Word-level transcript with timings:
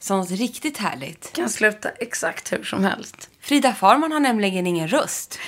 som 0.00 0.18
något 0.18 0.30
riktigt 0.30 0.78
härligt. 0.78 1.32
Kan 1.32 1.50
sluta 1.50 1.88
exakt 1.88 2.52
hur 2.52 2.64
som 2.64 2.84
helst. 2.84 3.30
Frida 3.40 3.74
Farman 3.74 4.12
har 4.12 4.20
nämligen 4.20 4.66
ingen 4.66 4.88
röst. 4.88 5.38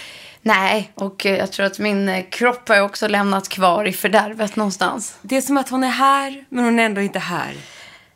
Nej, 0.43 0.93
och 0.95 1.27
eh, 1.27 1.37
jag 1.39 1.53
tror 1.53 1.67
att 1.67 1.79
min 1.79 2.09
eh, 2.09 2.25
kropp 2.31 2.69
har 2.69 2.81
också 2.81 3.09
lämnat 3.09 3.48
kvar 3.48 3.84
i 3.84 3.93
fördärvet 3.93 4.56
någonstans. 4.56 5.15
Det 5.23 5.37
är 5.37 5.41
som 5.41 5.56
att 5.56 5.69
hon 5.69 5.84
är 5.84 5.89
här, 5.91 6.45
men 6.48 6.65
hon 6.65 6.78
är 6.78 6.84
ändå 6.84 7.01
inte 7.01 7.19
här. 7.19 7.56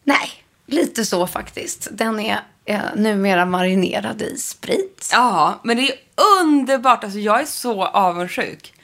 Nej, 0.05 0.31
lite 0.67 1.05
så 1.05 1.27
faktiskt. 1.27 1.89
Den 1.93 2.21
är 2.21 2.41
eh, 2.65 2.81
numera 2.97 3.47
marinerad 3.47 4.23
i 4.23 4.37
sprit. 4.39 5.09
Ja, 5.13 5.61
men 5.65 5.77
det 5.77 5.83
är 5.91 5.97
underbart. 6.41 7.05
Alltså, 7.05 7.19
jag 7.19 7.41
är 7.41 7.45
så 7.47 7.85
avundsjuk. 7.85 8.75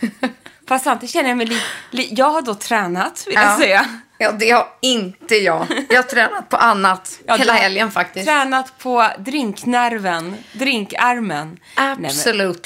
Fast 0.68 0.84
samtidigt 0.84 1.12
känner 1.12 1.28
jag 1.28 1.38
mig 1.38 1.46
li, 1.46 1.60
li, 1.90 2.08
Jag 2.12 2.30
har 2.30 2.42
då 2.42 2.54
tränat, 2.54 3.24
vill 3.26 3.34
jag 3.34 3.44
Ja. 3.44 3.56
säga. 3.58 3.86
Ja, 4.18 4.32
det 4.32 4.50
har 4.50 4.68
inte 4.80 5.34
jag. 5.34 5.66
Jag 5.88 5.96
har 5.96 6.02
tränat 6.02 6.48
på 6.48 6.56
annat 6.56 7.20
Ja, 7.26 7.36
hela 7.36 7.52
helgen 7.52 7.90
faktiskt. 7.90 8.26
Tränat 8.26 8.78
på 8.78 9.08
drinknerven, 9.18 10.36
drinkarmen. 10.52 11.58
Men 11.76 12.10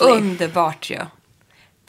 underbart 0.00 0.91
ju. 0.91 0.98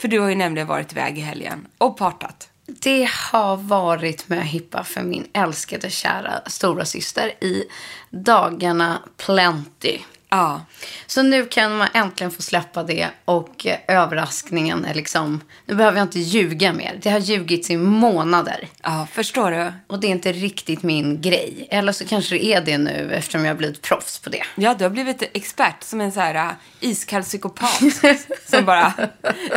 För 0.02 0.08
du 0.08 0.20
har 0.20 0.30
ju 0.30 0.36
nämligen 0.36 0.68
varit 0.68 0.92
iväg 0.92 1.18
i 1.18 1.22
helgen 1.22 1.68
och 1.78 1.98
partat. 1.98 2.50
Det 2.66 3.10
har 3.32 3.58
varit 3.58 4.30
med 4.30 4.48
hippa 4.48 4.84
för 4.84 5.02
min 5.02 5.28
älskade 5.34 5.90
kära 5.90 6.42
stora 6.46 6.86
syster 6.86 7.44
i 7.44 7.64
dagarna 8.10 9.00
plenty. 9.18 10.00
Ja. 10.30 10.66
Så 11.08 11.22
nu 11.22 11.46
kan 11.46 11.78
man 11.78 11.88
äntligen 11.94 12.32
få 12.32 12.42
släppa 12.42 12.84
det 12.84 13.08
och 13.26 13.66
eh, 13.66 13.78
överraskningen 13.88 14.86
är 14.86 14.94
liksom, 14.94 15.42
nu 15.66 15.76
behöver 15.76 15.98
jag 15.98 16.06
inte 16.06 16.20
ljuga 16.20 16.74
mer. 16.74 17.00
Det 17.02 17.10
har 17.10 17.20
ljugits 17.20 17.70
i 17.70 17.78
månader. 17.78 18.68
Ja, 18.84 19.08
förstår 19.12 19.52
du? 19.52 19.74
Och 19.88 20.00
det 20.00 20.08
är 20.08 20.12
inte 20.12 20.32
riktigt 20.32 20.84
min 20.84 21.22
grej. 21.22 21.68
Eller 21.72 21.92
så 21.92 22.06
kanske 22.06 22.36
det 22.36 22.46
är 22.46 22.62
det 22.62 22.78
nu 22.78 23.12
eftersom 23.14 23.46
jag 23.46 23.52
har 23.52 23.58
blivit 23.58 23.82
proffs 23.82 24.20
på 24.20 24.30
det. 24.30 24.44
Ja, 24.56 24.74
du 24.74 24.84
har 24.84 24.92
blivit 24.92 25.22
expert 25.34 25.84
som 25.84 26.02
en 26.02 26.12
så 26.12 26.20
här 26.20 26.36
äh, 26.36 26.52
iskall 26.80 27.24
psykopat 27.24 27.82
som 28.46 28.66
bara 28.66 28.94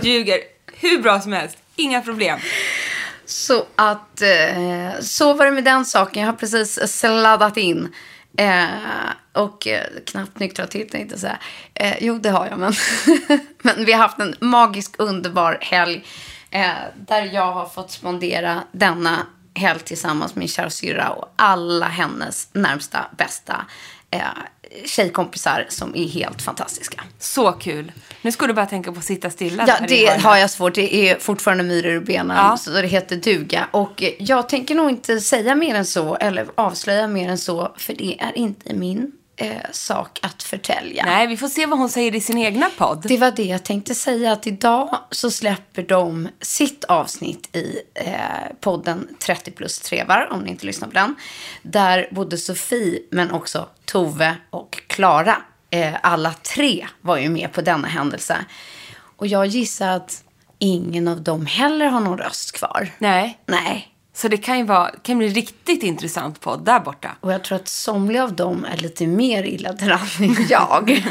ljuger 0.02 0.38
hur 0.74 1.02
bra 1.02 1.20
som 1.20 1.32
helst. 1.32 1.58
Inga 1.76 2.00
problem. 2.00 2.40
Så 3.24 3.66
att, 3.76 4.22
eh, 4.22 5.00
så 5.00 5.34
var 5.34 5.44
det 5.44 5.50
med 5.50 5.64
den 5.64 5.84
saken. 5.84 6.22
Jag 6.22 6.28
har 6.28 6.36
precis 6.36 6.98
sladdat 6.98 7.56
in. 7.56 7.94
Eh, 8.36 9.12
och 9.32 9.66
eh, 9.66 9.86
knappt 10.06 10.38
nyktrat 10.38 10.70
till 10.70 10.88
tänkte 10.90 11.12
jag 11.14 11.20
säga. 11.20 11.38
Eh, 11.74 11.96
jo, 12.00 12.18
det 12.18 12.30
har 12.30 12.46
jag, 12.46 12.58
men, 12.58 12.72
men 13.62 13.84
vi 13.84 13.92
har 13.92 14.00
haft 14.00 14.20
en 14.20 14.34
magisk, 14.40 14.94
underbar 14.98 15.58
helg. 15.60 16.04
Eh, 16.50 16.70
där 16.94 17.30
jag 17.32 17.52
har 17.52 17.66
fått 17.66 17.90
spendera 17.90 18.62
denna 18.72 19.26
helg 19.54 19.80
tillsammans 19.80 20.34
med 20.34 20.38
min 20.40 20.48
kära 20.48 20.70
syrra 20.70 21.10
och 21.10 21.32
alla 21.36 21.86
hennes 21.86 22.48
närmsta, 22.52 23.06
bästa 23.18 23.66
eh, 24.10 24.26
tjejkompisar 24.84 25.66
som 25.68 25.96
är 25.96 26.08
helt 26.08 26.42
fantastiska. 26.42 27.04
Så 27.18 27.52
kul. 27.52 27.92
Nu 28.22 28.32
ska 28.32 28.46
du 28.46 28.52
bara 28.52 28.66
tänka 28.66 28.92
på 28.92 28.98
att 28.98 29.04
sitta 29.04 29.30
stilla 29.30 29.64
Ja, 29.68 29.86
det 29.88 30.06
har 30.06 30.36
jag 30.36 30.50
svårt. 30.50 30.74
Det 30.74 30.94
är 30.94 31.18
fortfarande 31.18 31.64
myror 31.64 31.96
i 31.96 32.00
benen. 32.00 32.36
Ja. 32.36 32.56
Så 32.56 32.70
det 32.70 32.86
heter 32.86 33.16
duga. 33.16 33.68
Och 33.70 34.02
jag 34.18 34.48
tänker 34.48 34.74
nog 34.74 34.90
inte 34.90 35.20
säga 35.20 35.54
mer 35.54 35.74
än 35.74 35.86
så. 35.86 36.16
Eller 36.16 36.46
avslöja 36.54 37.06
mer 37.06 37.28
än 37.28 37.38
så. 37.38 37.72
För 37.76 37.94
det 37.94 38.20
är 38.20 38.38
inte 38.38 38.74
min 38.74 39.12
eh, 39.42 39.56
sak 39.72 40.18
att 40.22 40.42
förtälja. 40.42 41.04
Nej, 41.04 41.26
vi 41.26 41.36
får 41.36 41.48
se 41.48 41.66
vad 41.66 41.78
hon 41.78 41.88
säger 41.88 42.14
i 42.14 42.20
sin 42.20 42.38
egna 42.38 42.70
podd. 42.78 43.04
Det 43.08 43.18
var 43.18 43.30
det 43.30 43.44
jag 43.44 43.62
tänkte 43.62 43.94
säga. 43.94 44.32
Att 44.32 44.46
idag 44.46 44.98
så 45.10 45.30
släpper 45.30 45.82
de 45.82 46.28
sitt 46.40 46.84
avsnitt 46.84 47.56
i 47.56 47.78
eh, 47.94 48.14
podden 48.60 49.08
30 49.18 49.50
plus 49.50 49.78
trevar. 49.78 50.28
Om 50.32 50.40
ni 50.40 50.50
inte 50.50 50.66
lyssnar 50.66 50.88
på 50.88 50.94
den. 50.94 51.14
Där 51.62 52.08
både 52.10 52.38
Sofie 52.38 52.98
men 53.10 53.30
också 53.30 53.68
Tove 53.84 54.36
och 54.50 54.82
Klara. 54.86 55.36
Eh, 55.70 55.94
alla 56.02 56.32
tre 56.32 56.86
var 57.00 57.16
ju 57.16 57.28
med 57.28 57.52
på 57.52 57.60
denna 57.60 57.88
händelse. 57.88 58.36
Och 59.16 59.26
jag 59.26 59.46
gissar 59.46 59.88
att 59.88 60.24
ingen 60.58 61.08
av 61.08 61.22
dem 61.22 61.46
heller 61.46 61.86
har 61.86 62.00
någon 62.00 62.18
röst 62.18 62.52
kvar. 62.52 62.88
Nej, 62.98 63.38
Nej. 63.46 63.91
Så 64.14 64.28
det 64.28 64.36
kan 64.36 64.58
ju 64.58 64.64
vara, 64.64 64.90
kan 65.02 65.18
bli 65.18 65.28
riktigt 65.28 65.82
intressant 65.82 66.40
podd 66.40 66.64
där 66.64 66.80
borta. 66.80 67.10
Och 67.20 67.32
jag 67.32 67.44
tror 67.44 67.56
att 67.56 67.68
somliga 67.68 68.24
av 68.24 68.32
dem 68.36 68.64
är 68.72 68.76
lite 68.76 69.06
mer 69.06 69.42
illa 69.42 69.72
däran 69.72 69.98
än 70.20 70.36
jag. 70.48 71.02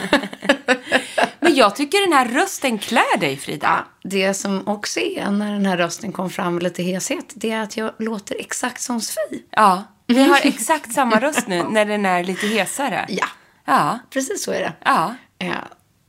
Men 1.39 1.55
jag 1.55 1.75
tycker 1.75 2.01
den 2.09 2.13
här 2.17 2.25
rösten 2.25 2.77
klär 2.77 3.17
dig, 3.19 3.37
Frida. 3.37 3.67
Ja, 4.01 4.09
det 4.09 4.33
som 4.33 4.67
också 4.67 4.99
är 4.99 5.31
när 5.31 5.51
den 5.51 5.65
här 5.65 5.77
rösten 5.77 6.11
kom 6.11 6.29
fram 6.29 6.59
lite 6.59 6.83
heshet, 6.83 7.25
det 7.35 7.51
är 7.51 7.61
att 7.61 7.77
jag 7.77 7.91
låter 7.99 8.35
exakt 8.39 8.81
som 8.81 9.01
Sofie. 9.01 9.39
Ja, 9.51 9.83
vi 10.07 10.23
har 10.23 10.39
exakt 10.43 10.93
samma 10.93 11.19
röst 11.19 11.47
nu 11.47 11.63
när 11.69 11.85
den 11.85 12.05
är 12.05 12.23
lite 12.23 12.47
hesare. 12.47 13.05
Ja, 13.09 13.25
Ja, 13.65 13.99
precis 14.09 14.43
så 14.43 14.51
är 14.51 14.59
det. 14.59 14.73
ja. 14.85 15.15
Ja, 15.37 15.53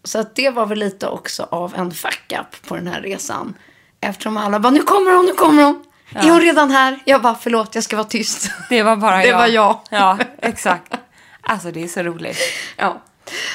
så 0.05 0.19
att 0.19 0.35
det 0.37 0.51
var 0.51 0.67
väl 0.67 0.79
lite 0.79 1.07
också 1.09 1.47
av 1.51 1.75
en 1.77 1.91
fuck-up 1.91 2.67
på 2.69 2.77
den 2.77 2.87
här 2.87 3.01
resan. 3.01 3.55
Eftersom 4.01 4.37
alla 4.37 4.61
bara, 4.61 4.71
nu 4.71 4.83
kommer 4.83 5.17
hon, 5.17 5.27
nu 5.27 5.33
kommer 5.33 5.63
hon. 5.65 5.85
Är 6.15 6.31
hon 6.31 6.41
redan 6.41 6.71
här? 6.71 6.99
Jag 7.05 7.23
bara, 7.23 7.37
förlåt, 7.41 7.75
jag 7.75 7.85
ska 7.85 7.97
vara 7.97 8.07
tyst. 8.07 8.51
Det 8.69 8.83
var 8.83 8.97
bara 8.97 9.17
Det 9.23 9.27
jag. 9.27 9.39
var 9.39 9.47
jag. 9.47 9.81
Ja, 9.91 10.19
exakt. 10.43 10.93
Alltså, 11.41 11.71
det 11.71 11.83
är 11.85 11.89
så 11.89 12.03
roligt. 12.03 12.39
Ja, 12.77 13.03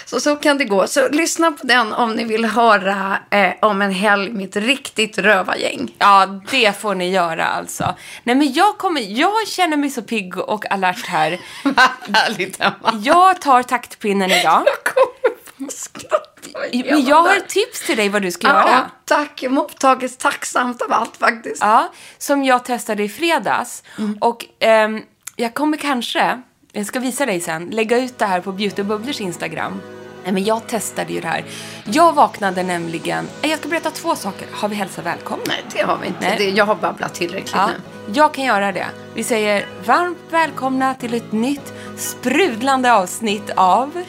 så 0.05 0.19
så 0.19 0.35
kan 0.35 0.57
det 0.57 0.65
gå. 0.65 0.87
Så 0.87 1.09
lyssna 1.09 1.51
på 1.51 1.67
den 1.67 1.93
om 1.93 2.11
ni 2.13 2.23
vill 2.23 2.45
höra 2.45 3.19
eh, 3.29 3.51
om 3.61 3.81
en 3.81 3.91
helg 3.91 4.29
med 4.31 4.47
ett 4.49 4.55
riktigt 4.55 5.17
rövargäng. 5.17 5.91
Ja, 5.97 6.25
det 6.51 6.81
får 6.81 6.95
ni 6.95 7.09
göra 7.11 7.45
alltså. 7.45 7.95
Nej, 8.23 8.35
men 8.35 8.53
jag 8.53 8.77
kommer, 8.77 9.01
jag 9.19 9.47
känner 9.47 9.77
mig 9.77 9.89
så 9.89 10.01
pigg 10.01 10.37
och 10.37 10.71
alert 10.71 11.05
här. 11.07 11.39
Härligt, 12.13 12.61
Emma. 12.61 13.01
Jag 13.03 13.41
tar 13.41 13.63
taktpinnen 13.63 14.31
idag. 14.31 14.63
Jag 14.65 14.93
kommer 14.93 15.36
Men 15.57 17.05
jag 17.05 17.21
har 17.23 17.35
ett 17.37 17.49
tips 17.49 17.85
till 17.85 17.97
dig 17.97 18.09
vad 18.09 18.21
du 18.21 18.31
ska 18.31 18.47
Ja, 18.47 18.53
göra. 18.69 18.91
tack. 19.05 19.43
Mottages 19.49 20.17
tacksamt 20.17 20.81
av 20.81 20.93
allt 20.93 21.17
faktiskt. 21.17 21.61
Ja, 21.61 21.91
som 22.17 22.43
jag 22.43 22.65
testade 22.65 23.03
i 23.03 23.09
fredags. 23.09 23.83
Och 24.21 24.45
ehm, 24.59 25.01
jag 25.35 25.53
kommer 25.53 25.77
kanske, 25.77 26.41
Jag 26.71 26.85
ska 26.85 26.99
visa 26.99 27.25
dig 27.25 27.41
sen. 27.41 27.65
Lägga 27.65 27.97
ut 27.97 28.17
det 28.19 28.25
här 28.25 28.41
på 28.41 28.51
Beauty 28.51 28.83
Bubblers 28.83 29.21
Instagram. 29.21 29.81
Nej, 30.23 30.33
men 30.33 30.43
jag 30.43 30.67
testade 30.67 31.13
ju 31.13 31.19
det 31.21 31.27
här. 31.27 31.45
Jag 31.85 32.13
vaknade 32.13 32.63
nämligen... 32.63 33.27
Eh, 33.41 33.49
Jag 33.49 33.59
ska 33.59 33.67
berätta 33.69 33.91
två 33.91 34.15
saker. 34.15 34.47
Har 34.51 34.69
vi 34.69 34.75
hälsat 34.75 35.05
välkomna? 35.05 35.43
Nej, 35.47 35.63
det 35.73 35.81
har 35.81 35.97
vi 35.97 36.07
inte. 36.07 36.35
Det, 36.37 36.49
jag 36.49 36.65
har 36.65 36.75
babblat 36.75 37.13
tillräckligt 37.13 37.51
Ja, 37.55 37.67
nu. 37.67 37.73
jag 38.13 38.33
kan 38.33 38.43
göra 38.43 38.71
det. 38.71 38.87
Vi 39.13 39.23
säger 39.23 39.65
varmt 39.85 40.17
välkomna 40.29 40.93
till 40.93 41.13
ett 41.13 41.31
nytt 41.31 41.73
sprudlande 41.97 42.93
avsnitt 42.93 43.49
av 43.55 44.03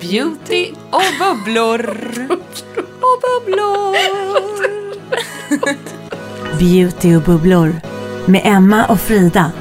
Beauty 0.00 0.72
och 0.90 1.02
bubblor. 1.18 1.90
och 3.00 3.20
bubblor. 3.22 3.96
Beauty 6.58 7.16
och 7.16 7.22
bubblor 7.22 7.80
med 8.26 8.40
Emma 8.44 8.86
och 8.86 9.00
Frida. 9.00 9.52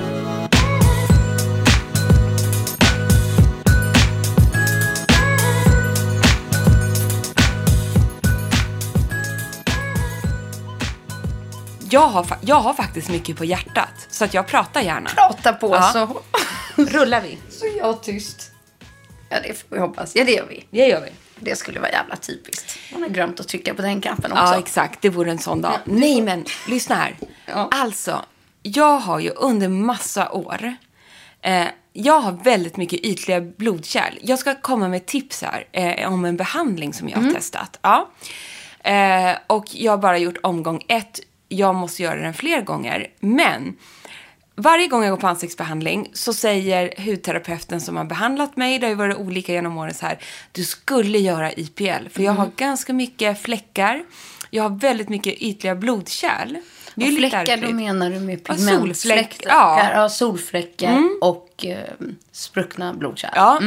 Jag 11.90 12.08
har, 12.08 12.26
jag 12.42 12.56
har 12.56 12.74
faktiskt 12.74 13.10
mycket 13.10 13.38
på 13.38 13.46
hjärtat, 13.46 14.08
så 14.10 14.26
att 14.26 14.34
jag 14.34 14.48
pratar 14.48 14.82
gärna. 14.82 15.10
Prata 15.10 15.54
på 15.54 15.70
Ja. 15.76 15.82
så, 15.94 16.22
Rullar 16.84 17.22
vi? 17.22 17.38
så 17.50 17.66
är 17.66 17.78
jag 17.78 18.04
tyst. 18.04 18.47
Ja, 19.30 19.40
det 19.44 19.54
får 19.54 19.76
vi 19.76 19.82
hoppas. 19.82 20.16
Ja, 20.16 20.24
det 20.24 20.32
gör 20.32 20.46
vi. 20.50 20.66
Det 20.70 20.88
gör 20.88 21.02
vi. 21.02 21.10
Det 21.40 21.56
skulle 21.56 21.80
vara 21.80 21.92
jävla 21.92 22.16
typiskt. 22.16 22.80
Man 22.94 23.02
har 23.02 23.10
glömt 23.10 23.40
att 23.40 23.48
trycka 23.48 23.74
på 23.74 23.82
den 23.82 24.02
knappen 24.02 24.32
också. 24.32 24.44
Ja, 24.44 24.60
exakt. 24.60 25.02
Det 25.02 25.10
vore 25.10 25.32
en 25.32 25.40
sån 25.40 25.62
dag. 25.62 25.80
Nej, 25.86 26.22
men 26.22 26.46
lyssna 26.68 26.96
här. 26.96 27.16
Ja. 27.46 27.70
Alltså, 27.72 28.26
jag 28.64 28.98
har 28.98 29.20
ju 29.20 29.30
under 29.30 29.68
massa 29.68 30.32
år 30.32 30.76
eh, 31.42 31.68
jag 32.00 32.20
har 32.20 32.32
väldigt 32.32 32.78
mycket 32.78 33.00
ytliga 33.00 33.42
blodkärl. 33.42 34.14
Jag 34.22 34.40
ska 34.40 34.56
komma 34.56 34.88
med 34.88 35.06
tips 35.06 35.42
här 35.42 35.68
eh, 35.72 36.14
om 36.14 36.26
en 36.26 36.38
behandling 36.38 36.94
som 36.94 37.10
jag 37.10 37.18
har 37.18 37.32
testat. 37.34 37.80
Ja. 37.82 38.10
Eh, 38.92 39.38
och 39.48 39.66
jag 39.72 39.92
har 39.92 39.98
bara 39.98 40.18
gjort 40.18 40.38
omgång 40.44 40.86
ett. 40.88 41.20
Jag 41.48 41.76
måste 41.76 42.04
göra 42.04 42.22
den 42.22 42.34
fler 42.34 42.62
gånger. 42.62 43.08
Men 43.20 43.76
varje 44.60 44.88
gång 44.88 45.04
jag 45.04 45.12
går 45.12 45.18
på 45.18 45.28
ansiktsbehandling 45.28 46.10
så 46.14 46.34
säger 46.34 47.06
hudterapeuten 47.06 47.82
som 47.82 47.98
har 47.98 48.06
behandlat 48.06 48.58
mig, 48.58 48.80
det 48.80 48.86
har 48.86 48.90
ju 48.90 48.96
varit 48.96 49.18
olika 49.18 49.54
genom 49.54 49.78
åren 49.78 49.94
så 49.94 50.06
här, 50.06 50.20
du 50.52 50.64
skulle 50.64 51.18
göra 51.18 51.52
IPL. 51.54 52.10
För 52.12 52.24
jag 52.24 52.32
har 52.32 52.50
ganska 52.56 52.94
mycket 52.94 53.42
fläckar, 53.42 54.04
jag 54.50 54.64
har 54.64 54.70
väldigt 54.70 55.10
mycket 55.10 55.34
ytliga 55.34 55.76
blodkärl. 55.76 56.58
Det 56.96 57.06
är 57.06 57.08
Och 57.08 57.14
lite 57.14 57.30
fläckar, 57.30 57.58
då 57.58 57.74
menar 57.74 58.10
du 58.10 58.20
med 58.20 58.44
pigmentfläckar? 58.44 58.80
solfläck, 58.80 59.42
ja. 59.46 59.80
Mm. 59.82 60.00
ja, 60.00 60.10
solfläckar 60.10 61.04
och 61.22 61.66
eh, 61.66 61.78
spruckna 62.32 62.94
blodkärl. 62.94 63.34
Ja. 63.36 63.62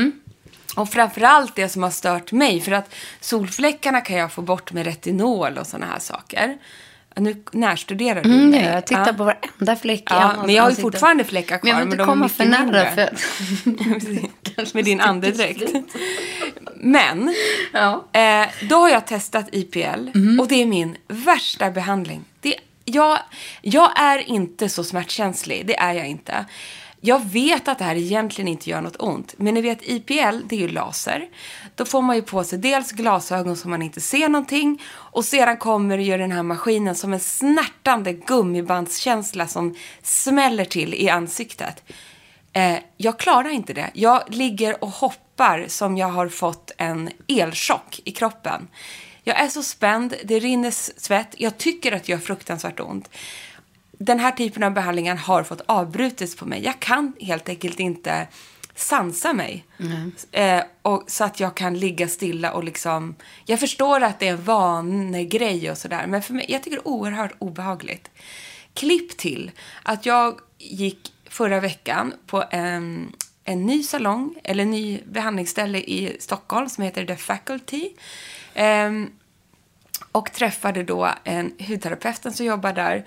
Och 0.76 0.88
framförallt 0.88 1.56
det 1.56 1.68
som 1.68 1.82
har 1.82 1.90
stört 1.90 2.32
mig, 2.32 2.60
för 2.60 2.72
att 2.72 2.94
solfläckarna 3.20 4.00
kan 4.00 4.16
jag 4.16 4.32
få 4.32 4.42
bort 4.42 4.72
med 4.72 4.84
retinol 4.84 5.58
och 5.58 5.66
sådana 5.66 5.86
här 5.86 5.98
saker. 5.98 6.58
Nu 7.20 7.42
närstuderar 7.52 8.22
du 8.22 8.30
Mm, 8.30 8.50
mig. 8.50 8.64
ja, 8.64 8.70
jag 8.70 8.86
tittar 8.86 9.06
Ja. 9.06 9.12
på 9.12 9.24
varenda 9.24 9.76
fläck 9.76 10.02
Ja, 10.10 10.32
men 10.46 10.54
jag 10.54 10.62
har 10.62 10.70
ju 10.70 10.76
fortfarande 10.76 11.24
fläckar 11.24 11.58
kvar, 11.58 11.68
Men 11.70 11.78
jag 11.78 11.84
vill 11.84 11.92
inte 11.94 12.04
komma 12.04 12.28
för 12.28 12.44
nära. 12.44 12.90
För... 12.90 14.74
med 14.74 14.84
din 14.84 15.00
andedräkt. 15.00 15.62
Men, 16.76 17.34
Ja. 17.72 18.04
eh, 18.12 18.48
då 18.68 18.76
har 18.76 18.88
jag 18.88 19.06
testat 19.06 19.48
IPL 19.52 20.08
och 20.40 20.48
det 20.48 20.62
är 20.62 20.66
min 20.66 20.96
värsta 21.08 21.70
behandling. 21.70 22.24
Det, 22.40 22.54
jag, 22.84 23.18
jag 23.62 24.00
är 24.00 24.18
inte 24.30 24.68
så 24.68 24.84
smärtkänslig, 24.84 25.66
det 25.66 25.76
är 25.78 25.92
jag 25.94 26.06
inte. 26.08 26.44
Jag 27.00 27.24
vet 27.30 27.68
att 27.68 27.78
det 27.78 27.84
här 27.84 27.96
egentligen 27.96 28.48
inte 28.48 28.70
gör 28.70 28.80
något 28.80 28.96
ont, 28.98 29.34
men 29.36 29.54
ni 29.54 29.60
vet 29.60 29.78
IPL, 29.82 30.36
det 30.46 30.56
är 30.56 30.60
ju 30.60 30.68
laser. 30.68 31.24
Då 31.80 31.86
får 31.86 32.02
man 32.02 32.16
ju 32.16 32.22
på 32.22 32.44
sig 32.44 32.58
dels 32.58 32.92
glasögon 32.92 33.56
så 33.56 33.68
man 33.68 33.82
inte 33.82 34.00
ser 34.00 34.28
någonting 34.28 34.82
och 34.88 35.24
sedan 35.24 35.56
kommer 35.56 35.98
ju 35.98 36.16
den 36.16 36.32
här 36.32 36.42
maskinen 36.42 36.94
som 36.94 37.12
en 37.12 37.20
snärtande 37.20 38.12
gummibandskänsla 38.12 39.46
som 39.46 39.74
smäller 40.02 40.64
till 40.64 40.94
i 40.94 41.08
ansiktet. 41.08 41.82
Eh, 42.52 42.76
jag 42.96 43.18
klarar 43.18 43.48
inte 43.48 43.72
det. 43.72 43.90
Jag 43.94 44.22
ligger 44.28 44.84
och 44.84 44.90
hoppar 44.90 45.64
som 45.68 45.96
jag 45.96 46.06
har 46.06 46.28
fått 46.28 46.70
en 46.76 47.10
elchock 47.26 48.00
i 48.04 48.12
kroppen. 48.12 48.68
Jag 49.24 49.40
är 49.40 49.48
så 49.48 49.62
spänd, 49.62 50.14
det 50.24 50.38
rinner 50.38 50.70
svett, 51.00 51.34
jag 51.38 51.58
tycker 51.58 51.92
att 51.92 52.04
det 52.04 52.12
gör 52.12 52.18
fruktansvärt 52.18 52.80
ont. 52.80 53.10
Den 53.92 54.20
här 54.20 54.32
typen 54.32 54.62
av 54.62 54.72
behandlingar 54.72 55.16
har 55.16 55.42
fått 55.42 55.62
avbrutits 55.66 56.36
på 56.36 56.46
mig. 56.46 56.64
Jag 56.64 56.80
kan 56.80 57.12
helt 57.20 57.48
enkelt 57.48 57.80
inte 57.80 58.26
sansa 58.74 59.32
mig. 59.32 59.64
Eh, 60.32 60.62
och, 60.82 61.04
så 61.06 61.24
att 61.24 61.40
jag 61.40 61.54
kan 61.56 61.78
ligga 61.78 62.08
stilla 62.08 62.52
och 62.52 62.64
liksom... 62.64 63.14
Jag 63.44 63.60
förstår 63.60 64.00
att 64.00 64.18
det 64.18 64.28
är 64.28 64.32
en 64.32 64.44
vanegrej 64.44 65.70
och 65.70 65.78
sådär, 65.78 66.06
men 66.06 66.22
för 66.22 66.34
mig, 66.34 66.46
jag 66.48 66.62
tycker 66.62 66.76
det 66.76 66.80
är 66.80 66.88
oerhört 66.88 67.32
obehagligt. 67.38 68.10
Klipp 68.74 69.16
till 69.16 69.50
att 69.82 70.06
jag 70.06 70.40
gick 70.58 71.12
förra 71.24 71.60
veckan 71.60 72.14
på 72.26 72.44
en, 72.50 73.12
en 73.44 73.66
ny 73.66 73.82
salong, 73.82 74.34
eller 74.44 74.62
en 74.62 74.70
ny 74.70 75.00
behandlingsställe 75.04 75.78
i 75.78 76.16
Stockholm 76.20 76.68
som 76.68 76.84
heter 76.84 77.06
The 77.06 77.16
Faculty. 77.16 77.90
Ehm, 78.54 79.10
och 80.12 80.32
träffade 80.32 80.82
då 80.82 81.10
en 81.24 81.52
hudterapeuten 81.68 82.32
som 82.32 82.46
jobbar 82.46 82.72
där. 82.72 83.04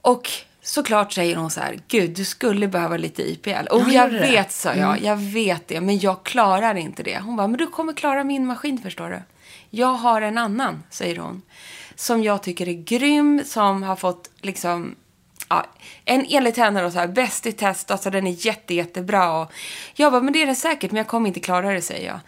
Och 0.00 0.30
såklart 0.64 1.12
säger 1.12 1.36
hon 1.36 1.50
så 1.50 1.60
här, 1.60 1.78
gud 1.88 2.10
du 2.10 2.24
skulle 2.24 2.68
behöva 2.68 2.96
lite 2.96 3.22
IPL. 3.22 3.66
Och 3.70 3.80
Ja, 3.80 3.92
jag 3.92 4.12
det? 4.12 4.18
vet, 4.20 4.52
sa 4.52 4.74
jag, 4.74 5.02
jag 5.02 5.16
vet 5.16 5.68
det, 5.68 5.80
men 5.80 5.98
jag 5.98 6.24
klarar 6.24 6.74
inte 6.74 7.02
det. 7.02 7.18
Hon 7.18 7.36
bara, 7.36 7.46
men 7.48 7.58
du 7.58 7.66
kommer 7.66 7.92
klara 7.92 8.24
min 8.24 8.46
maskin 8.46 8.78
förstår 8.82 9.10
du. 9.10 9.22
Jag 9.70 9.86
har 9.94 10.22
en 10.22 10.38
annan, 10.38 10.82
säger 10.90 11.16
hon. 11.16 11.42
Som 11.94 12.22
jag 12.22 12.42
tycker 12.42 12.68
är 12.68 12.72
grym, 12.72 13.42
som 13.44 13.82
har 13.82 13.96
fått 13.96 14.30
liksom 14.40 14.94
Ja, 15.48 15.66
en 16.04 16.26
enligt 16.30 16.56
henne 16.56 16.82
då 16.82 16.90
så 16.90 16.98
här, 16.98 17.06
bäst 17.08 17.46
i 17.46 17.52
test, 17.52 17.90
alltså 17.90 18.10
den 18.10 18.26
är 18.26 18.46
jätte, 18.46 18.74
jättebra. 18.74 19.40
Och 19.40 19.52
jag 19.94 20.12
bara, 20.12 20.22
men 20.22 20.32
det 20.32 20.42
är 20.42 20.46
den 20.46 20.56
säkert, 20.56 20.90
men 20.90 20.96
jag 20.98 21.06
kommer 21.06 21.28
inte 21.28 21.40
klara 21.40 21.72
det, 21.72 21.82
säger 21.82 22.06
jag. 22.08 22.20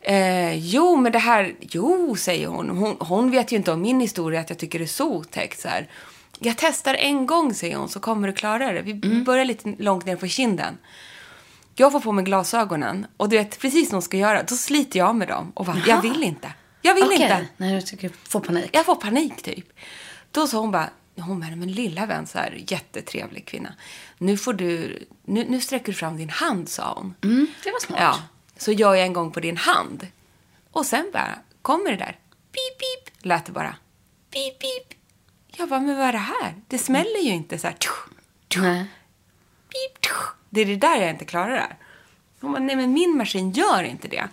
Eh, 0.00 0.54
jo, 0.58 0.96
men 0.96 1.12
det 1.12 1.18
här, 1.18 1.54
jo, 1.60 2.16
säger 2.16 2.46
hon. 2.46 2.68
hon. 2.70 2.96
Hon 3.00 3.30
vet 3.30 3.52
ju 3.52 3.56
inte 3.56 3.72
om 3.72 3.80
min 3.82 4.00
historia, 4.00 4.40
att 4.40 4.50
jag 4.50 4.58
tycker 4.58 4.78
det 4.78 4.84
är 4.84 4.86
så 4.86 5.08
otäckt. 5.14 5.60
Så 5.60 5.68
här. 5.68 5.88
Jag 6.38 6.54
testar 6.58 6.94
en 6.94 7.26
gång, 7.26 7.54
säger 7.54 7.76
hon, 7.76 7.88
så 7.88 8.00
kommer 8.00 8.28
du 8.28 8.34
klara 8.34 8.72
det. 8.72 8.82
Vi 8.82 8.94
börjar 9.24 9.44
lite 9.44 9.74
långt 9.78 10.04
ner 10.06 10.16
på 10.16 10.28
kinden. 10.28 10.78
Jag 11.74 11.92
får 11.92 12.00
på 12.00 12.12
mig 12.12 12.24
glasögonen 12.24 13.06
och 13.16 13.28
du 13.28 13.36
vet 13.36 13.58
precis 13.58 13.88
vad 13.88 13.92
hon 13.92 14.02
ska 14.02 14.16
göra. 14.16 14.42
Då 14.42 14.54
sliter 14.56 14.98
jag 14.98 15.16
med 15.16 15.28
dem 15.28 15.52
och 15.54 15.66
bara, 15.66 15.82
jag 15.86 16.02
vill 16.02 16.22
inte. 16.22 16.52
Jag 16.82 16.94
vill 16.94 17.04
Okej, 17.04 17.22
inte. 17.22 17.46
när 17.56 17.74
du 17.74 17.82
tycker 17.82 18.10
får 18.28 18.40
panik. 18.40 18.70
Jag 18.72 18.86
får 18.86 18.94
panik 18.94 19.42
typ. 19.42 19.66
Då 20.30 20.46
sa 20.46 20.58
hon 20.58 20.70
bara, 20.70 20.90
hon 21.16 21.40
bara, 21.40 21.56
men 21.56 21.72
lilla 21.72 22.06
vän, 22.06 22.26
så 22.26 22.38
här, 22.38 22.64
jättetrevlig 22.68 23.46
kvinna. 23.46 23.74
Nu 24.18 24.36
får 24.36 24.52
du, 24.52 24.98
nu, 25.24 25.46
nu 25.48 25.60
sträcker 25.60 25.86
du 25.86 25.92
fram 25.92 26.16
din 26.16 26.30
hand, 26.30 26.68
sa 26.68 26.94
hon. 26.96 27.14
Mm, 27.22 27.46
det 27.64 27.70
var 27.70 27.80
smart. 27.80 28.00
Ja, 28.00 28.18
så 28.56 28.72
gör 28.72 28.94
jag 28.94 29.06
en 29.06 29.12
gång 29.12 29.30
på 29.30 29.40
din 29.40 29.56
hand. 29.56 30.06
Och 30.70 30.86
sen 30.86 31.10
bara, 31.12 31.38
kommer 31.62 31.90
det 31.90 31.96
där. 31.96 32.18
Pip, 32.52 32.78
pip, 32.78 33.24
lät 33.24 33.46
det 33.46 33.52
bara. 33.52 33.76
Pip, 34.30 34.58
pip. 34.58 34.98
Jag 35.56 35.68
bara, 35.68 35.80
men 35.80 35.96
vad 35.96 36.06
är 36.06 36.12
det 36.12 36.18
här? 36.18 36.54
Det 36.68 36.78
smäller 36.78 37.20
ju 37.20 37.30
inte 37.30 37.58
så 37.58 37.66
här. 37.66 37.76
Tjuh, 37.80 37.92
tjuh, 38.48 38.82
pip, 39.68 40.04
tjuh. 40.04 40.26
Det 40.50 40.60
är 40.60 40.66
det 40.66 40.76
där 40.76 40.96
jag 40.96 41.10
inte 41.10 41.24
klarar 41.24 41.52
där. 41.52 41.76
Hon 42.40 42.52
bara, 42.52 42.62
nej 42.62 42.76
men 42.76 42.92
min 42.92 43.16
maskin 43.16 43.52
gör 43.52 43.82
inte 43.82 44.08
det. 44.08 44.28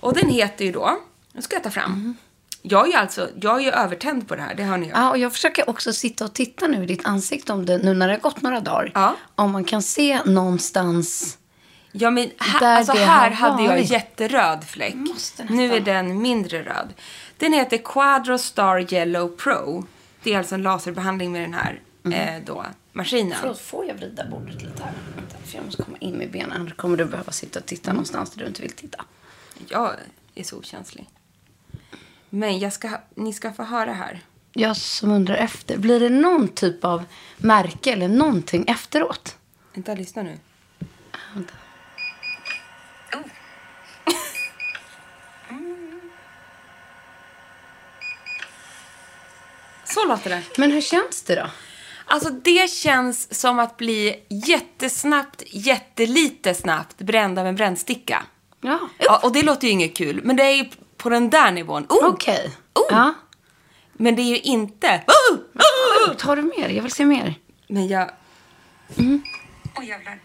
Och 0.00 0.14
den 0.14 0.28
heter 0.28 0.64
ju 0.64 0.72
då, 0.72 0.98
nu 1.32 1.42
ska 1.42 1.56
jag 1.56 1.62
ta 1.62 1.70
fram. 1.70 2.16
Jag 2.62 2.86
är 2.86 2.92
ju 2.92 2.98
alltså, 2.98 3.28
jag 3.40 3.60
är 3.60 3.64
ju 3.64 3.70
övertänd 3.70 4.28
på 4.28 4.36
det 4.36 4.42
här, 4.42 4.54
det 4.54 4.62
hör 4.62 4.78
ni 4.78 4.86
ju. 4.86 4.92
Ja, 4.92 5.10
och 5.10 5.18
jag 5.18 5.32
försöker 5.32 5.70
också 5.70 5.92
sitta 5.92 6.24
och 6.24 6.34
titta 6.34 6.66
nu 6.66 6.82
i 6.82 6.86
ditt 6.86 7.06
ansikte 7.06 7.52
om 7.52 7.66
det, 7.66 7.78
nu 7.78 7.94
när 7.94 8.08
det 8.08 8.14
har 8.14 8.20
gått 8.20 8.42
några 8.42 8.60
dagar. 8.60 8.90
Ja. 8.94 9.16
Om 9.34 9.50
man 9.50 9.64
kan 9.64 9.82
se 9.82 10.20
någonstans. 10.24 11.38
Ja, 11.92 12.10
men 12.10 12.30
här, 12.38 12.76
alltså 12.78 12.92
här 12.92 13.30
hade 13.30 13.62
jag 13.62 13.82
jätteröd 13.82 14.64
fläck. 14.64 14.94
Nu 15.48 15.74
är 15.74 15.80
den 15.80 16.22
mindre 16.22 16.62
röd. 16.62 16.94
Den 17.38 17.52
heter 17.52 17.76
Quadro 17.76 18.38
Star 18.38 18.94
Yellow 18.94 19.28
Pro. 19.36 19.86
Det 20.24 20.34
är 20.34 20.38
alltså 20.38 20.54
en 20.54 20.62
laserbehandling 20.62 21.32
med 21.32 21.42
den 21.42 21.54
här 21.54 21.80
eh, 22.04 22.44
då, 22.44 22.64
maskinen. 22.92 23.38
Förlåt, 23.40 23.60
får 23.60 23.86
jag 23.86 23.94
vrida 23.94 24.26
bordet 24.30 24.62
lite 24.62 24.82
här? 24.82 24.92
För 25.44 25.56
jag 25.56 25.64
måste 25.64 25.82
komma 25.82 25.96
in 26.00 26.14
med 26.14 26.30
benen. 26.30 26.52
Annars 26.52 26.74
kommer 26.74 26.96
du 26.96 27.04
behöva 27.04 27.32
sitta 27.32 27.58
och 27.58 27.66
titta 27.66 27.92
någonstans 27.92 28.30
där 28.30 28.40
du 28.40 28.46
inte 28.46 28.62
vill 28.62 28.72
titta. 28.72 29.04
Jag 29.68 29.90
är 30.34 30.44
så 30.44 30.58
okänslig. 30.58 31.08
Men 32.30 32.58
jag 32.58 32.72
ska, 32.72 32.90
ni 33.14 33.32
ska 33.32 33.52
få 33.52 33.62
höra 33.62 33.92
här. 33.92 34.20
Jag 34.52 34.76
som 34.76 35.10
undrar 35.10 35.34
efter. 35.34 35.78
Blir 35.78 36.00
det 36.00 36.10
någon 36.10 36.48
typ 36.48 36.84
av 36.84 37.04
märke 37.36 37.92
eller 37.92 38.08
någonting 38.08 38.64
efteråt? 38.68 39.38
Vänta, 39.74 39.94
lyssna 39.94 40.22
nu. 40.22 40.38
Vänta. 41.34 41.54
Så 50.04 50.08
låter 50.10 50.30
det. 50.30 50.42
Men 50.58 50.70
hur 50.72 50.80
känns 50.80 51.22
det 51.22 51.34
då? 51.34 51.46
Alltså 52.06 52.30
det 52.30 52.70
känns 52.70 53.40
som 53.40 53.58
att 53.58 53.76
bli 53.76 54.20
jättesnabbt, 54.28 55.42
jättelite 55.46 56.54
snabbt 56.54 56.96
bränd 56.98 57.38
av 57.38 57.46
en 57.46 57.56
brännsticka. 57.56 58.22
Ja, 58.60 58.78
Ja, 58.98 59.20
och 59.22 59.32
det 59.32 59.42
låter 59.42 59.66
ju 59.66 59.72
inget 59.72 59.96
kul, 59.96 60.20
men 60.24 60.36
det 60.36 60.42
är 60.42 60.54
ju 60.54 60.64
på 60.96 61.08
den 61.08 61.30
där 61.30 61.52
nivån. 61.52 61.86
Oh! 61.88 62.08
okej. 62.08 62.50
Oh. 62.74 62.86
Ja. 62.90 63.14
Men 63.92 64.16
det 64.16 64.22
är 64.22 64.30
ju 64.30 64.38
inte... 64.38 65.04
Oh! 65.06 65.36
Oh! 66.08 66.14
Tar 66.16 66.36
du 66.36 66.42
mer? 66.42 66.68
Jag 66.68 66.82
vill 66.82 66.92
se 66.92 67.04
mer. 67.04 67.34
Men 67.68 67.88
jag... 67.88 68.10
Oj, 69.78 69.88
jävlar. 69.88 70.18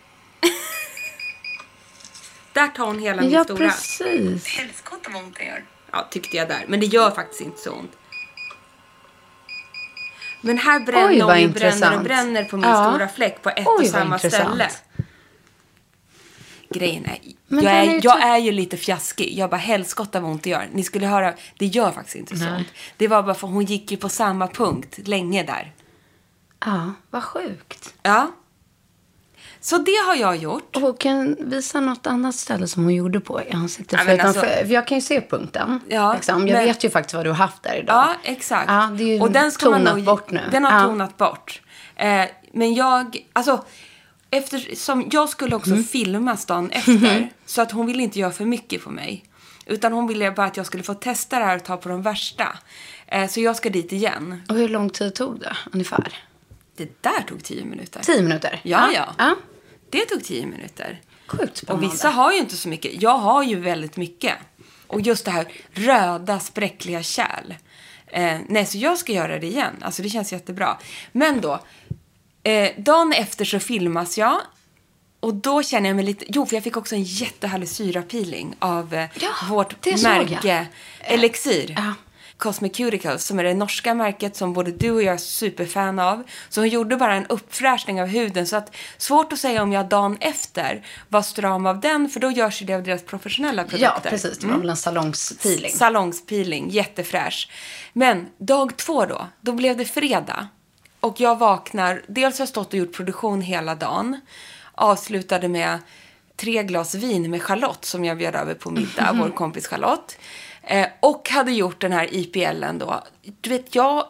där 2.54 2.68
tar 2.68 2.86
hon 2.86 3.00
hela 3.00 3.22
min 3.22 3.32
Ja, 3.32 3.44
stora. 3.44 3.58
precis. 3.58 4.48
Helskotta 4.48 5.10
vad 5.14 5.24
ont 5.24 5.36
det 5.38 5.46
gör. 5.46 5.66
Ja, 5.92 6.08
tyckte 6.12 6.38
jag 6.38 6.48
där. 6.48 6.66
Men 6.68 6.80
det 6.80 6.86
gör 6.86 7.12
faktiskt 7.12 7.42
inte 7.42 7.62
så 7.62 7.72
ont. 7.72 7.92
Men 10.42 10.58
här 10.58 10.80
Oj, 10.80 10.86
bränner 10.86 11.26
vad 11.26 11.34
hon 11.36 11.42
ju 11.42 11.48
bränner 11.48 11.98
och 11.98 12.04
bränner 12.04 12.44
på 12.44 12.58
min 12.58 12.70
Ja. 12.70 12.90
stora 12.92 13.08
fläck 13.08 13.42
på 13.44 13.50
ett 13.50 13.68
Oj, 13.68 13.76
och 13.80 13.86
samma 13.88 14.16
intressant. 14.16 14.48
ställe. 14.48 14.70
Grejen 16.74 17.06
är, 17.06 17.18
Men 17.48 17.64
jag 17.64 17.74
är, 17.74 17.82
är 17.88 17.94
ju 17.94 18.00
jag 18.04 18.22
är 18.22 18.38
ju 18.38 18.52
lite 18.52 18.78
fjaskig. 18.78 19.38
Jag 19.38 19.50
bara, 19.50 19.58
helskotta 19.58 20.20
vad 20.20 20.32
ont 20.32 20.44
det 20.44 20.50
gör. 20.50 20.68
Ni 20.74 20.84
skulle 20.84 21.08
höra, 21.08 21.34
det 21.58 21.66
gör 21.66 21.92
faktiskt 21.92 22.16
inte 22.16 22.38
sånt. 22.38 22.68
Det 22.98 23.08
var 23.08 23.24
bara 23.24 23.36
för 23.36 23.48
hon 23.48 23.66
gick 23.66 23.92
ju 23.92 23.98
på 23.98 24.10
samma 24.10 24.48
punkt 24.48 25.00
länge 25.08 25.44
där. 25.44 25.74
Ja, 26.66 26.94
vad 27.10 27.24
sjukt. 27.24 27.94
Ja. 28.02 28.32
Så 29.62 29.78
det 29.78 29.92
har 30.08 30.16
jag 30.16 30.36
gjort. 30.38 30.76
Och 30.78 31.00
kan 31.00 31.36
visa 31.40 31.80
något 31.80 32.08
annat 32.08 32.36
ställe 32.36 32.68
som 32.68 32.84
hon 32.84 32.94
gjorde 32.96 33.20
på 33.20 33.42
i 33.42 33.52
ansiktet. 33.52 33.92
Ja, 33.92 33.98
för, 34.00 34.06
men 34.06 34.16
utan 34.16 34.28
alltså- 34.28 34.42
för, 34.42 34.66
för 34.66 34.74
jag 34.74 34.88
kan 34.88 34.98
ju 34.98 35.02
se 35.02 35.22
punkten. 35.22 35.80
Ja, 35.90 36.14
liksom. 36.14 36.48
Jag 36.48 36.56
men- 36.58 36.66
vet 36.66 36.84
ju 36.84 36.90
faktiskt 36.90 37.14
vad 37.14 37.26
du 37.26 37.30
har 37.30 37.38
haft 37.38 37.64
där 37.64 37.76
idag. 37.76 37.96
Ja, 37.96 38.16
exakt. 38.24 38.70
Ja, 38.70 38.90
det 38.98 39.04
är 39.04 39.08
ju 39.16 39.22
och 39.22 39.32
den 39.32 39.52
ska 39.52 39.70
man 39.70 39.80
tonat 39.80 39.96
nog, 39.96 40.06
bort 40.06 40.32
nu. 40.32 40.42
Den 40.52 40.66
har 40.66 40.80
Ja. 40.80 40.86
tonat 40.86 41.18
bort. 41.18 41.62
Eh, 41.96 42.26
men 42.54 42.74
jag, 42.74 43.26
alltså, 43.34 43.66
eftersom 44.32 45.08
jag 45.12 45.30
skulle 45.30 45.56
också 45.56 45.72
Mm. 45.72 45.84
filmas 45.84 46.46
dagen 46.46 46.72
efter. 46.72 47.30
så 47.46 47.62
att 47.62 47.72
hon 47.72 47.86
ville 47.86 48.04
inte 48.04 48.20
göra 48.20 48.32
för 48.32 48.46
mycket 48.46 48.84
på 48.84 48.90
mig. 48.90 49.26
Utan 49.66 49.94
hon 49.94 50.08
ville 50.08 50.32
bara 50.32 50.48
att 50.48 50.58
jag 50.58 50.66
skulle 50.66 50.84
få 50.84 50.94
testa 50.94 51.40
det 51.40 51.46
här 51.46 51.56
och 51.56 51.64
ta 51.64 51.78
på 51.78 51.90
de 51.90 52.02
värsta. 52.02 52.48
Eh, 53.08 53.28
så 53.28 53.40
jag 53.42 53.56
ska 53.56 53.70
dit 53.70 53.92
igen. 53.94 54.42
Och 54.50 54.56
hur 54.56 54.70
lång 54.70 54.90
tid 54.90 55.16
tog 55.16 55.40
det 55.40 55.58
ungefär? 55.74 56.14
Det 56.80 57.02
där 57.02 57.22
tog 57.28 57.44
tio 57.44 57.66
minuter. 57.66 58.02
Tio 58.04 58.22
minuter? 58.22 58.60
Ja, 58.64 58.92
ja. 58.94 59.16
ja. 59.18 59.36
Det 59.90 60.06
tog 60.06 60.24
tio 60.24 60.46
minuter. 60.46 61.02
Sjukt 61.28 61.52
Och 61.52 61.58
spännande. 61.58 61.88
vissa 61.88 62.10
har 62.10 62.32
ju 62.32 62.38
inte 62.38 62.56
så 62.58 62.70
mycket. 62.70 63.02
Jag 63.02 63.18
har 63.18 63.44
ju 63.44 63.56
väldigt 63.60 63.98
mycket. 63.98 64.34
Och 64.88 65.02
just 65.02 65.26
det 65.26 65.32
här 65.32 65.48
röda 65.72 66.40
spräckliga 66.40 67.04
kärl. 67.04 67.54
Eh, 68.08 68.38
nej, 68.48 68.66
så 68.66 68.78
jag 68.78 68.98
ska 68.98 69.12
göra 69.12 69.40
det 69.40 69.48
igen. 69.48 69.74
Alltså 69.82 70.02
det 70.02 70.10
känns 70.10 70.32
jättebra. 70.32 70.78
Men 71.12 71.42
då, 71.42 71.60
eh, 72.44 72.72
dagen 72.78 73.14
efter 73.14 73.46
så 73.46 73.60
filmas 73.60 74.18
jag. 74.18 74.42
Och 75.20 75.34
då 75.34 75.64
känner 75.64 75.90
jag 75.90 75.96
mig 75.96 76.06
lite... 76.06 76.26
Jo, 76.28 76.46
för 76.46 76.56
jag 76.56 76.64
fick 76.64 76.78
också 76.78 76.96
en 76.96 77.04
jättehärlig 77.04 77.70
syrapeeling 77.70 78.56
av 78.60 78.94
eh, 78.94 79.10
Ja, 79.20 79.30
vårt 79.50 79.86
märke 79.86 80.68
Elixir. 81.00 81.76
Ja. 81.78 81.94
Cosmeceuticals, 82.40 83.26
som 83.26 83.40
är 83.40 83.44
det 83.44 83.54
norska 83.54 83.94
märket 83.94 84.36
som 84.36 84.54
både 84.54 84.72
du 84.72 84.92
och 84.92 85.04
jag 85.04 85.14
är 85.14 85.18
superfan 85.18 86.00
av. 86.00 86.24
Så 86.50 86.62
hon 86.62 86.70
gjorde 86.70 86.96
bara 86.96 87.16
en 87.16 87.26
uppfräschning 87.26 88.02
av 88.02 88.08
huden. 88.08 88.48
Så 88.48 88.56
att 88.56 88.76
svårt 88.98 89.34
att 89.34 89.40
säga 89.40 89.64
om 89.64 89.72
jag 89.72 89.90
dagen 89.90 90.18
efter 90.20 90.86
var 91.10 91.22
stram 91.22 91.66
av 91.66 91.80
den, 91.80 92.10
för 92.10 92.20
då 92.20 92.32
görs 92.32 92.62
ju 92.62 92.66
det 92.66 92.74
av 92.74 92.84
deras 92.84 93.04
professionella 93.04 93.64
produkter. 93.64 94.02
Ja, 94.04 94.10
precis. 94.10 94.38
Det 94.38 94.48
var 94.48 94.58
väl 94.58 94.70
en 94.70 94.78
salongspeeling. 94.78 95.72
Salongspeeling, 95.72 96.70
jättefräsch. 96.70 97.52
Men 97.94 98.28
dag 98.38 98.78
två 98.78 99.06
då, 99.06 99.28
då 99.42 99.52
blev 99.52 99.78
det 99.78 99.86
fredag. 99.86 100.48
Och 101.00 101.20
jag 101.20 101.40
vaknar, 101.40 102.02
dels 102.08 102.38
har 102.38 102.44
jag 102.44 102.50
stått 102.50 102.74
och 102.74 102.80
gjort 102.80 102.94
produktion 102.94 103.42
hela 103.42 103.76
dagen. 103.76 104.22
Avslutade 104.76 105.48
med 105.48 105.80
tre 106.36 106.64
glas 106.64 106.96
vin 106.96 107.32
med 107.32 107.42
Charlotte 107.42 107.86
som 107.86 108.06
jag 108.06 108.18
bjöd 108.18 108.36
över 108.36 108.54
på 108.54 108.72
middag, 108.72 109.16
vår 109.20 109.30
kompis 109.30 109.68
Charlotte. 109.68 110.18
Eh, 110.70 110.88
och 111.00 111.30
hade 111.30 111.52
gjort 111.52 111.82
den 111.82 111.92
här 111.92 112.14
IPLen 112.14 112.78
då. 112.80 113.04
Du 113.42 113.50
vet, 113.50 113.76
jag 113.76 114.06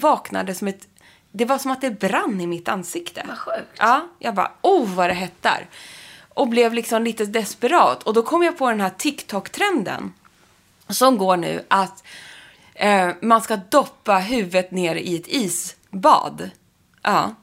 vaknade 0.00 0.54
som 0.54 0.68
ett... 0.68 0.88
Det 1.30 1.44
var 1.44 1.58
som 1.58 1.70
att 1.70 1.80
det 1.80 1.90
brann 1.90 2.40
i 2.40 2.46
mitt 2.46 2.68
ansikte. 2.68 3.24
Vad 3.28 3.38
sjukt. 3.38 3.68
Ja, 3.78 4.08
jag 4.18 4.34
bara, 4.34 4.52
oh 4.62 4.94
vad 4.94 5.10
det 5.10 5.14
hettar. 5.14 5.68
Och 6.28 6.48
blev 6.48 6.74
liksom 6.74 7.02
lite 7.04 7.24
desperat. 7.24 8.02
Och 8.02 8.14
då 8.14 8.22
kom 8.22 8.42
jag 8.42 8.58
på 8.58 8.70
den 8.70 8.80
här 8.80 8.90
TikTok-trenden 8.90 10.12
som 10.88 11.18
går 11.18 11.36
nu 11.36 11.64
att 11.68 12.04
eh, 12.74 13.10
man 13.20 13.40
ska 13.40 13.56
doppa 13.56 14.18
huvudet 14.18 14.70
ner 14.70 14.94
i 14.94 15.16
ett 15.16 15.28
isbad. 15.28 16.50
Ja. 17.02 17.34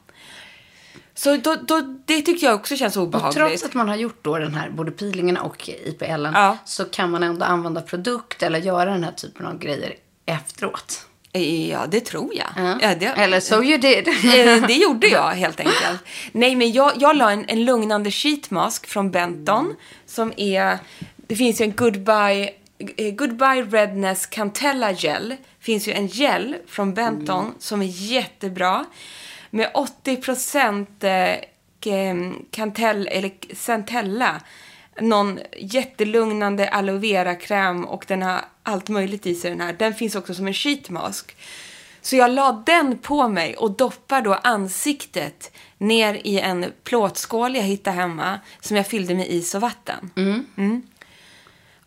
Så 1.14 1.36
då, 1.36 1.54
då, 1.54 1.80
det 2.04 2.22
tycker 2.22 2.46
jag 2.46 2.54
också 2.54 2.76
känns 2.76 2.96
Och 2.96 3.02
obehagligt. 3.02 3.36
trots 3.36 3.62
att 3.64 3.74
man 3.74 3.88
har 3.88 3.96
gjort 3.96 4.18
då 4.24 4.38
den 4.38 4.54
här, 4.54 4.70
både 4.70 4.90
peelingen 4.90 5.36
och 5.36 5.68
IPLen, 5.68 6.32
Ja. 6.34 6.56
så 6.64 6.84
kan 6.84 7.10
man 7.10 7.22
ändå 7.22 7.44
använda 7.44 7.80
produkt 7.80 8.42
eller 8.42 8.58
göra 8.58 8.90
den 8.90 9.04
här 9.04 9.12
typen 9.12 9.46
av 9.46 9.58
grejer 9.58 9.94
efteråt. 10.26 11.06
Ja, 11.70 11.86
det 11.88 12.00
tror 12.00 12.30
jag. 12.34 12.46
Ja. 12.56 12.78
Ja, 12.82 12.94
det, 12.94 13.06
Eller 13.06 13.40
so 13.40 13.62
you 13.62 13.78
did. 13.78 14.08
Eh, 14.24 14.66
det 14.66 14.72
gjorde 14.74 15.06
jag 15.06 15.30
helt 15.30 15.60
enkelt. 15.60 16.00
Nej, 16.32 16.56
men 16.56 16.72
jag, 16.72 16.92
jag 16.96 17.16
la 17.16 17.30
en, 17.30 17.44
en 17.48 17.64
lugnande 17.64 18.10
sheetmask 18.10 18.86
från 18.86 19.10
Benton. 19.10 19.74
Som 20.06 20.32
är, 20.36 20.78
det 21.16 21.36
finns 21.36 21.60
ju 21.60 21.64
en 21.64 21.72
Goodbye, 21.76 22.50
eh, 22.96 23.14
Goodbye 23.14 23.62
Redness 23.62 24.26
Cantella 24.26 24.92
Gel. 24.92 25.36
finns 25.60 25.88
ju 25.88 25.92
en 25.92 26.06
gel 26.06 26.56
från 26.68 26.94
Benton 26.94 27.54
som 27.58 27.82
är 27.82 27.86
jättebra. 27.86 28.84
Med 29.50 29.70
80% 29.74 31.04
eh, 31.04 31.40
Cantell, 32.50 33.08
eller 33.10 33.54
Centella. 33.54 34.40
Någon 35.00 35.38
jättelugnande 35.56 36.68
aloe 36.68 36.98
vera-kräm 36.98 37.84
och 37.84 38.04
den 38.08 38.22
har 38.22 38.40
allt 38.62 38.88
möjligt 38.88 39.26
i 39.26 39.34
sig 39.34 39.50
den 39.50 39.60
här. 39.60 39.72
Den 39.72 39.94
finns 39.94 40.14
också 40.14 40.34
som 40.34 40.46
en 40.46 40.54
sheetmask. 40.54 41.36
Så 42.02 42.16
jag 42.16 42.30
la 42.30 42.62
den 42.66 42.98
på 42.98 43.28
mig 43.28 43.56
och 43.56 43.70
doppar 43.70 44.22
då 44.22 44.34
ansiktet 44.34 45.56
ner 45.78 46.14
i 46.24 46.40
en 46.40 46.72
plåtskål 46.84 47.56
jag 47.56 47.62
hittade 47.62 47.96
hemma 47.96 48.38
som 48.60 48.76
jag 48.76 48.86
fyllde 48.86 49.14
med 49.14 49.28
is 49.28 49.54
och 49.54 49.60
vatten. 49.60 50.10
Mm. 50.56 50.82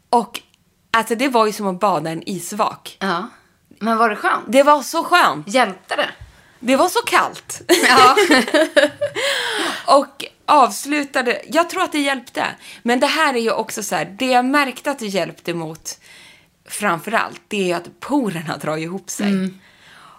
Och 0.10 0.42
alltså 0.92 1.16
det 1.16 1.28
var 1.28 1.46
ju 1.46 1.52
som 1.52 1.68
att 1.68 1.80
bada 1.80 2.10
i 2.10 2.14
en 2.14 2.30
isvak. 2.30 2.98
Ja. 3.00 3.30
Men 3.80 3.98
var 3.98 4.10
det 4.10 4.16
skönt? 4.16 4.44
Det 4.48 4.64
var 4.64 4.82
så 4.82 5.04
skönt. 5.04 5.48
Hjälpte 5.48 5.96
det? 5.96 6.10
Det 6.66 6.76
var 6.76 6.90
så 6.90 7.00
kallt. 7.00 7.62
Ja. 7.88 8.16
och 9.98 10.26
avslutade, 10.46 11.42
jag 11.48 11.70
tror 11.70 11.84
att 11.84 11.92
det 11.92 12.00
hjälpte. 12.00 12.46
Men 12.84 13.00
det 13.00 13.08
här 13.08 13.34
är 13.34 13.40
ju 13.40 13.52
också 13.52 13.84
så 13.84 13.96
här, 13.96 14.06
det 14.06 14.26
jag 14.26 14.46
märkte 14.46 14.92
att 14.92 15.00
det 15.00 15.06
hjälpte 15.06 15.54
mot 15.54 16.00
framför 16.66 17.12
allt, 17.12 17.42
det 17.48 17.72
är 17.72 17.76
att 17.76 18.00
porerna 18.00 18.58
drar 18.58 18.78
ihop 18.78 19.10
sig. 19.10 19.50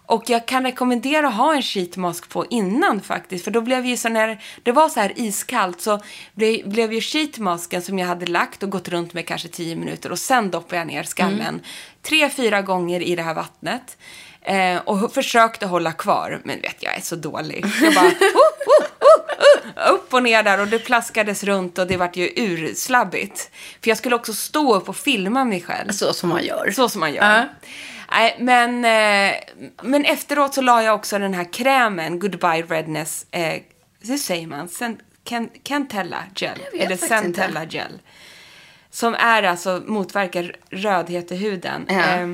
Och 0.07 0.31
jag 0.31 0.47
kan 0.47 0.65
rekommendera 0.65 1.29
att 1.29 1.35
ha 1.35 1.55
en 1.55 1.63
sheetmask 1.63 2.29
på 2.29 2.47
innan 2.47 3.01
faktiskt. 3.01 3.45
För 3.45 3.51
då 3.51 3.61
blev 3.61 3.87
ju 3.87 3.97
så 3.97 4.09
när 4.09 4.43
det 4.63 4.73
var 4.73 4.89
så 4.89 5.01
här 5.01 5.13
iskallt 5.17 5.81
så 5.81 6.01
blev, 6.35 6.69
blev 6.69 6.93
ju 6.93 7.01
sheetmasken 7.01 7.83
som 7.83 7.99
jag 7.99 8.07
hade 8.07 8.27
lagt 8.27 8.63
och 8.63 8.71
gått 8.71 8.89
runt 8.89 9.15
med 9.15 9.27
kanske 9.27 9.49
10 9.49 9.77
minuter. 9.77 10.13
Och 10.13 10.19
sen 10.19 10.51
doppade 10.51 10.77
jag 10.77 10.87
ner 10.87 11.03
skallen 11.03 11.61
tre, 12.03 12.31
fyra 12.31 12.63
gånger 12.63 13.01
i 13.01 13.17
det 13.17 13.23
här 13.23 13.35
vattnet. 13.35 13.97
Eh, 14.45 14.79
och 14.79 15.15
försökte 15.15 15.67
hålla 15.67 15.93
kvar. 15.93 16.41
Men 16.45 16.61
vet 16.61 16.83
jag 16.83 16.97
är 16.97 17.01
så 17.01 17.17
dålig. 17.17 17.67
Jag 17.83 17.95
bara 17.95 18.05
oh, 18.09 18.13
oh, 18.67 18.87
oh, 19.01 19.89
oh, 19.89 19.95
upp 19.95 20.15
och 20.15 20.23
ner 20.23 20.43
där 20.43 20.61
och 20.61 20.69
det 20.69 20.79
plaskades 20.79 21.45
runt 21.45 21.79
och 21.79 21.87
det 21.87 21.97
vart 21.97 22.17
ju 22.17 22.33
urslabbigt. 22.37 23.51
För 23.83 23.91
jag 23.91 23.99
skulle 23.99 24.17
också 24.17 24.33
stå 24.33 24.75
upp 24.75 24.89
och 24.89 24.97
filma 24.97 25.45
mig 25.45 25.61
själv. 25.61 25.91
Så 25.91 26.13
som 26.13 26.29
man 26.29 26.45
gör. 26.45 26.71
Så 26.71 26.89
som 26.89 27.01
man 27.01 27.15
gör. 27.15 27.49
Nej, 28.11 28.37
men, 28.39 28.85
eh, 28.85 29.37
men 29.83 30.05
efteråt 30.05 30.55
så 30.55 30.63
la 30.63 30.83
jag 30.83 30.95
också 30.95 31.19
den 31.19 31.35
här 31.35 31.53
krämen, 31.53 32.19
Goodbye 32.19 32.63
Redness, 32.63 33.27
eh, 33.31 33.63
hur 34.01 34.17
säger 34.17 34.47
man? 34.47 34.69
Can, 35.25 35.49
Cantella 35.63 36.25
Gel. 36.35 36.59
Eller 36.79 36.97
Centella 36.97 37.65
Gel. 37.65 38.01
Som 38.91 39.15
är 39.15 39.43
alltså, 39.43 39.83
motverkar 39.87 40.57
rödhet 40.71 41.33
i 41.33 41.37
huden. 41.37 41.87
Ja. 41.89 41.95
Eh, 41.95 42.29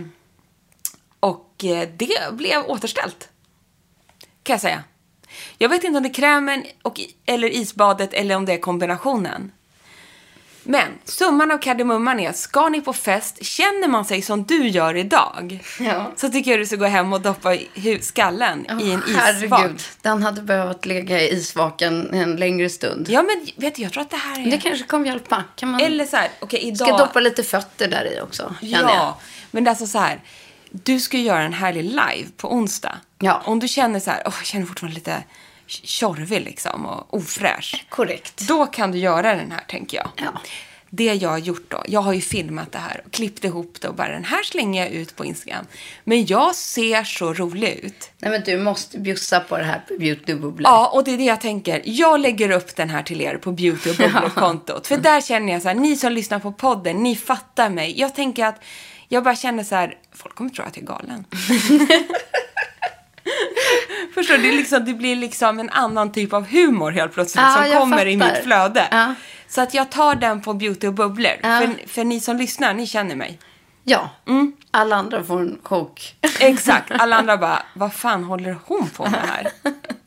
det 1.97 2.33
blev 2.33 2.63
återställt. 2.67 3.29
Kan 4.43 4.55
jag 4.55 4.61
säga. 4.61 4.83
Jag 5.59 5.69
vet 5.69 5.85
inte 5.85 5.97
om 5.97 6.03
det 6.03 6.09
är 6.09 6.15
krämen 6.15 6.65
och, 6.83 7.01
eller 7.27 7.49
isbadet 7.49 8.13
eller 8.15 8.37
om 8.37 8.45
det 8.47 8.53
är 8.53 8.59
kombinationen. 8.59 9.53
Men 10.63 10.89
summan 11.05 11.51
av 11.51 11.59
kardemumman 11.59 12.21
är, 12.21 12.33
ska 12.33 12.69
ni 12.69 12.81
på 12.81 12.93
fest, 12.93 13.45
känner 13.45 13.89
man 13.89 14.05
sig 14.05 14.23
som 14.23 14.45
du 14.45 14.69
gör 14.69 14.97
idag, 14.97 15.65
Ja. 15.81 16.13
så 16.17 16.29
tycker 16.29 16.51
jag 16.51 16.61
du 16.61 16.67
ska 16.67 16.77
gå 16.77 16.85
hem 16.85 17.13
och 17.13 17.21
doppa 17.21 17.57
skallen 18.01 18.81
i 18.81 18.91
en 18.93 19.03
isvak. 19.09 19.61
Herregud, 19.61 19.83
den 20.03 20.23
hade 20.23 20.43
behövt 20.43 20.87
ligga 20.87 21.21
i 21.21 21.33
isvaken 21.33 22.15
en 22.15 22.37
längre 22.37 22.71
stund. 22.71 23.07
Ja, 23.11 23.23
men 23.23 23.47
vet 23.57 23.75
du, 23.75 23.83
jag 23.83 23.93
tror 23.93 24.03
att 24.03 24.11
det 24.11 24.17
här 24.17 24.47
är... 24.47 24.51
Det 24.51 24.59
kanske 24.59 24.87
kommer 24.87 25.07
hjälpa. 25.07 25.45
Kan 25.57 25.71
man... 25.71 25.81
Eller 25.81 26.07
så 26.07 26.17
här, 26.17 26.29
okej, 26.41 26.61
idag... 26.61 26.89
Ska 26.89 26.97
doppa 26.97 27.21
lite 27.21 27.43
fötter 27.43 27.89
där 27.89 28.17
i 28.17 28.21
också, 28.21 28.55
känner 28.61 28.77
jag. 28.77 28.91
Ja, 28.91 29.19
men 29.51 29.65
det 29.65 29.69
är 29.69 29.73
alltså 29.73 29.87
så 29.87 29.99
här. 29.99 30.21
Du 30.71 31.01
ska 31.01 31.19
göra 31.19 31.43
en 31.43 31.53
härlig 31.53 31.85
live 31.85 32.29
på 32.37 32.53
onsdag. 32.53 32.99
Ja. 33.19 33.43
Om 33.45 33.59
du 33.59 33.69
känner 33.69 34.01
så 34.01 34.11
här, 34.11 34.23
åh, 34.27 34.35
jag 34.39 34.47
känner 34.47 34.67
fortfarande 34.67 34.95
lite 34.95 35.23
tjorvig 35.67 36.41
liksom 36.41 36.87
och 36.87 37.15
ofräsch. 37.15 37.85
Korrekt. 37.89 38.49
Då 38.49 38.67
kan 38.67 38.93
du 38.93 38.99
göra 38.99 39.35
den 39.35 39.53
här, 39.53 39.65
tänker 39.69 39.97
jag. 39.97 40.09
Ja. 40.17 40.41
Det 40.93 41.15
jag 41.15 41.31
har 41.31 41.39
gjort 41.39 41.71
då, 41.71 41.83
jag 41.89 42.01
har 42.01 42.13
ju 42.13 42.21
filmat 42.21 42.73
det 42.73 42.79
här 42.79 43.03
och 43.07 43.13
klippt 43.13 43.45
ihop 43.45 43.77
det 43.81 43.89
och 43.89 43.95
bara 43.95 44.09
den 44.09 44.25
här 44.25 44.43
slänger 44.43 44.83
jag 44.85 44.93
ut 44.93 45.17
på 45.17 45.25
Instagram. 45.25 45.67
Men 46.05 46.27
jag 46.27 46.55
ser 46.55 47.05
så 47.05 47.35
rolig 47.35 47.79
ut. 47.83 48.11
Nej, 48.19 48.31
men 48.31 48.43
du 48.45 48.59
måste 48.59 48.99
bjussa 48.99 49.41
på 49.41 49.59
det 49.59 49.65
här 49.65 49.85
på 49.89 49.95
Beauty 49.99 50.35
Bubblor. 50.35 50.63
Ja, 50.63 50.91
och 50.95 51.05
det 51.05 51.11
är 51.11 51.19
det 51.19 51.25
jag 51.25 51.41
tänker. 51.41 51.83
Jag 51.85 52.21
lägger 52.21 52.51
upp 52.51 52.77
den 52.77 52.91
här 52.91 53.03
till 53.03 53.21
er 53.21 53.37
på 53.37 53.53
Beauty 53.53 53.91
och 53.91 53.97
Bubblor-kontot. 53.97 54.87
För 54.87 54.97
där 54.97 55.21
känner 55.21 55.53
jag 55.53 55.63
så 55.63 55.69
här, 55.69 55.75
ni 55.75 55.97
som 55.97 56.13
lyssnar 56.13 56.39
på 56.39 56.53
podden, 56.53 57.03
ni 57.03 57.17
fattar 57.17 57.71
mig. 57.71 58.01
Jag 58.01 58.15
tänker 58.15 58.47
att, 58.47 58.63
jag 59.13 59.25
bara 59.25 59.37
känner 59.37 59.65
så 59.65 59.75
här, 59.75 59.95
folk 60.15 60.35
kommer 60.35 60.51
tro 60.51 60.65
att 60.65 60.77
jag 60.77 60.83
är 60.83 60.87
galen. 60.87 61.25
Förstår 64.15 64.37
du? 64.37 64.43
Det, 64.43 64.53
liksom, 64.57 64.85
det 64.85 64.95
blir 64.95 65.17
liksom 65.17 65.61
en 65.61 65.71
annan 65.71 66.13
typ 66.13 66.33
av 66.33 66.47
humor 66.47 66.91
helt 66.91 67.15
plötsligt 67.15 67.43
Ja, 67.45 67.65
som 67.65 67.81
kommer 67.81 68.07
i 68.07 68.19
fattar. 68.19 68.35
mitt 68.35 68.45
flöde. 68.45 68.89
Ja. 68.91 69.15
Så 69.49 69.61
att 69.61 69.75
jag 69.75 69.91
tar 69.91 70.15
den 70.15 70.41
på 70.43 70.55
Beauty 70.55 70.87
och 70.87 70.95
Bubblor. 70.95 71.33
Ja. 71.43 71.61
För, 71.61 71.89
för 71.89 72.05
ni 72.05 72.21
som 72.21 72.37
lyssnar, 72.37 72.75
ni 72.75 72.87
känner 72.87 73.17
mig. 73.17 73.39
Ja. 73.85 74.11
Mm. 74.29 74.53
Alla 74.71 74.97
andra 74.97 75.25
får 75.25 75.41
en 75.41 75.59
chock. 75.63 76.15
Exakt. 76.41 76.91
Alla 76.91 77.17
andra 77.17 77.37
bara, 77.37 77.63
vad 77.75 77.95
fan 77.95 78.25
håller 78.25 78.57
hon 78.67 78.89
på 78.91 79.03
med 79.03 79.21
här? 79.21 79.49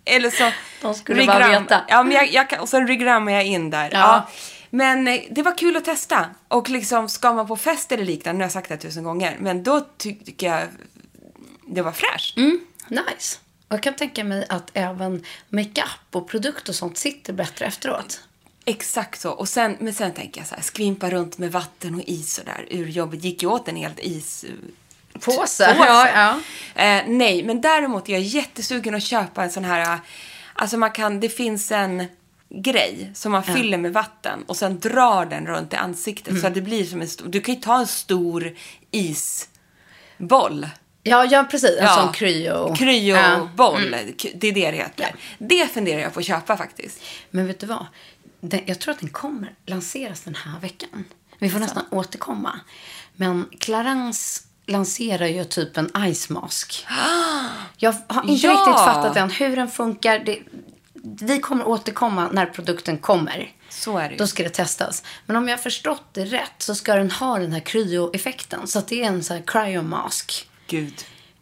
Eller 0.05 0.29
så... 0.29 0.51
De 0.81 0.93
skulle 0.93 1.25
bara 1.25 1.39
regram- 1.39 1.61
veta. 1.63 1.81
Ja, 1.87 2.03
men 2.03 2.11
jag, 2.11 2.31
jag, 2.31 2.61
och 2.61 2.69
så 2.69 2.79
regrammar 2.79 3.31
jag 3.31 3.45
in 3.45 3.69
där. 3.69 3.89
Ja. 3.91 4.27
Men 4.75 5.07
eh, 5.07 5.21
det 5.31 5.41
var 5.41 5.57
kul 5.57 5.77
att 5.77 5.85
testa. 5.85 6.25
Och 6.47 6.69
liksom, 6.69 7.09
ska 7.09 7.33
man 7.33 7.47
på 7.47 7.55
fest 7.57 7.91
eller 7.91 8.05
liknande, 8.05 8.37
nu 8.37 8.43
har 8.43 8.45
jag 8.45 8.51
sagt 8.51 8.69
det 8.69 8.77
tusen 8.77 9.03
gånger, 9.03 9.37
men 9.39 9.63
då 9.63 9.87
ty- 9.97 10.15
tycker 10.25 10.47
jag 10.47 10.67
det 11.67 11.81
var 11.81 11.91
fräscht. 11.91 12.37
Mm. 12.37 12.59
Nice. 12.87 13.37
Och 13.67 13.73
jag 13.73 13.83
kan 13.83 13.93
tänka 13.95 14.23
mig 14.23 14.45
att 14.49 14.71
även 14.73 15.23
makeup 15.49 15.85
och 16.11 16.27
produkt 16.29 16.69
och 16.69 16.75
sånt 16.75 16.97
sitter 16.97 17.33
bättre 17.33 17.65
efteråt. 17.65 18.21
Exakt 18.65 19.21
så. 19.21 19.31
Och 19.31 19.49
sen, 19.49 19.77
men 19.79 19.93
sen 19.93 20.13
tänker 20.13 20.41
jag 20.41 20.47
så 20.47 20.55
här, 20.55 20.61
skvimpa 20.61 21.09
runt 21.09 21.37
med 21.37 21.51
vatten 21.51 21.95
och 21.95 22.01
is 22.05 22.37
och 22.37 22.45
där 22.45 22.65
ur 22.69 22.87
jobbet. 22.87 23.23
Gick 23.23 23.43
ju 23.43 23.49
åt 23.49 23.67
en 23.67 23.75
helt 23.75 23.99
is... 23.99 24.45
Påse. 25.19 25.75
Ja, 25.79 26.07
ja. 26.09 26.39
Eh, 26.83 27.03
nej, 27.07 27.43
men 27.43 27.61
däremot 27.61 28.09
är 28.09 28.13
jag 28.13 28.21
jättesugen 28.21 28.95
att 28.95 29.03
köpa 29.03 29.43
en 29.43 29.51
sån 29.51 29.65
här... 29.65 29.81
eh, 29.93 29.99
Alltså 30.53 30.77
man 30.77 30.91
kan, 30.91 31.19
det 31.19 31.29
finns 31.29 31.71
en 31.71 32.05
grej 32.53 33.11
som 33.13 33.31
man 33.31 33.43
fyller 33.43 33.77
med 33.77 33.93
vatten 33.93 34.43
och 34.47 34.57
sen 34.57 34.79
drar 34.79 35.25
den 35.25 35.47
runt 35.47 35.73
i 35.73 35.75
ansiktet 35.75 36.27
Mm. 36.27 36.41
så 36.41 36.47
att 36.47 36.53
det 36.53 36.61
blir 36.61 36.85
som 36.85 37.01
en 37.01 37.07
stor... 37.07 37.27
Du 37.27 37.41
kan 37.41 37.55
ju 37.55 37.61
ta 37.61 37.79
en 37.79 37.87
stor 37.87 38.53
isboll. 38.91 40.67
Ja, 41.03 41.25
ja 41.25 41.43
precis. 41.51 41.77
En 41.79 41.85
Ja. 41.85 41.95
sån 41.95 42.13
kryo. 42.13 42.75
Kryoboll. 42.75 43.89
Ja. 43.91 43.97
Mm. 43.99 44.13
Det 44.35 44.47
är 44.47 44.53
det 44.53 44.71
det 44.71 44.77
heter. 44.77 45.15
Det 45.37 45.67
funderar 45.73 45.99
jag 46.01 46.13
på 46.13 46.19
att 46.19 46.25
köpa 46.25 46.57
faktiskt. 46.57 47.01
Men 47.31 47.47
vet 47.47 47.59
du 47.59 47.65
vad? 47.67 47.85
Den, 48.41 48.61
jag 48.65 48.79
tror 48.79 48.93
att 48.93 48.99
den 48.99 49.09
kommer 49.09 49.53
lanseras 49.65 50.21
den 50.21 50.35
här 50.35 50.59
veckan. 50.59 51.03
Vi 51.39 51.49
får 51.49 51.59
nästan 51.59 51.83
återkomma. 51.91 52.59
Men 53.15 53.49
Clarence 53.59 54.41
lanserar 54.67 55.27
ju 55.27 55.43
typ 55.43 55.77
en 55.77 56.13
ice 56.13 56.29
mask. 56.29 56.85
Jag 57.77 57.95
har 58.07 58.23
inte 58.29 58.47
Ja! 58.47 58.51
riktigt 58.53 58.83
fattat 58.85 59.17
än 59.17 59.29
hur 59.31 59.55
den 59.55 59.67
funkar. 59.67 60.19
Det, 60.19 60.39
vi 61.21 61.39
kommer 61.39 61.67
återkomma 61.67 62.29
när 62.31 62.45
produkten 62.45 62.97
kommer. 62.97 63.51
Så 63.69 63.97
är 63.97 64.03
det 64.03 64.11
ju. 64.11 64.17
Då 64.17 64.27
ska 64.27 64.43
det 64.43 64.49
testas. 64.49 65.03
Men 65.25 65.35
om 65.35 65.47
jag 65.47 65.57
har 65.57 65.61
förstått 65.61 66.03
det 66.13 66.25
rätt 66.25 66.51
så 66.57 66.75
ska 66.75 66.95
den 66.95 67.11
ha 67.11 67.39
den 67.39 67.51
här 67.53 67.59
kryo-effekten. 67.59 68.67
Så 68.67 68.79
att 68.79 68.87
det 68.87 69.01
är 69.03 69.07
en 69.07 69.23
sån 69.23 69.37
här 69.37 69.43
cryomask. 69.47 70.47
Gud. 70.67 70.93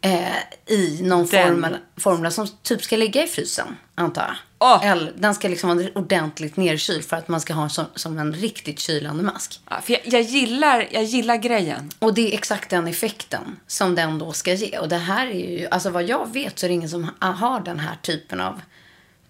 Eh, 0.01 0.21
I 0.65 0.99
någon 1.01 1.27
Den- 1.27 1.47
formel, 1.47 1.77
formel 1.97 2.31
som 2.31 2.47
typ 2.63 2.83
ska 2.83 2.97
ligga 2.97 3.23
i 3.23 3.27
frysen, 3.27 3.77
antar 3.95 4.21
jag. 4.21 4.35
Åh! 4.59 4.85
Eller, 4.85 5.13
den 5.17 5.35
ska 5.35 5.47
liksom 5.47 5.77
vara 5.77 5.87
ordentligt 5.95 6.57
nerkyld 6.57 7.05
för 7.05 7.17
att 7.17 7.27
man 7.27 7.41
ska 7.41 7.53
ha 7.53 7.69
som, 7.69 7.85
som 7.95 8.17
en 8.19 8.33
riktigt 8.33 8.79
kylande 8.79 9.23
mask. 9.23 9.59
Ja, 9.69 9.81
för 9.83 9.93
jag, 9.93 10.01
jag, 10.05 10.21
gillar, 10.21 10.87
jag 10.91 11.03
gillar 11.03 11.35
grejen. 11.35 11.89
Och 11.99 12.13
det 12.13 12.31
är 12.33 12.37
exakt 12.37 12.69
den 12.69 12.87
effekten 12.87 13.59
som 13.67 13.95
den 13.95 14.19
då 14.19 14.31
ska 14.31 14.53
ge. 14.53 14.77
Och 14.79 14.89
det 14.89 14.97
här 14.97 15.27
är 15.27 15.49
ju, 15.59 15.67
alltså 15.71 15.89
vad 15.89 16.03
jag 16.03 16.33
vet 16.33 16.59
så 16.59 16.65
är 16.65 16.67
det 16.67 16.73
ingen 16.73 16.89
som 16.89 17.03
ha- 17.21 17.31
har 17.31 17.59
den 17.59 17.79
här 17.79 17.95
typen 18.01 18.41
av 18.41 18.61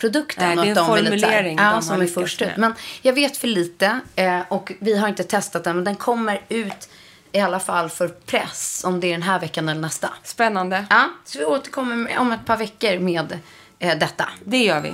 produkten. 0.01 0.47
Nej, 0.47 0.55
det 0.55 0.61
är 0.61 0.71
en 0.71 0.77
här- 0.77 0.85
formulering 0.85 1.57
de 1.57 1.63
Ja, 1.63 1.81
som 1.81 2.01
är 2.01 2.07
först 2.07 2.41
ut. 2.41 2.57
Men 2.57 2.73
jag 3.01 3.13
vet 3.13 3.37
för 3.37 3.47
lite 3.47 3.99
eh, 4.15 4.39
och 4.49 4.71
vi 4.79 4.97
har 4.97 5.07
inte 5.07 5.23
testat 5.23 5.63
den. 5.63 5.75
Men 5.75 5.83
den 5.85 5.95
kommer 5.95 6.41
ut 6.49 6.89
i 7.31 7.39
alla 7.39 7.59
fall 7.59 7.89
för 7.89 8.07
press 8.07 8.83
om 8.85 8.99
det 8.99 9.07
är 9.07 9.11
den 9.11 9.21
här 9.21 9.39
veckan 9.39 9.69
eller 9.69 9.81
nästa. 9.81 10.09
Spännande. 10.23 10.85
Ja, 10.89 11.09
så 11.25 11.39
vi 11.39 11.45
återkommer 11.45 12.17
om 12.17 12.31
ett 12.31 12.45
par 12.45 12.57
veckor 12.57 12.99
med 12.99 13.39
eh, 13.79 13.97
detta. 13.97 14.29
Det 14.45 14.57
gör 14.63 14.81
vi. 14.81 14.93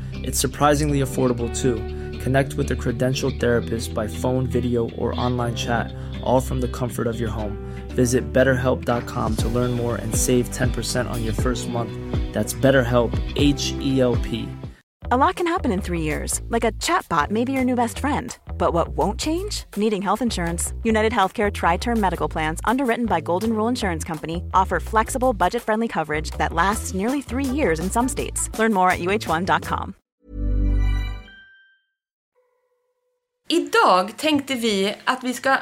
It's 0.23 0.39
surprisingly 0.39 0.99
affordable 0.99 1.49
too. 1.55 1.75
Connect 2.19 2.53
with 2.53 2.69
a 2.71 2.75
credentialed 2.75 3.39
therapist 3.39 3.93
by 3.93 4.07
phone, 4.07 4.45
video, 4.45 4.89
or 4.91 5.19
online 5.19 5.55
chat, 5.55 5.93
all 6.21 6.39
from 6.39 6.61
the 6.61 6.67
comfort 6.67 7.07
of 7.07 7.19
your 7.19 7.29
home. 7.29 7.57
Visit 7.89 8.31
betterhelp.com 8.31 9.35
to 9.37 9.47
learn 9.47 9.71
more 9.71 9.95
and 9.95 10.15
save 10.15 10.49
10% 10.49 11.09
on 11.09 11.23
your 11.23 11.33
first 11.33 11.67
month. 11.67 11.91
That's 12.33 12.53
BetterHelp, 12.53 13.11
H 13.35 13.73
E 13.79 14.01
L 14.01 14.15
P. 14.17 14.47
A 15.11 15.17
lot 15.17 15.35
can 15.35 15.47
happen 15.47 15.73
in 15.73 15.81
three 15.81 15.99
years, 15.99 16.41
like 16.47 16.63
a 16.63 16.71
chatbot 16.73 17.31
may 17.31 17.43
be 17.43 17.51
your 17.51 17.65
new 17.65 17.75
best 17.75 17.99
friend. 17.99 18.37
But 18.57 18.71
what 18.73 18.89
won't 18.89 19.19
change? 19.19 19.65
Needing 19.75 20.01
health 20.01 20.21
insurance. 20.21 20.73
United 20.83 21.11
Healthcare 21.11 21.51
Tri 21.51 21.75
Term 21.77 21.99
Medical 21.99 22.29
Plans, 22.29 22.61
underwritten 22.63 23.07
by 23.07 23.19
Golden 23.19 23.51
Rule 23.51 23.67
Insurance 23.67 24.05
Company, 24.05 24.43
offer 24.53 24.79
flexible, 24.79 25.33
budget 25.33 25.63
friendly 25.63 25.89
coverage 25.89 26.31
that 26.37 26.53
lasts 26.53 26.93
nearly 26.93 27.21
three 27.21 27.43
years 27.43 27.81
in 27.81 27.89
some 27.91 28.07
states. 28.07 28.47
Learn 28.57 28.73
more 28.73 28.89
at 28.91 28.99
uh1.com. 28.99 29.95
Idag 33.51 34.17
tänkte 34.17 34.55
vi 34.55 34.95
att 35.03 35.23
vi 35.23 35.33
ska 35.33 35.57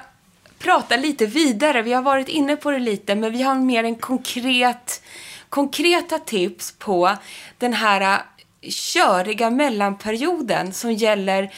prata 0.59 0.97
lite 0.97 1.25
vidare. 1.25 1.81
Vi 1.81 1.93
har 1.93 2.01
varit 2.01 2.27
inne 2.27 2.55
på 2.55 2.71
det 2.71 2.79
lite, 2.79 3.15
men 3.15 3.31
vi 3.31 3.41
har 3.41 3.55
mer 3.55 3.83
en 3.83 3.95
konkret, 3.95 5.01
konkreta 5.49 6.19
tips 6.19 6.71
på 6.71 7.15
den 7.57 7.73
här 7.73 8.01
äh, 8.01 8.69
köriga 8.69 9.49
mellanperioden 9.49 10.73
som 10.73 10.93
gäller 10.93 11.53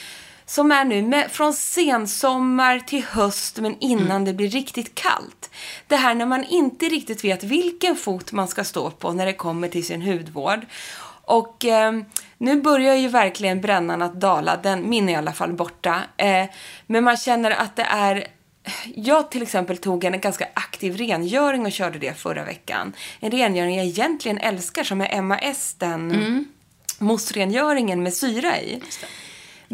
som 0.46 0.72
är 0.72 0.84
nu 0.84 1.02
med, 1.02 1.30
från 1.30 1.54
sensommar 1.54 2.78
till 2.78 3.04
höst 3.04 3.58
men 3.58 3.76
innan 3.78 4.24
det 4.24 4.32
blir 4.32 4.48
riktigt 4.48 4.94
kallt. 4.94 5.50
Det 5.86 5.96
här 5.96 6.14
när 6.14 6.26
man 6.26 6.44
inte 6.44 6.86
riktigt 6.86 7.24
vet 7.24 7.44
vilken 7.44 7.96
fot 7.96 8.32
man 8.32 8.48
ska 8.48 8.64
stå 8.64 8.90
på 8.90 9.12
när 9.12 9.26
det 9.26 9.32
kommer 9.32 9.68
till 9.68 9.86
sin 9.86 10.02
hudvård. 10.02 10.60
Och 11.24 11.64
eh, 11.64 11.92
nu 12.38 12.60
börjar 12.60 12.94
ju 12.94 13.08
verkligen 13.08 13.60
brännan 13.60 14.02
att 14.02 14.20
dala, 14.20 14.56
den, 14.56 14.88
min 14.88 15.08
är 15.08 15.12
i 15.12 15.16
alla 15.16 15.32
fall 15.32 15.52
borta. 15.52 16.02
Eh, 16.16 16.44
men 16.86 17.04
man 17.04 17.16
känner 17.16 17.50
att 17.50 17.76
det 17.76 17.82
är 17.82 18.26
jag 18.94 19.30
till 19.30 19.42
exempel 19.42 19.78
tog 19.78 20.04
en 20.04 20.20
ganska 20.20 20.48
aktiv 20.54 20.96
rengöring 20.96 21.66
och 21.66 21.72
körde 21.72 21.98
det 21.98 22.18
förra 22.18 22.44
veckan. 22.44 22.92
En 23.20 23.30
rengöring 23.30 23.76
jag 23.76 23.86
egentligen 23.86 24.38
älskar 24.38 24.84
som 24.84 25.00
är 25.00 25.22
MAS, 25.22 25.74
den 25.78 26.44
mousserengöringen 26.98 28.02
med 28.02 28.14
syra 28.14 28.60
i. 28.60 28.82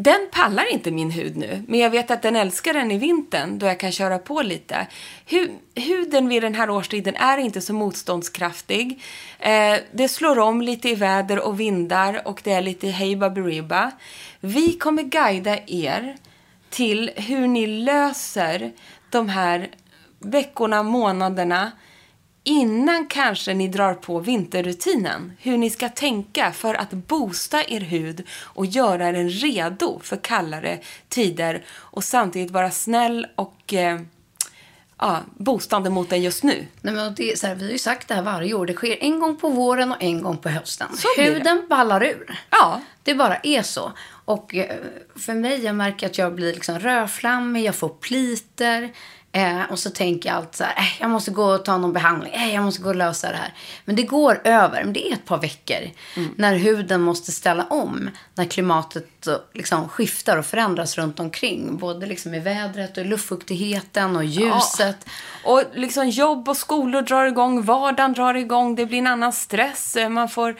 Den 0.01 0.29
pallar 0.31 0.73
inte 0.73 0.91
min 0.91 1.11
hud 1.11 1.37
nu, 1.37 1.65
men 1.69 1.81
jag 1.81 1.91
vet 1.91 2.11
att 2.11 2.23
den 2.23 2.37
älskar 2.37 2.75
den 2.75 2.91
i 2.91 2.99
vintern 2.99 3.59
då 3.59 3.67
jag 3.67 3.81
kan 3.81 3.93
köra 3.93 4.19
på 4.19 4.43
lite. 4.43 4.87
Hu 5.27 5.49
huden 5.75 6.29
vid 6.29 6.43
den 6.43 6.55
här 6.55 6.71
årstiden 6.71 7.15
är 7.15 7.39
inte 7.39 7.61
så 7.61 7.73
motståndskraftig. 7.73 9.03
Eh, 9.39 9.75
det 9.93 10.09
slår 10.09 10.39
om 10.39 10.63
lite 10.63 10.89
i 10.89 10.95
väder 10.95 11.39
och 11.41 11.61
vindar 11.61 12.29
och 12.29 12.41
det 12.45 12.53
är 12.53 12.61
lite 12.61 12.89
hej 12.89 13.17
baberiba. 13.17 13.91
Vi 14.41 14.73
kommer 14.73 15.03
guida 15.03 15.59
er 15.67 16.17
till 16.71 17.11
hur 17.17 17.47
ni 17.47 17.67
löser 17.67 18.73
de 19.11 19.29
här 19.29 19.69
veckorna, 20.19 20.83
månaderna 20.83 21.73
innan 22.45 23.07
kanske 23.07 23.55
ni 23.55 23.69
drar 23.69 23.95
på 23.95 24.21
vinterrutinen. 24.21 25.33
Hur 25.39 25.59
ni 25.59 25.71
ska 25.71 25.89
tänka 25.89 26.53
för 26.53 26.75
att 26.75 26.91
boosta 26.91 27.65
er 27.65 27.81
hud 27.81 28.27
och 28.43 28.67
göra 28.67 29.13
den 29.13 29.31
redo 29.31 30.01
för 30.03 30.17
kallare 30.17 30.79
tider 31.09 31.65
och 31.71 32.05
samtidigt 32.05 32.51
vara 32.51 32.71
snäll 32.71 33.27
och 33.35 33.75
eh, 33.75 34.01
ja, 34.99 35.21
boostande 35.37 35.91
mot 35.91 36.11
den 36.11 36.23
just 36.23 36.45
nu. 36.45 36.67
Nej, 36.81 36.95
men 36.95 37.15
det 37.15 37.39
så 37.39 37.47
här, 37.47 37.55
vi 37.55 37.65
har 37.65 37.73
ju 37.73 37.79
sagt 37.79 38.09
det 38.09 38.15
här 38.15 38.23
varje 38.23 38.55
år. 38.55 38.67
Det 38.67 38.75
sker 38.75 38.97
en 39.01 39.21
gång 39.21 39.37
på 39.37 39.49
våren 39.49 39.93
och 39.93 40.03
en 40.03 40.23
gång 40.23 40.37
på 40.37 40.49
hösten. 40.49 40.89
Huden 41.17 41.67
ballar 41.69 42.05
ur. 42.05 42.41
Ja. 42.51 42.81
Det 43.03 43.15
bara 43.15 43.37
är 43.37 43.63
så. 43.63 43.93
Och 44.29 44.55
eh, 44.55 44.77
för 45.17 45.35
mig, 45.35 45.65
jag 45.65 45.75
märker 45.75 46.07
att 46.07 46.19
jag 46.19 46.35
blir 46.35 46.53
liksom 46.53 46.79
rödflammig, 46.79 47.65
jag 47.65 47.75
får 47.75 47.89
pliter. 47.89 48.91
Eh, 49.33 49.63
och 49.71 49.79
så 49.79 49.91
tänker 49.91 50.29
jag 50.29 50.37
alltid 50.37 50.55
så 50.55 50.65
här, 50.65 50.77
eh, 50.77 51.01
jag 51.01 51.11
måste 51.11 51.31
gå 51.31 51.45
och 51.45 51.65
ta 51.65 51.79
någon 51.79 51.93
behandling. 51.93 52.33
Eh, 52.33 52.55
jag 52.55 52.65
måste 52.65 52.83
gå 52.83 52.89
och 52.89 52.97
lösa 52.97 53.31
det 53.31 53.37
här. 53.37 53.55
Men 53.85 53.97
det 53.97 54.03
går 54.03 54.41
över. 54.45 54.85
Men 54.85 54.93
det 54.93 55.09
är 55.09 55.13
ett 55.13 55.25
par 55.25 55.39
veckor. 55.39 55.91
När 56.37 56.55
huden 56.55 57.01
måste 57.01 57.33
ställa 57.33 57.65
om. 57.65 58.11
När 58.35 58.45
klimatet 58.45 59.29
liksom 59.53 59.89
skiftar 59.89 60.37
och 60.37 60.47
förändras 60.47 60.99
runt 60.99 61.21
omkring. 61.21 61.77
Både 61.77 62.07
liksom 62.07 62.35
i 62.35 62.41
vädret 62.41 62.99
och 62.99 63.07
luftfuktigheten 63.07 64.17
och 64.17 64.25
ljuset. 64.25 65.07
Och 65.45 65.63
liksom 65.75 66.09
jobb 66.09 66.49
och 66.49 66.57
skolor 66.57 67.03
drar 67.03 67.27
igång, 67.27 67.63
vardagen 67.63 68.13
drar 68.13 68.35
igång, 68.35 68.75
det 68.75 68.87
blir 68.87 68.99
en 68.99 69.07
annan 69.07 69.33
stress, 69.33 69.97
eh, 69.97 70.09
man 70.09 70.29
får, 70.29 70.57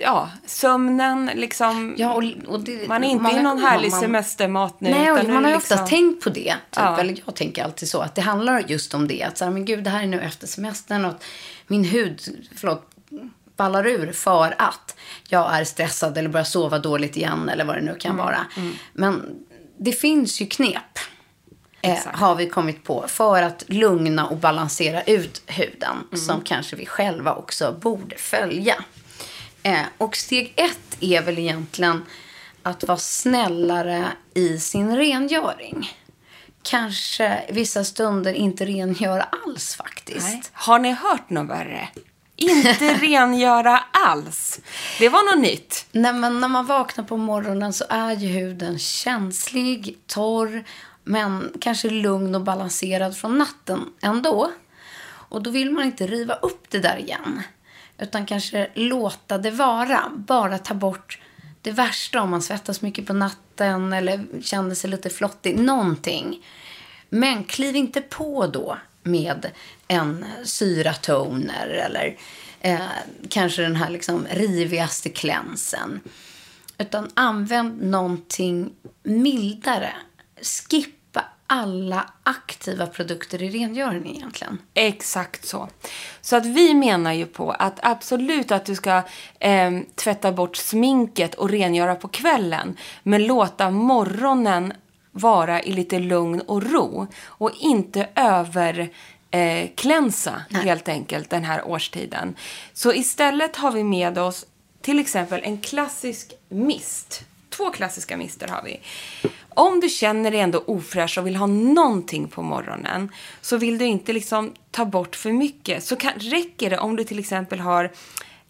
ja, 0.00 0.30
sömnen 0.46 1.30
liksom. 1.34 1.94
Ja, 1.98 2.12
och, 2.14 2.22
och 2.46 2.60
det, 2.60 2.88
man 2.88 3.04
är 3.04 3.08
inte 3.08 3.30
i 3.36 3.42
någon 3.42 3.58
härlig 3.58 3.90
man- 3.90 4.00
semestermat 4.00 4.80
nu. 4.80 4.90
Nej, 4.90 5.12
och 5.12 5.24
man 5.28 5.44
har 5.44 5.50
ju 5.50 5.56
liksom- 5.56 5.74
ofta 5.78 5.86
tänkt 5.86 6.24
på 6.24 6.30
det. 6.30 6.40
Typ. 6.42 6.56
Ja. 6.76 7.00
Eller 7.00 7.16
jag 7.26 7.34
tänker 7.34 7.64
alltid 7.64 7.88
så. 7.88 8.00
Att 8.00 8.14
det 8.14 8.20
handlar 8.22 8.60
just 8.68 8.94
om 8.94 9.08
det. 9.08 9.22
Att 9.22 9.38
så 9.38 9.44
här, 9.44 9.52
men 9.52 9.64
gud, 9.64 9.84
det 9.84 9.90
här 9.90 10.02
är 10.02 10.06
nu 10.06 10.20
efter 10.20 10.46
semestern 10.46 11.04
och 11.04 11.14
min 11.66 11.84
hud, 11.84 12.46
förlåt, 12.56 12.90
ballar 13.56 13.86
ur 13.86 14.12
för 14.12 14.54
att 14.58 14.96
jag 15.28 15.54
är 15.60 15.64
stressad 15.64 16.18
eller 16.18 16.28
börjar 16.28 16.44
sova 16.44 16.78
dåligt 16.78 17.16
igen 17.16 17.48
eller 17.48 17.64
vad 17.64 17.76
det 17.76 17.80
nu 17.82 17.94
kan 18.00 18.12
Mm, 18.12 18.24
vara. 18.26 18.46
Men 18.92 19.22
det 19.78 19.92
finns 19.92 20.40
ju 20.40 20.46
knep. 20.46 20.98
Eh, 21.84 21.98
har 22.04 22.34
vi 22.34 22.48
kommit 22.48 22.84
på 22.84 23.04
för 23.08 23.42
att 23.42 23.64
lugna 23.66 24.26
och 24.26 24.36
balansera 24.36 25.02
ut 25.02 25.42
huden 25.46 25.96
Mm. 26.12 26.24
som 26.24 26.40
kanske 26.40 26.76
vi 26.76 26.86
själva 26.86 27.34
också 27.34 27.72
borde 27.80 28.16
följa. 28.16 28.74
Eh, 29.62 29.82
och 29.98 30.16
steg 30.16 30.52
ett 30.56 30.96
är 31.00 31.22
väl 31.22 31.38
egentligen 31.38 32.04
att 32.62 32.84
vara 32.84 32.98
snällare 32.98 34.08
i 34.34 34.58
sin 34.58 34.96
rengöring. 34.96 35.90
Kanske 36.62 37.44
vissa 37.50 37.84
stunder 37.84 38.32
inte 38.34 38.66
rengöra 38.66 39.22
alls 39.22 39.74
faktiskt. 39.74 40.26
Nej. 40.26 40.42
Har 40.52 40.78
ni 40.78 40.92
hört 40.92 41.30
något 41.30 41.50
värre? 41.50 41.88
Inte 42.36 42.94
rengöra 43.00 43.78
alls. 43.92 44.60
Det 44.98 45.08
var 45.08 45.34
något 45.34 45.42
nytt. 45.42 45.86
Nej, 45.92 46.12
men 46.12 46.40
när 46.40 46.48
man 46.48 46.66
vaknar 46.66 47.04
på 47.04 47.16
morgonen 47.16 47.72
så 47.72 47.84
är 47.88 48.12
ju 48.12 48.28
huden 48.28 48.78
känslig, 48.78 49.98
torr, 50.06 50.64
men 51.04 51.52
kanske 51.60 51.90
lugn 51.90 52.34
och 52.34 52.40
balanserad 52.40 53.16
från 53.16 53.38
natten 53.38 53.80
ändå. 54.02 54.50
Och 55.04 55.42
då 55.42 55.50
vill 55.50 55.70
man 55.70 55.84
inte 55.84 56.06
riva 56.06 56.34
upp 56.34 56.66
det 56.68 56.78
där 56.78 56.96
igen. 56.96 57.42
Utan 58.02 58.26
kanske 58.26 58.68
låta 58.74 59.38
det 59.38 59.50
vara. 59.50 60.12
Bara 60.16 60.58
ta 60.58 60.74
bort 60.74 61.18
det 61.62 61.70
värsta 61.70 62.22
om 62.22 62.30
man 62.30 62.42
svettas 62.42 62.82
mycket 62.82 63.06
på 63.06 63.12
natten 63.12 63.92
eller 63.92 64.42
känner 64.42 64.74
sig 64.74 64.90
lite 64.90 65.10
flottig. 65.10 65.58
Någonting. 65.58 66.46
Men 67.08 67.44
kliv 67.44 67.76
inte 67.76 68.00
på 68.00 68.46
då 68.46 68.78
med 69.02 69.50
en 69.88 70.24
syratoner 70.44 71.68
eller 71.68 72.16
eh, 72.60 72.78
kanske 73.28 73.62
den 73.62 73.76
här 73.76 73.90
liksom 73.90 74.26
rivigaste 74.30 75.10
klänsen. 75.10 76.00
Utan 76.78 77.10
använd 77.14 77.82
någonting 77.82 78.72
mildare. 79.02 79.92
Skippa 80.42 81.01
alla 81.52 82.10
aktiva 82.22 82.86
produkter 82.86 83.42
i 83.42 83.50
rengöring 83.50 84.16
egentligen. 84.16 84.58
Exakt 84.74 85.46
så. 85.46 85.68
Så 86.20 86.36
att 86.36 86.46
vi 86.46 86.74
menar 86.74 87.12
ju 87.12 87.26
på 87.26 87.50
att 87.50 87.78
absolut 87.82 88.52
att 88.52 88.64
du 88.64 88.74
ska 88.74 89.02
eh, 89.38 89.70
tvätta 89.94 90.32
bort 90.32 90.56
sminket 90.56 91.34
och 91.34 91.50
rengöra 91.50 91.94
på 91.94 92.08
kvällen. 92.08 92.76
Men 93.02 93.26
låta 93.26 93.70
morgonen 93.70 94.72
vara 95.10 95.62
i 95.62 95.72
lite 95.72 95.98
lugn 95.98 96.40
och 96.40 96.72
ro. 96.72 97.06
Och 97.24 97.50
inte 97.60 98.08
över 98.14 98.90
eh, 99.30 99.68
klänsa 99.74 100.42
helt 100.50 100.88
enkelt 100.88 101.30
den 101.30 101.44
här 101.44 101.68
årstiden. 101.68 102.34
Så 102.72 102.92
istället 102.92 103.56
har 103.56 103.72
vi 103.72 103.84
med 103.84 104.18
oss 104.18 104.46
till 104.80 104.98
exempel 104.98 105.40
en 105.44 105.58
klassisk 105.58 106.32
mist. 106.48 107.24
Två 107.50 107.70
klassiska 107.70 108.16
mister 108.16 108.48
har 108.48 108.62
vi. 108.62 108.80
Om 109.56 109.80
du 109.80 109.88
känner 109.88 110.30
dig 110.30 110.40
ändå 110.40 110.64
ofräsch 110.66 111.18
och 111.18 111.26
vill 111.26 111.36
ha 111.36 111.46
någonting 111.46 112.28
på 112.28 112.42
morgonen 112.42 113.12
så 113.40 113.56
vill 113.56 113.78
du 113.78 113.84
inte 113.84 114.12
liksom 114.12 114.52
ta 114.70 114.84
bort 114.84 115.16
för 115.16 115.32
mycket. 115.32 115.84
Så 115.84 115.96
kan, 115.96 116.12
räcker 116.12 116.70
det 116.70 116.78
om 116.78 116.96
du 116.96 117.04
till 117.04 117.18
exempel 117.18 117.60
har 117.60 117.92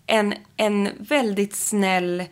en, 0.06 0.34
en 0.56 0.88
väldigt 0.98 1.56
snäll 1.56 2.24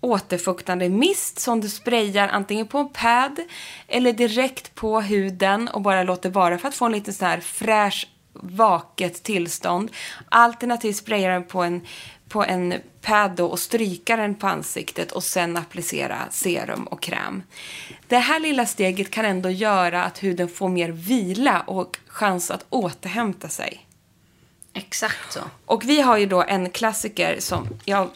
återfuktande 0.00 0.88
mist 0.88 1.40
som 1.40 1.60
du 1.60 1.68
sprayar 1.68 2.28
antingen 2.28 2.66
på 2.66 2.78
en 2.78 2.88
pad 2.88 3.40
eller 3.88 4.12
direkt 4.12 4.74
på 4.74 5.00
huden 5.00 5.68
och 5.68 5.82
bara 5.82 6.02
låter 6.02 6.30
vara 6.30 6.58
för 6.58 6.68
att 6.68 6.74
få 6.74 6.84
en 6.84 6.92
lite 6.92 7.12
så 7.12 7.24
här 7.24 7.40
fräsch, 7.40 8.08
vaket 8.32 9.22
tillstånd. 9.22 9.90
Alternativt 10.28 10.96
sprayar 10.96 11.30
den 11.30 11.44
på 11.44 11.62
en, 11.62 11.86
på 12.28 12.44
en 12.44 12.74
pad 13.02 13.40
och 13.40 13.58
stryka 13.58 14.16
den 14.16 14.34
på 14.34 14.46
ansiktet 14.46 15.12
och 15.12 15.24
sen 15.24 15.56
applicera 15.56 16.18
serum 16.30 16.84
och 16.84 17.02
kräm. 17.02 17.42
Det 18.08 18.18
här 18.18 18.40
lilla 18.40 18.66
steget 18.66 19.10
kan 19.10 19.24
ändå 19.24 19.50
göra 19.50 20.04
att 20.04 20.22
huden 20.22 20.48
får 20.48 20.68
mer 20.68 20.88
vila 20.88 21.60
och 21.60 21.98
chans 22.06 22.50
att 22.50 22.66
återhämta 22.70 23.48
sig. 23.48 23.86
Exakt 24.72 25.32
så. 25.32 25.40
Och 25.64 25.84
vi 25.84 26.00
har 26.00 26.16
ju 26.16 26.26
då 26.26 26.42
en 26.42 26.70
klassiker 26.70 27.36
som 27.40 27.68
jag 27.84 28.08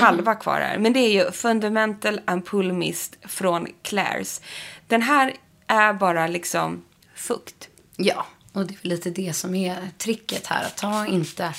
halva 0.00 0.34
kvar 0.34 0.60
här. 0.60 0.78
Men 0.78 0.92
det 0.92 1.00
är 1.00 1.10
ju 1.10 1.32
Fundamental 1.32 2.20
Ampoule 2.24 2.72
Mist 2.72 3.16
från 3.22 3.66
Claire's. 3.82 4.42
Den 4.86 5.02
här 5.02 5.34
är 5.66 5.92
bara 5.92 6.26
liksom 6.26 6.84
fukt. 7.14 7.68
Ja, 7.96 8.26
och 8.56 8.66
det 8.66 8.74
är 8.74 8.78
väl 8.82 8.90
lite 8.90 9.10
det 9.10 9.32
som 9.32 9.54
är 9.54 9.90
tricket 9.98 10.46
här. 10.46 10.64
Att 10.64 10.76
ta 10.76 11.06
inte 11.06 11.54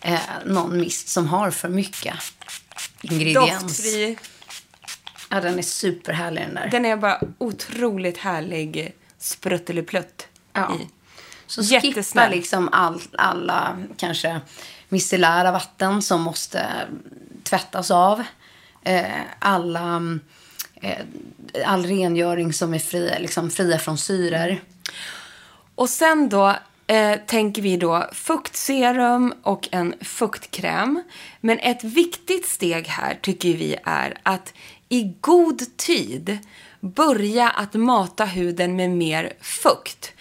eh, 0.00 0.20
någon 0.46 0.78
mist 0.80 1.08
som 1.08 1.28
har 1.28 1.50
för 1.50 1.68
mycket 1.68 2.14
ingrediens. 3.02 3.62
Doftfri. 3.62 4.18
Ja, 5.28 5.40
den 5.40 5.58
är 5.58 5.62
superhärlig 5.62 6.42
den 6.42 6.54
där. 6.54 6.68
Den 6.70 6.84
är 6.84 6.96
bara 6.96 7.20
otroligt 7.38 8.18
härlig 8.18 8.92
sprutteliplutt 9.18 10.28
Ja. 10.52 10.76
i. 10.80 10.88
Så 11.46 11.62
skippa 11.62 12.28
liksom 12.28 12.68
all, 12.72 13.00
alla 13.18 13.78
kanske 13.96 14.40
micellära 14.88 15.52
vatten 15.52 16.02
som 16.02 16.22
måste 16.22 16.66
tvättas 17.42 17.90
av. 17.90 18.22
Eh, 18.82 19.04
alla, 19.38 20.18
eh, 20.74 20.98
all 21.66 21.86
rengöring 21.86 22.52
som 22.52 22.74
är 22.74 22.78
fri, 22.78 23.16
liksom 23.20 23.50
fria 23.50 23.78
från 23.78 23.98
syror. 23.98 24.60
Och 25.80 25.90
sen 25.90 26.28
då 26.28 26.56
eh, 26.86 27.18
tänker 27.26 27.62
vi 27.62 27.76
då 27.76 28.06
fuktserum 28.12 29.34
och 29.42 29.68
en 29.70 29.94
fuktkräm. 30.00 31.02
Men 31.40 31.58
ett 31.58 31.84
viktigt 31.84 32.48
steg 32.48 32.86
här 32.86 33.18
tycker 33.22 33.48
vi 33.48 33.76
är 33.84 34.18
att 34.22 34.54
i 34.88 35.14
god 35.20 35.76
tid 35.76 36.38
börja 36.80 37.48
att 37.48 37.74
mata 37.74 38.24
huden 38.24 38.76
med 38.76 38.90
mer 38.90 39.32
fukt. 39.40 40.12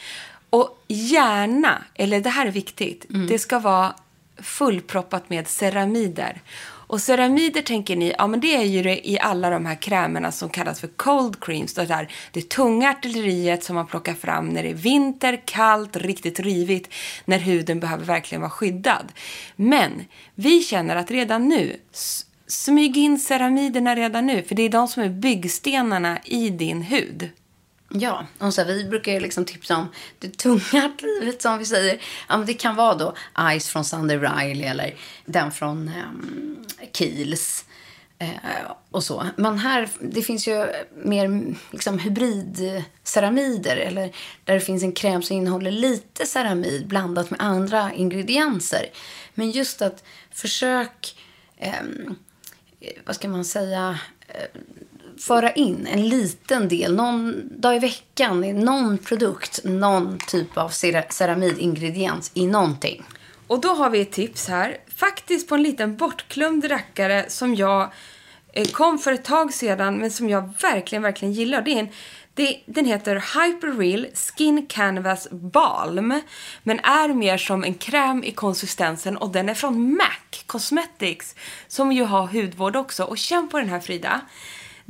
Och 0.49 0.83
gärna, 0.87 1.83
eller 1.95 2.19
det 2.19 2.29
här 2.29 2.45
är 2.45 2.51
viktigt, 2.51 3.05
det 3.09 3.39
ska 3.39 3.59
vara 3.59 3.93
fullproppat 4.37 5.29
med 5.29 5.47
ceramider. 5.47 6.41
Och 6.89 7.01
ceramider 7.01 7.61
tänker 7.61 7.95
ni, 7.95 8.13
ja 8.17 8.27
men 8.27 8.39
det 8.39 8.55
är 8.55 8.63
ju 8.63 8.81
det 8.81 9.09
i 9.09 9.19
alla 9.19 9.49
de 9.49 9.65
här 9.65 9.75
krämerna 9.75 10.31
som 10.31 10.49
kallas 10.49 10.79
för 10.79 10.87
cold 10.87 11.39
creams. 11.43 11.73
Det, 11.73 11.85
där, 11.85 12.11
det 12.31 12.49
tunga 12.49 12.89
artilleriet 12.89 13.63
som 13.63 13.75
man 13.75 13.87
plockar 13.87 14.13
fram 14.13 14.49
när 14.49 14.63
det 14.63 14.69
är 14.69 14.73
vinter, 14.73 15.41
kallt, 15.45 15.95
riktigt 15.95 16.39
rivigt, 16.39 16.93
när 17.25 17.39
huden 17.39 17.79
behöver 17.79 18.05
verkligen 18.05 18.41
vara 18.41 18.51
skyddad. 18.51 19.11
Men 19.55 20.05
vi 20.35 20.61
känner 20.61 20.95
att 20.95 21.11
redan 21.11 21.47
nu, 21.47 21.79
smyg 22.47 22.97
in 22.97 23.19
ceramiderna 23.19 23.95
redan 23.95 24.27
nu. 24.27 24.43
För 24.43 24.55
det 24.55 24.63
är 24.63 24.69
de 24.69 24.87
som 24.87 25.03
är 25.03 25.09
byggstenarna 25.09 26.19
i 26.25 26.49
din 26.49 26.81
hud. 26.81 27.29
Ja, 27.89 28.25
och 28.37 28.53
så 28.53 28.61
här, 28.61 28.67
vi 28.67 28.83
brukar 28.83 29.11
ju 29.11 29.19
liksom 29.19 29.45
tipsa 29.45 29.77
om 29.77 29.87
det 30.19 30.37
tunga 30.37 30.91
livet 31.01 31.41
som 31.41 31.57
vi 31.57 31.65
säger. 31.65 32.01
Ja, 32.29 32.37
men 32.37 32.45
det 32.45 32.53
kan 32.53 32.75
vara 32.75 32.95
då 32.95 33.15
Ice 33.59 33.67
från 33.67 33.85
Sunday 33.85 34.17
Riley 34.17 34.63
eller 34.63 34.95
den 35.25 35.51
från 35.51 35.87
ehm, 35.87 36.05
um, 36.05 36.65
Kiehl's. 36.93 37.63
Eh, 38.21 38.71
och 38.91 39.03
så. 39.03 39.25
Men 39.35 39.57
här, 39.57 39.89
det 39.99 40.21
finns 40.21 40.47
ju 40.47 40.65
mer 41.03 41.55
liksom, 41.71 41.99
hybridceramider. 41.99 43.77
Eller 43.77 44.15
där 44.43 44.53
det 44.53 44.59
finns 44.59 44.83
en 44.83 44.91
kräm 44.91 45.21
som 45.21 45.37
innehåller 45.37 45.71
lite 45.71 46.25
ceramid 46.25 46.87
blandat 46.87 47.29
med 47.29 47.41
andra 47.41 47.93
ingredienser. 47.93 48.85
Men 49.33 49.51
just 49.51 49.81
att 49.81 50.03
försök, 50.31 51.17
eh, 51.57 51.83
vad 53.05 53.15
ska 53.15 53.27
man 53.27 53.45
säga, 53.45 53.99
eh, 54.27 54.61
föra 55.19 55.51
in 55.51 55.87
en 55.87 56.09
liten 56.09 56.67
del, 56.67 56.95
någon 56.95 57.43
dag 57.61 57.75
i 57.75 57.79
veckan, 57.79 58.43
i 58.43 58.53
någon 58.53 58.97
produkt, 58.97 59.59
någon 59.63 60.17
typ 60.27 60.57
av 60.57 60.69
ceramidingrediens 61.09 62.31
i 62.33 62.47
någonting. 62.47 63.03
Och 63.47 63.61
då 63.61 63.69
har 63.69 63.89
vi 63.89 64.01
ett 64.01 64.11
tips 64.11 64.47
här. 64.47 64.77
Faktiskt 64.95 65.49
på 65.49 65.55
en 65.55 65.63
liten 65.63 65.97
bortglömd 65.97 66.71
rackare 66.71 67.25
som 67.27 67.55
jag 67.55 67.91
eh, 68.53 68.67
kom 68.67 68.99
för 68.99 69.11
ett 69.11 69.23
tag 69.23 69.53
sedan 69.53 69.97
men 69.97 70.11
som 70.11 70.29
jag 70.29 70.53
verkligen, 70.61 71.03
verkligen 71.03 71.33
gillar. 71.33 71.61
Det 71.61 71.71
är 71.71 71.79
en, 71.79 71.89
det, 72.33 72.59
den 72.65 72.85
heter 72.85 73.15
Hyperreal 73.15 74.07
Skin 74.13 74.65
Canvas 74.67 75.27
Balm 75.31 76.21
men 76.63 76.79
är 76.79 77.13
mer 77.13 77.37
som 77.37 77.63
en 77.63 77.73
kräm 77.73 78.23
i 78.23 78.31
konsistensen 78.31 79.17
och 79.17 79.29
den 79.29 79.49
är 79.49 79.53
från 79.53 79.95
MAC 79.95 80.43
Cosmetics 80.45 81.35
som 81.67 81.91
ju 81.91 82.03
har 82.03 82.27
hudvård 82.27 82.75
också. 82.75 83.03
Och 83.03 83.17
känn 83.17 83.49
på 83.49 83.59
den 83.59 83.69
här 83.69 83.79
Frida. 83.79 84.21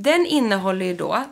Den 0.01 0.25
innehåller 0.25 0.85
ju 0.85 0.93
då 0.95 1.23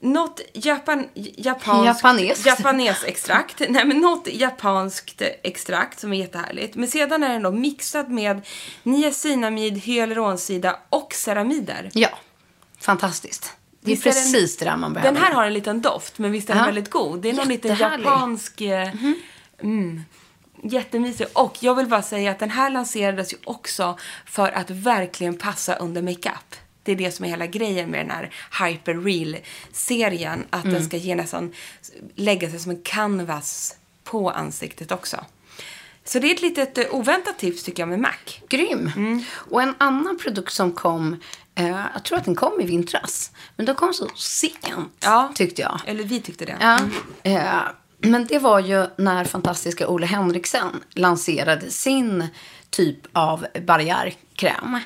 något 0.00 0.40
japan, 0.52 1.08
japanskt, 1.14 1.86
Japaneskt. 1.86 2.46
japanesextrakt. 2.46 3.62
Nej, 3.68 3.84
men 3.84 3.98
något 3.98 4.28
japanskt 4.32 5.22
extrakt 5.42 6.00
som 6.00 6.12
är 6.12 6.16
jättehärligt. 6.18 6.74
Men 6.74 6.88
sedan 6.88 7.22
är 7.22 7.28
den 7.28 7.42
då 7.42 7.50
mixad 7.50 8.10
med 8.10 8.46
niacinamid, 8.82 9.78
hyaluronsida 9.78 10.76
och 10.90 11.14
ceramider. 11.14 11.90
Ja, 11.92 12.08
fantastiskt. 12.80 13.52
Det 13.80 13.92
är 13.92 13.94
Visst 13.94 14.06
är 14.06 14.10
den- 14.12 14.22
precis 14.32 14.56
det 14.56 14.64
där 14.64 14.76
man 14.76 14.92
behöver. 14.92 15.12
Den 15.12 15.22
här 15.22 15.32
har 15.34 15.44
en 15.46 15.54
liten 15.54 15.80
doft, 15.82 16.18
men 16.18 16.32
visst 16.32 16.50
är 16.50 16.54
den 16.54 16.60
Ja. 16.62 16.66
väldigt 16.66 16.90
god? 16.90 17.20
Det 17.20 17.30
är 17.30 17.34
någon 17.34 17.48
liten 17.48 17.76
japansk... 17.76 18.60
eh, 18.60 18.88
Mm, 19.62 20.02
jättemysig. 20.62 21.26
Och 21.32 21.56
jag 21.60 21.74
vill 21.74 21.86
bara 21.86 22.02
säga 22.02 22.30
att 22.30 22.38
den 22.38 22.50
här 22.50 22.70
lanserades 22.70 23.32
ju 23.32 23.36
också 23.44 23.98
för 24.26 24.48
att 24.52 24.70
verkligen 24.70 25.38
passa 25.38 25.74
under 25.76 26.02
makeup. 26.02 26.54
Det 26.86 26.92
är 26.92 26.96
det 26.96 27.10
som 27.10 27.24
är 27.24 27.28
hela 27.28 27.46
grejen 27.46 27.90
med 27.90 28.00
den 28.00 28.10
här 28.10 28.30
Hyper 28.68 28.94
Real-serien. 28.94 30.44
Att 30.50 30.64
Mm. 30.64 30.74
den 30.74 30.84
ska 30.84 30.96
ge 30.96 31.14
nästan, 31.14 31.52
lägga 32.14 32.50
sig 32.50 32.58
som 32.58 32.70
en 32.70 32.82
canvas 32.82 33.76
på 34.04 34.30
ansiktet 34.30 34.92
också. 34.92 35.24
Så 36.04 36.18
det 36.18 36.30
är 36.30 36.34
ett 36.34 36.42
litet 36.42 36.78
eh, 36.78 36.84
oväntat 36.90 37.38
tips 37.38 37.62
tycker 37.62 37.82
jag 37.82 37.88
med 37.88 37.98
MAC. 38.00 38.40
Grym. 38.48 38.92
Mm. 38.96 39.24
Och 39.32 39.62
en 39.62 39.74
annan 39.78 40.18
produkt 40.18 40.52
som 40.52 40.72
kom, 40.72 41.20
eh, 41.54 41.68
jag 41.94 42.04
tror 42.04 42.18
att 42.18 42.24
den 42.24 42.34
kom 42.34 42.60
i 42.60 42.66
vintras. 42.66 43.30
Men 43.56 43.66
den 43.66 43.74
kom 43.74 43.94
så 43.94 44.08
sent, 44.16 44.96
Ja. 45.00 45.32
tyckte 45.34 45.62
jag. 45.62 45.80
Eller 45.86 46.04
vi 46.04 46.20
tyckte 46.20 46.44
det. 46.44 46.56
Ja. 46.60 46.78
Eh, 47.22 47.60
men 47.98 48.26
det 48.26 48.38
var 48.38 48.60
ju 48.60 48.86
när 48.98 49.24
fantastiska 49.24 49.88
Ole 49.88 50.06
Henriksen 50.06 50.70
lanserade 50.94 51.70
sin 51.70 52.28
typ 52.70 52.98
av 53.12 53.46
barriärkräm. 53.66 54.78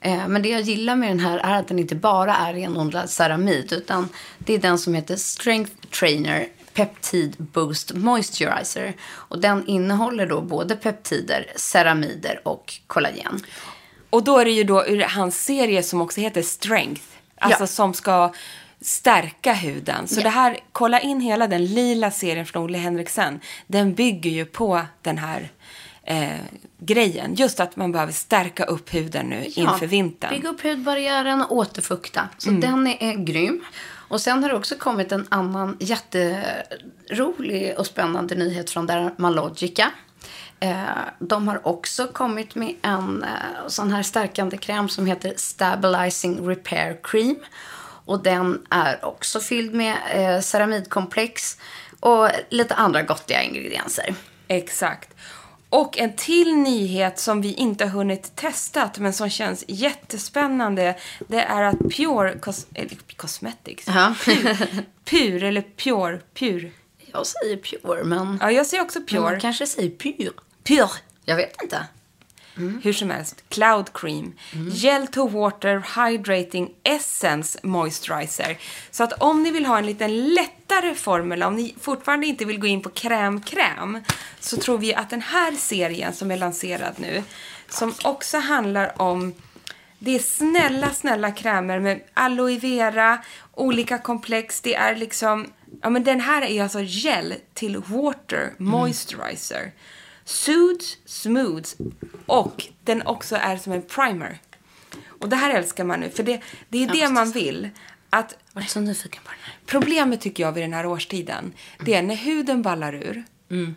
Eh, 0.00 0.28
men 0.28 0.42
det 0.42 0.48
jag 0.48 0.60
gillar 0.60 0.96
med 0.96 1.08
den 1.10 1.20
här 1.20 1.38
är 1.38 1.58
att 1.60 1.68
den 1.68 1.78
inte 1.78 1.94
bara 1.94 2.36
är 2.36 2.52
renodlad 2.54 3.10
ceramid 3.10 3.72
utan 3.72 4.08
det 4.38 4.54
är 4.54 4.58
den 4.58 4.78
som 4.78 4.94
heter 4.94 5.16
Strength 5.16 5.72
Trainer 6.00 6.46
Peptide 6.74 7.34
Boost 7.38 7.92
Moisturizer. 7.94 8.94
Och 9.12 9.38
den 9.38 9.66
innehåller 9.66 10.26
då 10.26 10.40
både 10.40 10.76
peptider, 10.76 11.46
ceramider 11.56 12.40
och 12.44 12.74
kollagen. 12.86 13.40
Och 14.10 14.24
då 14.24 14.38
är 14.38 14.44
det 14.44 14.50
ju 14.50 14.64
då 14.64 14.86
ur 14.86 15.00
hans 15.00 15.44
serie 15.44 15.82
som 15.82 16.00
också 16.00 16.20
heter 16.20 16.42
Strength. 16.42 17.02
Alltså 17.38 17.62
Ja. 17.62 17.66
som 17.66 17.94
ska 17.94 18.32
stärka 18.80 19.52
huden. 19.52 20.08
Så 20.08 20.20
Ja. 20.20 20.24
det 20.24 20.28
här, 20.30 20.58
kolla 20.72 21.00
in 21.00 21.20
hela 21.20 21.46
den 21.46 21.64
lila 21.66 22.10
serien 22.10 22.46
från 22.46 22.62
Olle 22.64 22.78
Henriksen. 22.78 23.40
Den 23.66 23.94
bygger 23.94 24.30
ju 24.30 24.44
på 24.44 24.82
den 25.02 25.18
här 25.18 25.50
eh, 26.04 26.40
grejen. 26.78 27.34
Just 27.34 27.60
att 27.60 27.76
man 27.76 27.92
behöver 27.92 28.12
stärka 28.12 28.64
upp 28.64 28.94
huden 28.94 29.26
nu 29.26 29.44
inför 29.44 29.86
vintern. 29.86 30.30
Bygga 30.30 30.48
upp 30.48 30.62
hudbarriären 30.62 31.42
och 31.42 31.52
återfukta. 31.52 32.28
Så 32.38 32.50
den 32.50 32.86
är, 32.86 33.02
är 33.02 33.14
grym. 33.14 33.64
Och 34.10 34.20
sen 34.20 34.42
har 34.42 34.50
det 34.50 34.56
också 34.56 34.76
kommit 34.76 35.12
en 35.12 35.26
annan 35.28 35.76
jätterolig 35.80 37.74
och 37.78 37.86
spännande 37.86 38.34
nyhet 38.34 38.70
från 38.70 38.86
Dermalogica. 38.86 39.90
Eh, 40.60 40.82
de 41.18 41.48
har 41.48 41.66
också 41.66 42.06
kommit 42.06 42.54
med 42.54 42.74
en 42.82 43.22
eh, 43.22 43.66
sån 43.68 43.92
här 43.92 44.02
stärkande 44.02 44.56
kräm 44.56 44.88
som 44.88 45.06
heter 45.06 45.34
Stabilizing 45.36 46.48
Repair 46.48 46.98
Cream. 47.02 47.36
Och 48.04 48.22
den 48.22 48.66
är 48.70 49.04
också 49.04 49.40
fylld 49.40 49.74
med 49.74 49.96
eh, 50.12 50.40
ceramidkomplex 50.40 51.56
och 52.00 52.28
lite 52.48 52.74
andra 52.74 53.02
gottiga 53.02 53.42
ingredienser. 53.42 54.14
Exakt. 54.48 55.14
Och 55.70 55.98
en 55.98 56.12
till 56.16 56.56
nyhet 56.56 57.18
som 57.18 57.40
vi 57.40 57.52
inte 57.54 57.84
har 57.84 57.90
hunnit 57.90 58.36
testat 58.36 58.98
men 58.98 59.12
som 59.12 59.30
känns 59.30 59.64
jättespännande. 59.68 60.96
Det 61.28 61.40
är 61.42 61.62
att 61.62 61.78
Pure 61.78 62.34
Cos- 62.34 62.66
Cosmetics. 63.16 63.86
Ja. 63.86 64.14
Pur 65.04 65.42
eller 65.44 65.62
Pure. 65.76 66.20
Pur. 66.34 66.72
Jag 67.12 67.26
säger 67.26 67.56
pure, 67.56 68.04
men 68.04 68.38
Ja, 68.40 68.50
jag 68.50 68.66
säger 68.66 68.82
också 68.82 68.98
men 68.98 69.06
Pure. 69.08 69.20
man 69.20 69.40
kanske 69.40 69.66
säger 69.66 69.90
pure. 69.90 70.30
Pure. 70.64 70.90
Jag 71.24 71.36
vet 71.36 71.62
inte. 71.62 71.86
Hur 72.82 72.92
som 72.92 73.10
helst, 73.10 73.44
Cloud 73.48 73.92
Cream. 73.92 74.32
Gel 74.72 75.06
to 75.06 75.28
Water 75.28 75.82
Hydrating 75.96 76.70
Essence 76.84 77.58
Moisturizer. 77.62 78.58
Så 78.90 79.04
att 79.04 79.12
om 79.12 79.42
ni 79.42 79.50
vill 79.50 79.66
ha 79.66 79.78
en 79.78 79.86
liten 79.86 80.34
lättare 80.34 80.94
formel, 80.94 81.42
om 81.42 81.56
ni 81.56 81.74
fortfarande 81.80 82.26
inte 82.26 82.44
vill 82.44 82.60
gå 82.60 82.66
in 82.66 82.82
på 82.82 82.90
kräm-kräm, 82.90 84.00
så 84.40 84.56
tror 84.56 84.78
vi 84.78 84.94
att 84.94 85.10
den 85.10 85.22
här 85.22 85.52
serien 85.52 86.12
som 86.12 86.30
är 86.30 86.36
lanserad 86.36 86.94
nu, 86.96 87.22
som 87.68 87.94
också 88.04 88.38
handlar 88.38 89.02
om 89.02 89.34
det 90.02 90.14
är 90.14 90.18
snälla, 90.18 90.90
snälla 90.90 91.30
krämer 91.30 91.78
med 91.78 92.00
aloe 92.14 92.58
vera, 92.58 93.18
olika 93.54 93.98
komplex. 93.98 94.60
Det 94.60 94.74
är 94.74 94.96
liksom, 94.96 95.46
ja 95.82 95.90
men 95.90 96.04
den 96.04 96.20
här 96.20 96.42
är 96.42 96.62
alltså 96.62 96.80
gel 96.82 97.34
till 97.54 97.76
water 97.76 98.52
moisturizer. 98.58 99.72
Soothes, 100.30 100.96
smooths 101.04 101.76
och 102.26 102.66
den 102.84 103.06
också 103.06 103.36
är 103.36 103.56
som 103.56 103.72
en 103.72 103.82
primer. 103.82 104.38
Och 105.08 105.28
det 105.28 105.36
här 105.36 105.50
älskar 105.50 105.84
man 105.84 106.00
nu, 106.00 106.10
för 106.10 106.22
det, 106.22 106.40
det 106.68 106.84
är 106.84 106.88
det 106.88 107.08
man 107.08 107.30
vill. 107.30 107.68
Att 108.10 108.36
Jag 108.54 108.62
är 108.62 108.68
så 108.68 108.80
nyfiken 108.80 109.22
på 109.24 109.30
den 109.30 109.38
här. 109.42 109.54
Problemet 109.66 110.20
tycker 110.20 110.42
jag 110.42 110.52
vid 110.52 110.64
den 110.64 110.72
här 110.72 110.86
årstiden, 110.86 111.52
det 111.80 111.94
är 111.94 112.02
när 112.02 112.14
huden 112.14 112.62
ballar 112.62 112.94
ur. 112.94 113.24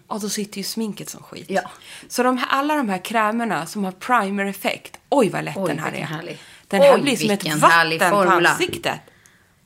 Och 0.07 0.21
då 0.21 0.29
sitter 0.29 0.57
ju 0.57 0.63
sminket 0.63 1.09
som 1.09 1.23
skit. 1.23 1.45
Ja. 1.49 1.61
Så 2.07 2.23
de 2.23 2.37
här, 2.37 2.47
alla 2.49 2.75
de 2.75 2.89
här 2.89 3.05
krämerna 3.05 3.65
som 3.65 3.83
har 3.83 3.91
primer-effekt, 3.91 4.99
oj 5.09 5.29
vad 5.29 5.43
lätt 5.43 5.57
Oj, 5.57 5.67
den 5.67 5.79
här 5.79 5.93
är. 5.93 6.03
härlig. 6.03 6.39
Den 6.67 6.81
här 6.81 6.95
Oj, 6.95 7.01
blir 7.01 7.15
som 7.17 7.29
ett 7.29 7.55
vatten 7.55 7.99
på 7.99 8.17
ansiktet. 8.17 8.99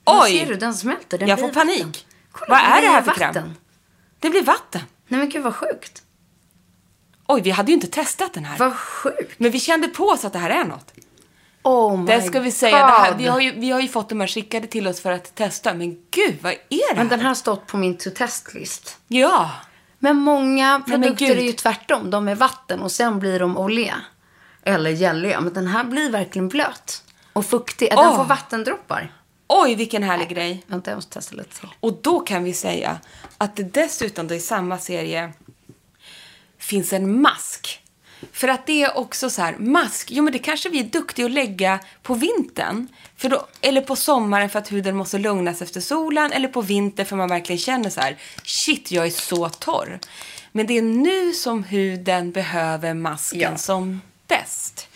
Oj! 0.06 0.32
Ser 0.32 0.46
du, 0.46 0.56
den 0.56 0.74
smälter. 0.74 1.18
Den 1.18 1.28
jag 1.28 1.40
får 1.40 1.50
panik. 1.50 2.08
Kolla, 2.32 2.50
vad 2.50 2.78
är 2.78 2.82
det 2.82 2.88
här 2.88 3.02
för 3.02 3.12
kräm? 3.12 3.28
vatten. 3.28 3.56
Det 4.20 4.30
blir 4.30 4.44
vatten. 4.44 4.82
Nej 5.08 5.20
men 5.20 5.30
gud 5.30 5.44
vad 5.44 5.56
sjukt. 5.56 6.04
Oj, 7.28 7.42
vi 7.42 7.50
hade 7.52 7.72
ju 7.72 7.76
inte 7.76 7.88
testat 7.88 8.34
den 8.34 8.46
här. 8.46 8.58
Vad 8.58 8.76
sjukt. 8.76 9.40
Men 9.40 9.52
vi 9.52 9.60
kände 9.60 9.88
på 9.88 10.04
oss 10.04 10.26
att 10.26 10.34
det 10.34 10.40
här 10.40 10.50
är 10.50 10.64
något. 10.64 10.94
Oh 11.64 11.98
my 12.00 12.06
Det 12.06 12.22
ska 12.22 12.40
vi 12.40 12.52
säga. 12.52 12.80
God. 12.80 12.88
Det 12.88 12.92
här, 12.92 13.16
vi, 13.18 13.28
har 13.28 13.40
ju, 13.40 13.52
vi 13.52 13.72
har 13.72 13.80
ju 13.80 13.88
fått 13.88 14.10
de 14.10 14.20
här 14.20 14.28
skickade 14.28 14.68
till 14.68 14.88
oss 14.88 15.02
för 15.02 15.12
att 15.12 15.36
testa. 15.36 15.74
Men 15.74 15.98
gud, 16.12 16.36
vad 16.42 16.52
är 16.52 16.58
det 16.70 16.86
här? 16.88 16.96
Men 16.96 17.08
den 17.08 17.20
här 17.20 17.28
har 17.28 17.36
stått 17.36 17.68
på 17.68 17.78
min 17.78 17.98
to-test-list. 17.98 18.98
Ja. 19.08 19.52
Men 20.00 20.18
många 20.18 20.84
men 20.88 21.02
produkter 21.02 21.28
gud. 21.28 21.38
är 21.38 21.42
ju 21.42 21.52
tvärtom. 21.52 22.10
De 22.10 22.28
är 22.28 22.36
vatten 22.36 22.80
och 22.80 22.92
sen 22.92 23.20
blir 23.20 23.40
de 23.40 23.58
olja. 23.58 24.02
Eller 24.64 24.90
gälliga. 24.90 25.42
Men 25.42 25.54
den 25.54 25.68
här 25.68 25.84
blir 25.84 26.10
verkligen 26.10 26.48
blöt. 26.48 27.04
Och 27.34 27.46
fuktig. 27.46 27.90
Den 27.90 28.00
Åh. 28.00 28.16
får 28.16 28.26
vattendroppar. 28.26 29.14
Oj, 29.48 29.76
vilken 29.76 30.04
härlig 30.04 30.30
grej. 30.30 30.64
Vänta, 30.68 30.92
jag 30.92 30.98
måste 30.98 31.14
testa 31.14 31.36
lite 31.36 31.60
till. 31.60 31.70
Och 31.80 31.94
då 32.02 32.20
kan 32.20 32.44
vi 32.44 32.54
säga 32.54 32.98
att 33.38 33.56
det 33.56 33.64
dessutom 33.64 34.28
då 34.28 34.36
i 34.36 34.40
samma 34.40 34.78
serie 34.78 35.34
finns 36.68 36.94
en 36.94 37.22
mask. 37.22 37.82
För 38.32 38.48
att 38.48 38.66
det 38.68 38.84
är 38.84 38.98
också 38.98 39.30
så 39.30 39.42
här, 39.42 39.56
mask, 39.58 40.12
jo 40.12 40.24
men 40.24 40.34
det 40.34 40.40
kanske 40.40 40.70
vi 40.70 40.80
är 40.80 40.84
duktiga 40.84 41.26
att 41.26 41.32
lägga 41.32 41.80
på 42.04 42.14
vintern. 42.14 42.88
För 43.18 43.30
då, 43.30 43.48
eller 43.62 43.82
på 43.82 43.96
sommaren 43.96 44.50
för 44.50 44.60
att 44.60 44.72
huden 44.72 44.96
måste 44.96 45.18
lugnas 45.18 45.62
efter 45.62 45.82
solen. 45.82 46.32
Eller 46.32 46.48
på 46.48 46.62
vintern 46.62 47.06
för 47.06 47.16
man 47.16 47.30
verkligen 47.30 47.60
känner 47.60 47.90
så 47.90 48.02
här, 48.02 48.18
shit 48.44 48.92
jag 48.92 49.06
är 49.06 49.10
så 49.10 49.50
torr. 49.50 50.00
Men 50.52 50.68
det 50.68 50.78
är 50.78 50.82
nu 50.82 51.34
som 51.34 51.64
huden 51.64 52.32
behöver 52.32 52.94
masken 52.94 53.40
Ja. 53.42 53.58
som 53.58 54.02
bäst. 54.28 54.88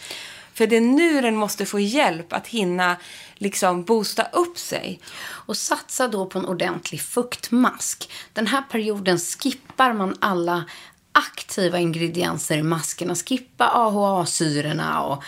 För 0.53 0.67
det 0.67 0.77
är 0.77 0.81
nu 0.81 1.21
den 1.21 1.36
måste 1.36 1.65
få 1.65 1.79
hjälp 1.79 2.34
att 2.34 2.47
hinna 2.47 2.97
liksom 3.36 3.84
boosta 3.84 4.23
upp 4.23 4.57
sig. 4.57 4.99
Och 5.21 5.57
satsa 5.57 6.07
då 6.07 6.25
på 6.25 6.39
en 6.39 6.45
ordentlig 6.45 7.01
fuktmask. 7.01 8.12
Den 8.34 8.47
här 8.47 8.62
perioden 8.62 9.19
skippar 9.19 9.93
man 9.93 10.17
alla 10.19 10.63
aktiva 11.12 11.80
ingredienser 11.80 12.58
i 12.58 12.63
maskerna. 12.63 13.15
Skippa 13.15 13.67
AHA-syrorna 13.67 15.04
och 15.04 15.24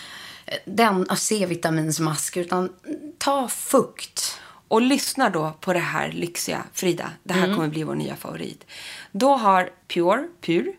eh, 0.46 0.58
den 0.64 1.06
C-vitaminsmasker. 1.16 2.40
Utan 2.40 2.72
ta 3.18 3.48
fukt. 3.48 4.40
Och 4.68 4.82
lyssna 4.82 5.30
då 5.30 5.52
på 5.60 5.72
det 5.72 5.78
här 5.78 6.12
lyxiga, 6.12 6.64
Frida. 6.72 7.10
Det 7.22 7.34
här 7.34 7.54
kommer 7.54 7.68
bli 7.68 7.82
vår 7.82 7.94
nya 7.94 8.16
favorit. 8.16 8.66
Då 9.12 9.34
har 9.34 9.70
Pure, 9.88 10.28
Pur, 10.40 10.72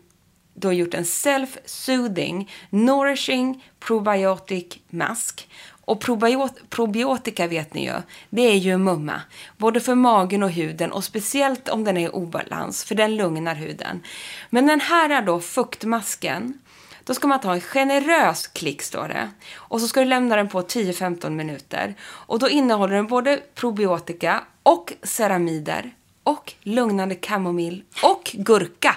då 0.54 0.72
gjort 0.72 0.94
en 0.94 1.04
self-soothing, 1.04 2.50
nourishing 2.70 3.64
probiotic 3.80 4.78
mask. 4.90 5.48
Och 5.86 6.04
probiot- 6.04 6.68
probiotika 6.70 7.46
vet 7.46 7.74
ni 7.74 7.84
ju, 7.84 7.94
det 8.30 8.42
är 8.42 8.56
ju 8.56 8.76
mumma. 8.78 9.20
Både 9.56 9.80
för 9.80 9.94
magen 9.94 10.42
och 10.42 10.50
huden 10.50 10.92
och 10.92 11.04
speciellt 11.04 11.68
om 11.68 11.84
den 11.84 11.96
är 11.96 12.06
i 12.06 12.08
obalans, 12.08 12.84
för 12.84 12.94
den 12.94 13.16
lugnar 13.16 13.54
huden. 13.54 14.02
Men 14.50 14.66
den 14.66 14.80
här 14.80 15.10
är 15.10 15.22
då 15.22 15.40
fuktmasken. 15.40 16.60
Då 17.04 17.14
ska 17.14 17.28
man 17.28 17.40
ta 17.40 17.54
en 17.54 17.60
generös 17.60 18.46
klick, 18.46 18.82
står 18.82 19.08
det. 19.08 19.30
Och 19.54 19.80
så 19.80 19.88
ska 19.88 20.00
du 20.00 20.06
lämna 20.06 20.36
den 20.36 20.48
på 20.48 20.62
10-15 20.62 21.30
minuter. 21.30 21.94
Och 22.02 22.38
då 22.38 22.48
innehåller 22.48 22.94
den 22.94 23.06
både 23.06 23.40
probiotika 23.54 24.44
och 24.62 24.92
ceramider 25.02 25.94
och 26.22 26.52
lugnande 26.62 27.14
kamomill 27.14 27.82
och 28.02 28.30
gurka. 28.34 28.96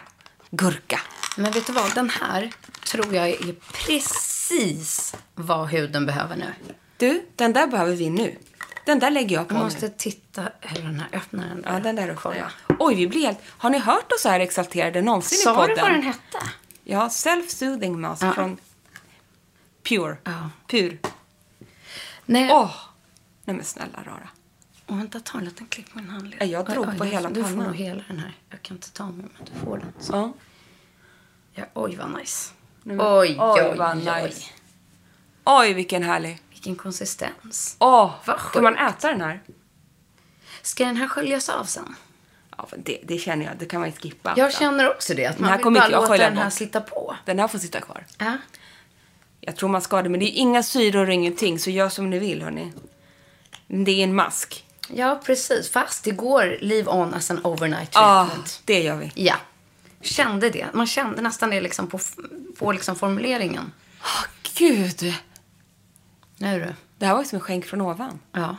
Gurka. 0.51 0.99
Men 1.37 1.51
vet 1.51 1.67
du 1.67 1.73
vad? 1.73 1.95
Den 1.95 2.09
här 2.09 2.51
tror 2.91 3.15
jag 3.15 3.29
är 3.29 3.55
precis 3.73 5.15
vad 5.35 5.67
huden 5.67 6.05
behöver 6.05 6.35
nu. 6.35 6.53
Du, 6.97 7.25
den 7.35 7.53
där 7.53 7.67
behöver 7.67 7.95
vi 7.95 8.09
nu. 8.09 8.37
Den 8.85 8.99
där 8.99 9.11
lägger 9.11 9.35
jag 9.35 9.47
på 9.47 9.53
Jag 9.53 9.59
nu. 9.59 9.63
måste 9.65 9.89
titta. 9.89 10.49
Eller 10.61 10.81
den 10.85 10.99
här, 10.99 11.09
öppna 11.13 11.45
den 11.45 11.61
där. 11.61 11.73
Ja, 11.73 11.79
den 11.79 11.95
där. 11.95 12.15
Kolla. 12.15 12.35
Ja. 12.37 12.75
Oj, 12.79 12.95
vi 12.95 13.07
blir 13.07 13.21
helt... 13.21 13.39
Har 13.47 13.69
ni 13.69 13.77
hört 13.79 14.11
oss 14.11 14.21
så 14.21 14.29
här 14.29 14.39
exalterade 14.39 15.01
någonsin 15.01 15.35
i 15.35 15.41
Sa 15.41 15.55
podden? 15.55 15.75
du 15.75 15.81
vad 15.81 15.91
den 15.91 16.01
hette? 16.03 16.37
Ja, 16.83 17.07
self-soothing 17.07 17.97
mask 17.97 18.23
Ja. 18.23 18.33
från 18.33 18.57
Pure. 19.83 20.17
Ja. 20.23 20.49
Pur. 20.67 20.99
Nej. 22.25 22.49
Åh! 22.53 22.71
Nej 23.45 23.55
men 23.55 23.65
snälla 23.65 24.03
rara. 24.05 24.29
Åh, 24.87 24.97
vänta, 24.97 25.19
ta 25.19 25.37
en 25.37 25.45
liten 25.45 25.67
klick 25.67 25.95
med 25.95 26.03
en 26.03 26.09
handled. 26.09 26.37
Ja, 26.41 26.45
jag 26.45 26.65
drog 26.65 26.97
på 26.97 27.03
hela 27.03 27.29
Du 27.29 27.43
får 27.43 27.49
pannan. 27.49 27.65
nog 27.65 27.75
hela 27.75 28.03
den 28.07 28.19
här. 28.19 28.37
Jag 28.49 28.61
kan 28.61 28.77
inte 28.77 28.91
ta 28.91 29.05
med 29.05 29.13
men 29.15 29.45
du 29.53 29.65
får 29.65 29.77
den. 29.77 29.93
Så. 29.99 30.13
Ja. 30.13 30.33
Ja, 31.53 31.65
oj, 31.73 31.95
vad 31.95 32.17
nice. 32.19 32.53
Men- 32.83 33.01
oj, 33.01 33.37
oj, 33.39 33.61
oj, 33.71 33.75
vad 33.77 33.97
nice. 33.97 34.45
Oj, 35.45 35.73
vilken 35.73 36.03
härlig. 36.03 36.39
Vilken 36.49 36.75
konsistens. 36.75 37.75
Åh, 37.79 38.11
Vad 38.25 38.39
kan 38.53 38.63
man 38.63 38.73
sjukt. 38.77 38.97
äta 38.97 39.07
den 39.11 39.21
här? 39.21 39.41
Ska 40.61 40.85
den 40.85 40.97
här 40.97 41.07
sköljas 41.07 41.49
av 41.49 41.63
sen? 41.63 41.95
Ja, 42.57 42.67
det, 42.77 42.99
det 43.03 43.17
känner 43.17 43.45
jag. 43.45 43.57
Det 43.57 43.65
kan 43.65 43.79
man 43.79 43.89
ju 43.89 43.95
skippa. 43.95 44.33
Jag 44.37 44.53
känner 44.53 44.89
också 44.91 45.13
det. 45.13 45.25
Att 45.25 45.35
Den 45.37 45.41
man 45.41 45.51
här 45.51 45.57
vill 45.63 45.73
bara 45.73 45.87
låta 45.87 46.17
den 46.17 46.37
här 46.37 46.43
bort. 46.45 46.53
sitta 46.53 46.81
på. 46.81 47.15
Den 47.25 47.39
här 47.39 47.47
får 47.47 47.59
sitta 47.59 47.81
kvar. 47.81 48.05
Ja. 48.17 48.37
Jag 49.41 49.55
tror 49.55 49.69
man 49.69 49.81
ska 49.81 50.01
det, 50.01 50.09
men 50.09 50.19
det 50.19 50.25
är 50.25 50.35
inga 50.39 50.63
syror 50.63 51.07
och 51.07 51.13
ingenting, 51.13 51.59
så 51.59 51.69
gör 51.69 51.89
som 51.89 52.09
ni 52.09 52.19
vill, 52.19 52.41
hörni. 52.41 52.73
Det 53.67 53.91
är 53.91 54.03
en 54.03 54.15
mask. 54.15 54.65
ja, 54.93 55.21
precis. 55.25 55.71
Fast 55.71 56.03
det 56.03 56.11
går 56.11 56.57
leave 56.61 56.91
on 56.91 57.13
as 57.13 57.31
an 57.31 57.45
overnight 57.45 57.89
Ja, 57.93 58.25
treatment. 58.25 58.61
det 58.65 58.81
gör 58.83 58.95
vi. 58.95 59.11
Ja. 59.15 59.35
Kände 60.01 60.49
det. 60.49 60.67
Man 60.73 60.87
kände 60.87 61.21
nästan 61.21 61.49
det 61.49 61.61
liksom 61.61 61.87
på, 61.87 61.99
på 62.59 62.71
liksom 62.71 62.95
formuleringen. 62.95 63.71
Åh, 64.03 64.25
gud! 64.57 65.13
Nu 66.37 66.59
du. 66.59 66.73
Det 66.97 67.05
här 67.05 67.13
var 67.13 67.21
ju 67.21 67.27
som 67.27 67.35
en 67.35 67.41
skänk 67.41 67.65
från 67.65 67.81
ovan. 67.81 68.19
Ja. 68.31 68.55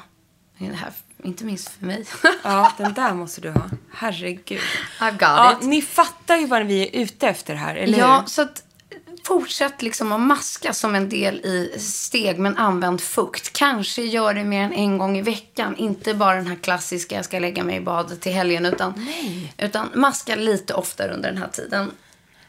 Det 0.59 0.65
här, 0.75 0.93
inte 1.25 1.45
minst 1.45 1.69
för 1.69 1.87
mig. 1.87 2.05
Ja, 2.45 2.73
den 2.79 2.95
där 2.95 3.15
måste 3.15 3.41
du 3.41 3.51
ha. 3.51 3.71
Herregud. 3.93 4.61
I've 5.01 5.11
got 5.13 5.21
Ja, 5.21 5.59
it. 5.61 5.67
ni 5.67 5.83
fattar 5.83 6.37
ju 6.37 6.47
vad 6.47 6.67
vi 6.67 6.83
är 6.89 7.03
ute 7.03 7.29
efter 7.29 7.55
här, 7.55 7.75
eller 7.75 7.99
Ja, 7.99 8.21
hur? 8.21 8.27
så 8.27 8.43
att 8.43 8.63
fortsätt 9.31 9.83
liksom 9.83 10.13
att 10.13 10.21
maska 10.21 10.73
som 10.73 10.95
en 10.95 11.09
del 11.09 11.35
i 11.35 11.79
steg, 11.79 12.39
men 12.39 12.57
använd 12.57 13.01
fukt. 13.01 13.53
Kanske 13.53 14.03
gör 14.03 14.35
det 14.35 14.45
mer 14.45 14.63
än 14.63 14.73
en 14.73 14.99
gång 14.99 15.19
i 15.19 15.23
veckan. 15.23 15.77
Inte 15.77 16.15
bara 16.15 16.37
den 16.37 16.47
här 16.47 16.57
klassiska, 16.57 17.15
jag 17.17 17.25
ska 17.25 17.39
lägga 17.39 17.65
mig 17.65 17.77
i 17.77 17.81
badet 17.81 18.21
till 18.21 18.33
helgen, 18.33 18.67
utan, 18.67 19.07
utan 19.59 19.89
maska 19.95 20.37
lite 20.37 20.75
oftare 20.75 21.15
under 21.15 21.29
den 21.29 21.39
här 21.39 21.49
tiden. 21.49 21.91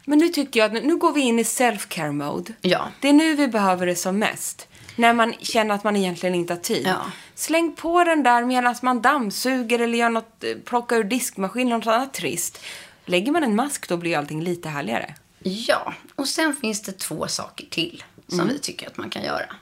Men 0.05 0.19
nu 0.19 0.27
tycker 0.27 0.59
jag 0.59 0.77
att 0.77 0.83
nu 0.83 0.95
går 0.95 1.13
vi 1.13 1.21
in 1.21 1.39
i 1.39 1.43
self-care 1.43 2.11
mode. 2.11 2.53
Ja. 2.61 2.87
Det 2.99 3.09
är 3.09 3.13
nu 3.13 3.35
vi 3.35 3.47
behöver 3.47 3.85
det 3.85 3.95
som 3.95 4.19
mest. 4.19 4.67
När 4.95 5.13
man 5.13 5.33
känner 5.39 5.75
att 5.75 5.83
man 5.83 5.95
egentligen 5.95 6.35
inte 6.35 6.53
har 6.53 6.61
tid. 6.61 6.87
Ja. 6.87 7.01
Släng 7.35 7.73
på 7.75 8.03
den 8.03 8.23
där 8.23 8.45
medan 8.45 8.75
man 8.81 9.01
dammsuger 9.01 9.79
eller 9.79 9.97
gör 9.97 10.09
något, 10.09 10.43
eh, 10.43 10.55
plocka 10.65 10.95
ur 10.95 11.03
diskmaskin 11.03 11.67
eller 11.67 11.77
något 11.77 11.87
annat 11.87 12.13
trist. 12.13 12.59
Lägger 13.05 13.31
man 13.31 13.43
en 13.43 13.55
mask 13.55 13.89
då 13.89 13.97
blir 13.97 14.17
allting 14.17 14.43
lite 14.43 14.69
härligare. 14.69 15.15
Ja, 15.43 15.93
och 16.15 16.27
sen 16.27 16.55
finns 16.55 16.81
det 16.81 16.91
två 16.91 17.27
saker 17.27 17.65
till 17.65 18.03
som 18.27 18.47
vi 18.47 18.59
tycker 18.59 18.87
att 18.87 18.97
man 18.97 19.09
kan 19.09 19.23
göra. 19.23 19.55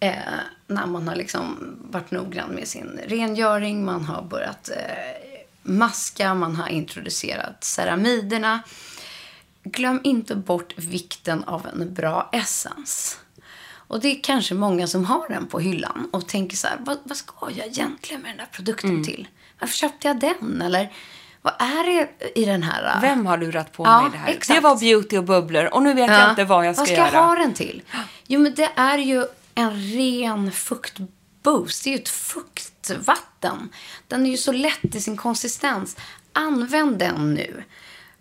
Eh, 0.00 0.14
när 0.66 0.86
man 0.86 1.08
har 1.08 1.16
liksom 1.16 1.76
varit 1.90 2.10
noggrann 2.10 2.50
med 2.50 2.68
sin 2.68 3.00
rengöring, 3.06 3.84
man 3.84 4.04
har 4.04 4.22
börjat 4.22 4.68
eh, 4.68 5.40
maska, 5.62 6.34
man 6.34 6.56
har 6.56 6.68
introducerat 6.68 7.64
ceramiderna. 7.64 8.62
Glöm 9.62 10.00
inte 10.04 10.34
bort 10.34 10.78
vikten 10.78 11.44
av 11.44 11.66
en 11.66 11.94
bra 11.94 12.30
essens. 12.32 13.18
Och 13.90 14.00
det 14.00 14.08
är 14.08 14.22
kanske 14.22 14.54
många 14.54 14.86
som 14.86 15.04
har 15.04 15.28
den 15.28 15.46
på 15.46 15.58
hyllan 15.60 16.08
och 16.12 16.28
tänker 16.28 16.56
så 16.56 16.66
här, 16.66 16.76
vad, 16.80 16.98
vad 17.02 17.16
ska 17.16 17.50
jag 17.56 17.66
egentligen 17.66 18.22
med 18.22 18.30
den 18.30 18.38
där 18.38 18.48
produkten 18.52 19.04
till? 19.04 19.28
Varför 19.58 19.76
köpte 19.76 20.08
jag 20.08 20.20
den? 20.20 20.62
Eller 20.62 20.92
vad 21.42 21.54
är 21.58 21.84
det 21.84 22.08
i 22.40 22.44
den 22.44 22.62
här? 22.62 23.00
Vem 23.00 23.26
har 23.26 23.38
lurat 23.38 23.72
på 23.72 23.84
Ja, 23.84 24.02
mig 24.02 24.10
det 24.10 24.18
här? 24.18 24.28
exakt. 24.28 24.56
Det 24.56 24.68
var 24.68 24.76
beauty 24.80 25.18
och 25.18 25.24
bubblor 25.24 25.64
och 25.74 25.82
nu 25.82 25.94
vet 25.94 26.10
jag 26.10 26.30
inte 26.30 26.44
vad 26.44 26.66
jag 26.66 26.74
ska, 26.74 26.80
vad 26.80 26.88
ska 26.88 26.96
göra. 26.96 27.10
jag 27.12 27.22
ha 27.22 27.34
den 27.34 27.54
till? 27.54 27.82
Jo, 28.26 28.40
men 28.40 28.54
det 28.54 28.68
är 28.76 28.98
ju 28.98 29.24
en 29.54 29.70
ren 29.96 30.52
fuktboost. 30.52 31.84
Det 31.84 31.90
är 31.90 31.96
ju 31.96 32.02
ett 32.02 32.08
fuktvatten. 32.08 33.68
Den 34.08 34.26
är 34.26 34.30
ju 34.30 34.36
så 34.36 34.52
lätt 34.52 34.94
i 34.94 35.00
sin 35.00 35.16
konsistens. 35.16 35.96
Använd 36.32 36.98
den 36.98 37.34
nu. 37.34 37.64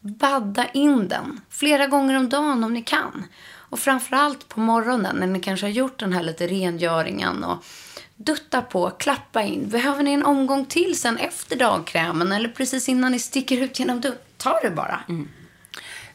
Badda 0.02 0.66
in 0.70 1.08
den 1.08 1.42
flera 1.50 1.88
gånger 1.88 2.18
om 2.18 2.30
dagen 2.30 2.64
om 2.64 2.74
ni 2.74 2.82
kan. 2.82 3.26
Och 3.52 3.80
framförallt 3.80 4.48
på 4.50 4.60
morgonen 4.60 5.16
när 5.16 5.28
ni 5.28 5.40
kanske 5.40 5.66
har 5.66 5.72
gjort 5.72 6.00
den 6.00 6.14
här 6.14 6.24
lite 6.24 6.48
rengöringen 6.48 7.44
och 7.44 7.64
dutta 8.20 8.62
på, 8.62 8.90
klappa 8.90 9.42
in. 9.42 9.70
Behöver 9.70 10.04
ni 10.04 10.12
en 10.12 10.26
omgång 10.26 10.66
till 10.66 11.00
sen 11.00 11.18
efter 11.18 11.56
dagkrämen 11.56 12.32
eller 12.32 12.50
precis 12.50 12.90
innan 12.90 13.12
ni 13.12 13.20
sticker 13.20 13.58
ut 13.58 13.80
genom 13.80 14.02
dörren? 14.02 14.18
Ta 14.38 14.60
det 14.60 14.72
bara. 14.72 15.04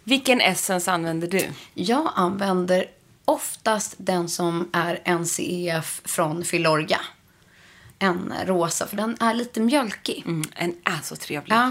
Vilken 0.04 0.40
essens 0.40 0.88
använder 0.88 1.28
du? 1.28 1.48
Jag 1.74 2.12
använder 2.14 2.86
oftast 3.24 3.94
den 3.96 4.28
som 4.28 4.70
är 4.72 5.18
NCEF 5.18 6.00
från 6.04 6.44
Filorga. 6.44 7.00
En 7.98 8.34
rosa, 8.44 8.86
för 8.86 8.96
den 8.96 9.16
är 9.20 9.34
lite 9.34 9.60
mjölkig. 9.60 10.22
Mm, 10.26 10.42
en 10.54 10.74
är 10.84 11.02
så 11.02 11.16
trevlig. 11.16 11.54
Ja, 11.56 11.70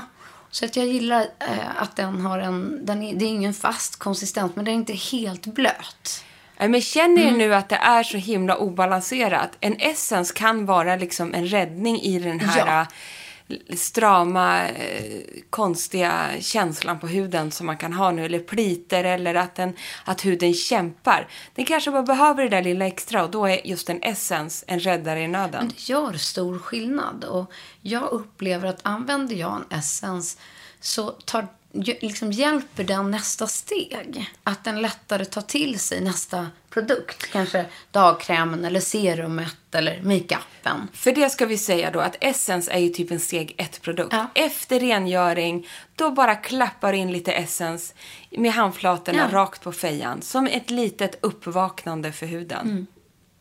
så 0.52 0.66
att 0.66 0.76
jag 0.76 0.88
gillar 0.88 1.22
eh, 1.40 1.82
att 1.82 1.96
den 1.96 2.22
har 2.22 2.40
en... 2.40 2.86
Den 2.86 3.04
är, 3.04 3.16
det 3.16 3.26
är 3.26 3.30
ingen 3.30 3.54
fast 3.54 3.96
konsistens, 3.96 4.52
men 4.56 4.66
den 4.66 4.74
är 4.74 4.78
inte 4.78 4.94
helt 4.94 5.46
blöt. 5.46 6.24
Men 6.58 6.82
känner 6.82 7.22
Mm. 7.22 7.34
ni 7.38 7.48
nu 7.48 7.56
att 7.56 7.70
det 7.70 7.76
är 7.76 8.04
så 8.04 8.18
himla 8.18 8.58
obalanserat? 8.58 9.50
En 9.60 9.76
essens 9.80 10.32
kan 10.32 10.66
vara 10.66 10.96
liksom 10.96 11.34
en 11.34 11.48
räddning 11.48 12.02
i 12.02 12.20
den 12.20 12.40
här 12.40 12.58
Ja. 12.68 12.82
eh, 12.82 13.76
strama, 13.76 14.68
eh, 14.68 15.22
konstiga 15.50 16.26
känslan 16.40 17.00
på 17.00 17.08
huden 17.08 17.52
som 17.52 17.66
man 17.66 17.78
kan 17.78 17.94
ha 17.94 18.12
nu. 18.12 18.26
Eller 18.26 18.40
pliter 18.40 19.04
eller 19.04 19.36
att, 19.36 19.56
den, 19.56 19.74
att 20.06 20.26
huden 20.26 20.54
kämpar. 20.54 21.28
Den 21.56 21.66
kanske 21.66 21.92
bara 21.92 22.04
behöver 22.04 22.44
det 22.44 22.50
där 22.50 22.62
lilla 22.64 22.86
extra 22.88 23.24
och 23.24 23.32
då 23.32 23.46
är 23.46 23.68
just 23.68 23.90
en 23.90 24.04
essens 24.04 24.64
en 24.68 24.80
räddare 24.80 25.22
i 25.22 25.28
nöden. 25.28 25.52
Men 25.66 25.68
det 25.68 25.90
gör 25.90 26.14
stor 26.14 26.60
skillnad. 26.60 27.24
Och 27.24 27.52
jag 27.82 28.04
upplever 28.12 28.68
att 28.68 28.80
använder 28.84 29.36
jag 29.36 29.56
en 29.72 29.78
essens 29.80 30.38
så 30.80 31.10
tar, 31.12 31.48
liksom 31.74 32.32
hjälper 32.32 32.84
den 32.84 33.12
nästa 33.12 33.48
steg. 33.48 34.32
Att 34.44 34.64
den 34.64 34.82
lättare 34.82 35.26
tar 35.26 35.42
till 35.42 35.80
sig 35.80 36.02
nästa 36.02 36.48
produkt. 36.70 37.32
Kanske 37.32 37.66
dagkrämen 37.92 38.66
eller 38.66 38.80
serumet 38.80 39.56
eller 39.76 40.02
makeupen. 40.02 40.88
För 40.94 41.12
det 41.12 41.30
ska 41.30 41.46
vi 41.46 41.58
säga 41.58 41.92
då 41.92 42.00
att 42.00 42.18
Essence 42.22 42.72
är 42.72 42.80
ju 42.80 42.90
typ 42.90 43.12
en 43.12 43.20
steg 43.20 43.56
ett 43.58 43.82
produkt. 43.82 44.14
Ja. 44.14 44.28
Efter 44.36 44.80
rengöring, 44.80 45.68
då 45.96 46.12
bara 46.12 46.36
klappar 46.36 46.94
in 46.94 47.12
lite 47.12 47.32
Essence 47.32 47.94
med 48.32 48.52
handflatorna 48.52 49.30
Ja. 49.32 49.38
rakt 49.38 49.62
på 49.64 49.72
fejan. 49.72 50.22
Som 50.22 50.48
ett 50.48 50.70
litet 50.70 51.18
uppvaknande 51.22 52.12
för 52.12 52.26
huden. 52.26 52.70
Mm. 52.70 52.88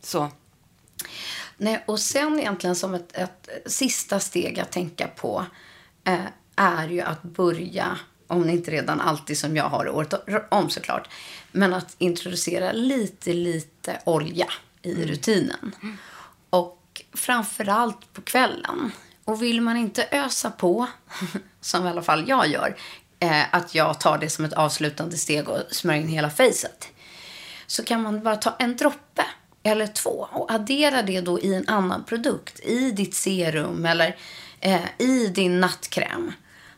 Så. 0.03 0.31
Nej, 1.57 1.85
och 1.87 2.01
sen 2.01 2.41
egentligen 2.41 2.77
som 2.77 2.95
ett, 2.95 3.17
ett 3.17 3.49
sista 3.67 4.21
steg 4.21 4.61
att 4.61 4.73
tänka 4.73 5.07
på 5.09 5.45
eh, 6.05 6.19
är 6.57 6.89
ju 6.89 7.01
att 7.01 7.23
börja 7.23 7.99
om 8.33 8.43
ni 8.43 8.53
inte 8.53 8.71
redan 8.71 9.01
alltid 9.01 9.39
som 9.39 9.57
jag 9.57 9.65
har 9.65 9.89
året 9.89 10.15
om 10.49 10.71
såklart. 10.71 11.09
Men 11.53 11.75
att 11.75 11.95
introducera 11.99 12.73
lite, 12.73 13.33
lite 13.33 14.01
olja 14.05 14.47
i 14.83 15.07
rutinen. 15.07 15.75
Och 16.51 17.03
framförallt 17.13 18.13
på 18.13 18.23
kvällen. 18.23 18.93
Och 19.25 19.43
vill 19.43 19.61
man 19.61 19.77
inte 19.77 20.09
ösa 20.11 20.51
på, 20.51 20.87
som 21.61 21.87
i 21.87 21.89
alla 21.89 22.03
fall 22.03 22.29
jag 22.29 22.49
gör, 22.49 22.77
eh, 23.19 23.55
att 23.55 23.75
jag 23.75 24.01
tar 24.01 24.19
det 24.19 24.31
som 24.31 24.45
ett 24.45 24.53
avslutande 24.53 25.17
steg 25.17 25.49
och 25.49 25.59
smörjer 25.71 26.03
in 26.03 26.09
hela 26.09 26.31
facet. 26.31 26.89
Så 27.67 27.85
kan 27.85 28.03
man 28.03 28.23
bara 28.23 28.37
ta 28.37 28.57
en 28.59 28.77
droppe 28.77 29.25
eller 29.63 29.87
två 29.87 30.29
och 30.33 30.53
addera 30.53 31.03
det 31.03 31.21
då 31.21 31.41
i 31.41 31.55
en 31.55 31.69
annan 31.69 32.05
produkt. 32.05 32.61
I 32.61 32.91
ditt 32.91 33.15
serum 33.15 33.85
eller 33.85 34.17
eh, 34.61 34.85
i 34.99 35.27
din 35.27 35.61
nattkräm. 35.61 36.33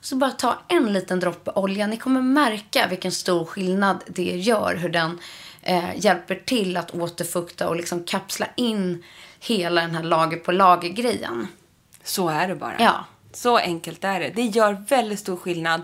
Så 0.04 0.16
bara 0.16 0.30
ta 0.30 0.58
en 0.68 0.92
liten 0.92 1.20
droppe 1.20 1.50
olja. 1.50 1.86
Ni 1.86 1.96
kommer 1.96 2.22
märka 2.22 2.86
vilken 2.90 3.12
stor 3.12 3.44
skillnad 3.44 4.04
det 4.06 4.22
gör. 4.36 4.76
Hur 4.76 4.88
den 4.88 5.20
eh, 5.62 5.96
hjälper 5.96 6.34
till 6.34 6.76
att 6.76 6.94
återfukta 6.94 7.68
och 7.68 7.76
liksom 7.76 8.04
kapsla 8.04 8.46
in 8.56 9.04
hela 9.40 9.80
den 9.80 9.94
här 9.94 10.02
lager 10.02 10.36
på 10.36 10.52
lager-grejen. 10.52 11.48
Så 12.02 12.28
är 12.28 12.48
det 12.48 12.54
bara. 12.54 12.76
Ja. 12.78 13.04
Så 13.32 13.56
enkelt 13.56 14.04
är 14.04 14.20
det. 14.20 14.32
Det 14.34 14.42
gör 14.42 14.84
väldigt 14.88 15.18
stor 15.18 15.36
skillnad. 15.36 15.82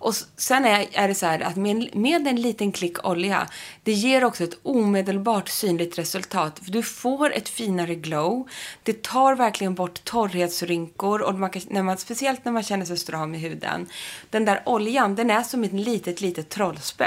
Och 0.00 0.14
sen 0.36 0.64
är, 0.64 0.86
är 0.92 1.08
det 1.08 1.14
så 1.14 1.26
här 1.26 1.40
att 1.40 1.56
med, 1.56 1.96
med 1.96 2.26
en 2.26 2.36
liten 2.36 2.72
klick 2.72 3.04
olja, 3.04 3.48
det 3.82 3.92
ger 3.92 4.24
också 4.24 4.44
ett 4.44 4.58
omedelbart 4.62 5.48
synligt 5.48 5.98
resultat. 5.98 6.60
För 6.64 6.70
du 6.70 6.82
får 6.82 7.32
ett 7.32 7.48
finare 7.48 7.94
glow. 7.94 8.48
Det 8.82 9.02
tar 9.02 9.34
verkligen 9.34 9.74
bort 9.74 10.04
torrhetsrynkor, 10.04 11.22
och 11.22 11.34
man 11.34 11.50
kan, 11.50 11.62
när 11.68 11.82
man, 11.82 11.98
speciellt 11.98 12.44
när 12.44 12.52
man 12.52 12.62
känner 12.62 12.84
sig 12.84 12.96
stram 12.96 13.34
i 13.34 13.38
huden. 13.38 13.86
Den 14.30 14.44
där 14.44 14.62
oljan, 14.66 15.14
den 15.14 15.30
är 15.30 15.42
som 15.42 15.64
ett 15.64 15.72
litet, 15.72 16.20
litet 16.20 16.48
trollspö. 16.48 17.06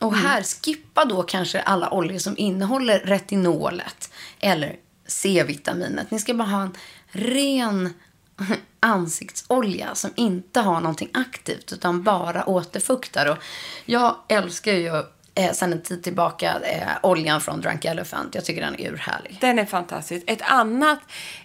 Och 0.00 0.16
här, 0.16 0.42
skippa 0.42 1.04
då 1.04 1.22
kanske 1.22 1.60
alla 1.60 1.90
oljor 1.90 2.18
som 2.18 2.34
innehåller 2.38 2.98
retinolet 2.98 4.10
eller 4.40 4.76
C-vitaminet. 5.06 6.10
Ni 6.10 6.18
ska 6.18 6.34
bara 6.34 6.48
ha 6.48 6.62
en 6.62 6.76
ren 7.08 7.94
ansiktsolja 8.80 9.94
som 9.94 10.10
inte 10.16 10.60
har 10.60 10.80
någonting 10.80 11.10
aktivt 11.12 11.72
utan 11.72 12.02
bara 12.02 12.48
återfuktar. 12.48 13.26
Och 13.26 13.38
jag 13.84 14.16
älskar 14.28 14.72
ju 14.72 15.02
eh, 15.34 15.52
sedan 15.52 15.72
en 15.72 15.82
tid 15.82 16.02
tillbaka 16.02 16.60
eh, 16.60 16.88
oljan 17.02 17.40
från 17.40 17.60
Drunk 17.60 17.84
Elephant. 17.84 18.34
Jag 18.34 18.44
tycker 18.44 18.60
den 18.60 18.80
är 18.80 18.92
urhärlig. 18.92 19.38
Den 19.40 19.58
är 19.58 19.64
fantastisk. 19.64 20.24
Ett 20.26 20.42
annat, 20.42 20.98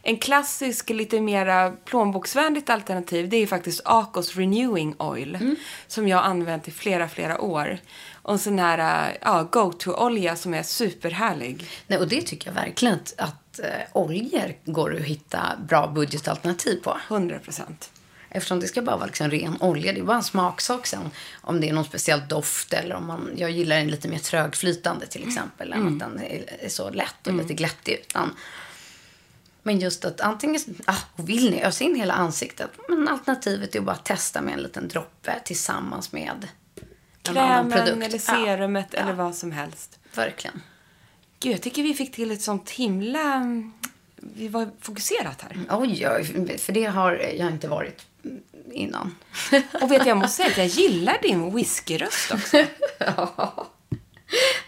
en 0.03 0.17
klassisk, 0.17 0.89
lite 0.89 1.21
mera 1.21 1.71
plånboksvänligt 1.71 2.69
alternativ, 2.69 3.29
det 3.29 3.37
är 3.37 3.47
faktiskt 3.47 3.81
Acos 3.85 4.35
Renewing 4.35 4.95
Oil. 4.99 5.55
Som 5.87 6.07
jag 6.07 6.17
har 6.17 6.23
använt 6.23 6.67
i 6.67 6.71
flera, 6.71 7.09
flera 7.09 7.41
år. 7.41 7.79
Och 8.21 8.33
en 8.33 8.39
sån 8.39 8.59
här 8.59 9.17
ja, 9.21 9.43
go-to-olja 9.51 10.35
som 10.35 10.53
är 10.53 10.63
superhärlig. 10.63 11.69
Nej, 11.87 11.99
och 11.99 12.07
det 12.07 12.21
tycker 12.21 12.47
jag 12.47 12.55
verkligen 12.55 12.93
att, 12.93 13.13
att 13.59 13.65
eh, 13.65 13.81
oljor 13.93 14.55
går 14.65 14.95
att 14.95 15.01
hitta 15.01 15.57
bra 15.67 15.87
budgetalternativ 15.87 16.75
på. 16.83 16.97
100 17.07 17.39
procent. 17.39 17.91
Eftersom 18.29 18.59
det 18.59 18.67
ska 18.67 18.81
bara 18.81 18.95
vara 18.95 19.05
liksom 19.05 19.29
ren 19.31 19.57
olja. 19.59 19.93
Det 19.93 19.99
är 19.99 20.03
bara 20.03 20.17
en 20.17 20.23
smaksak 20.23 20.87
sen. 20.87 21.09
Om 21.41 21.61
det 21.61 21.69
är 21.69 21.73
någon 21.73 21.85
speciell 21.85 22.21
doft 22.27 22.73
eller 22.73 22.95
om 22.95 23.07
man... 23.07 23.29
Jag 23.35 23.51
gillar 23.51 23.75
den 23.75 23.87
lite 23.87 24.07
mer 24.07 24.19
trögflytande 24.19 25.07
till 25.07 25.27
exempel. 25.27 25.73
Än 25.73 25.87
att 25.87 25.99
den 25.99 26.19
är, 26.19 26.69
så 26.69 26.89
lätt 26.89 27.27
och 27.27 27.33
lite 27.33 27.53
glättig. 27.53 27.93
Utan, 27.93 28.35
men 29.63 29.79
just 29.79 30.05
att 30.05 30.21
antingen... 30.21 30.61
Ah, 30.85 30.97
vill 31.15 31.51
ni 31.51 31.63
ösa 31.63 31.83
in 31.83 31.95
hela 31.95 32.13
ansiktet? 32.13 32.69
Men 32.89 33.07
alternativet 33.07 33.75
är 33.75 33.79
att 33.79 33.85
bara 33.85 33.95
testa 33.95 34.41
med 34.41 34.53
en 34.53 34.61
liten 34.61 34.87
droppe 34.87 35.39
tillsammans 35.45 36.11
med 36.11 36.21
en 36.21 36.29
annan 36.29 37.69
Krämen 37.69 37.71
produkt. 37.71 38.03
eller 38.07 38.19
serumet 38.19 38.93
eller 38.93 39.13
vad 39.13 39.35
som 39.35 39.51
helst. 39.51 39.99
Ja, 40.03 40.09
verkligen. 40.21 40.61
Gud, 41.39 41.53
jag 41.53 41.61
tycker 41.61 41.83
vi 41.83 41.93
fick 41.93 42.11
till 42.11 42.31
ett 42.31 42.41
sånt 42.41 42.69
himla... 42.69 43.43
Vi 44.15 44.47
var 44.47 44.69
fokuserat 44.81 45.41
här. 45.41 45.59
Oj, 45.69 46.07
oj, 46.09 46.57
för 46.57 46.73
det 46.73 46.85
har 46.85 47.11
jag 47.37 47.49
inte 47.51 47.67
varit 47.67 48.05
innan. 48.73 49.15
Och 49.81 49.91
vet 49.91 50.05
jag 50.05 50.17
måste 50.17 50.35
säga 50.35 50.49
att 50.49 50.57
jag 50.57 50.67
gillar 50.67 51.17
din 51.21 51.55
whiskyröst 51.55 52.31
också. 52.31 52.57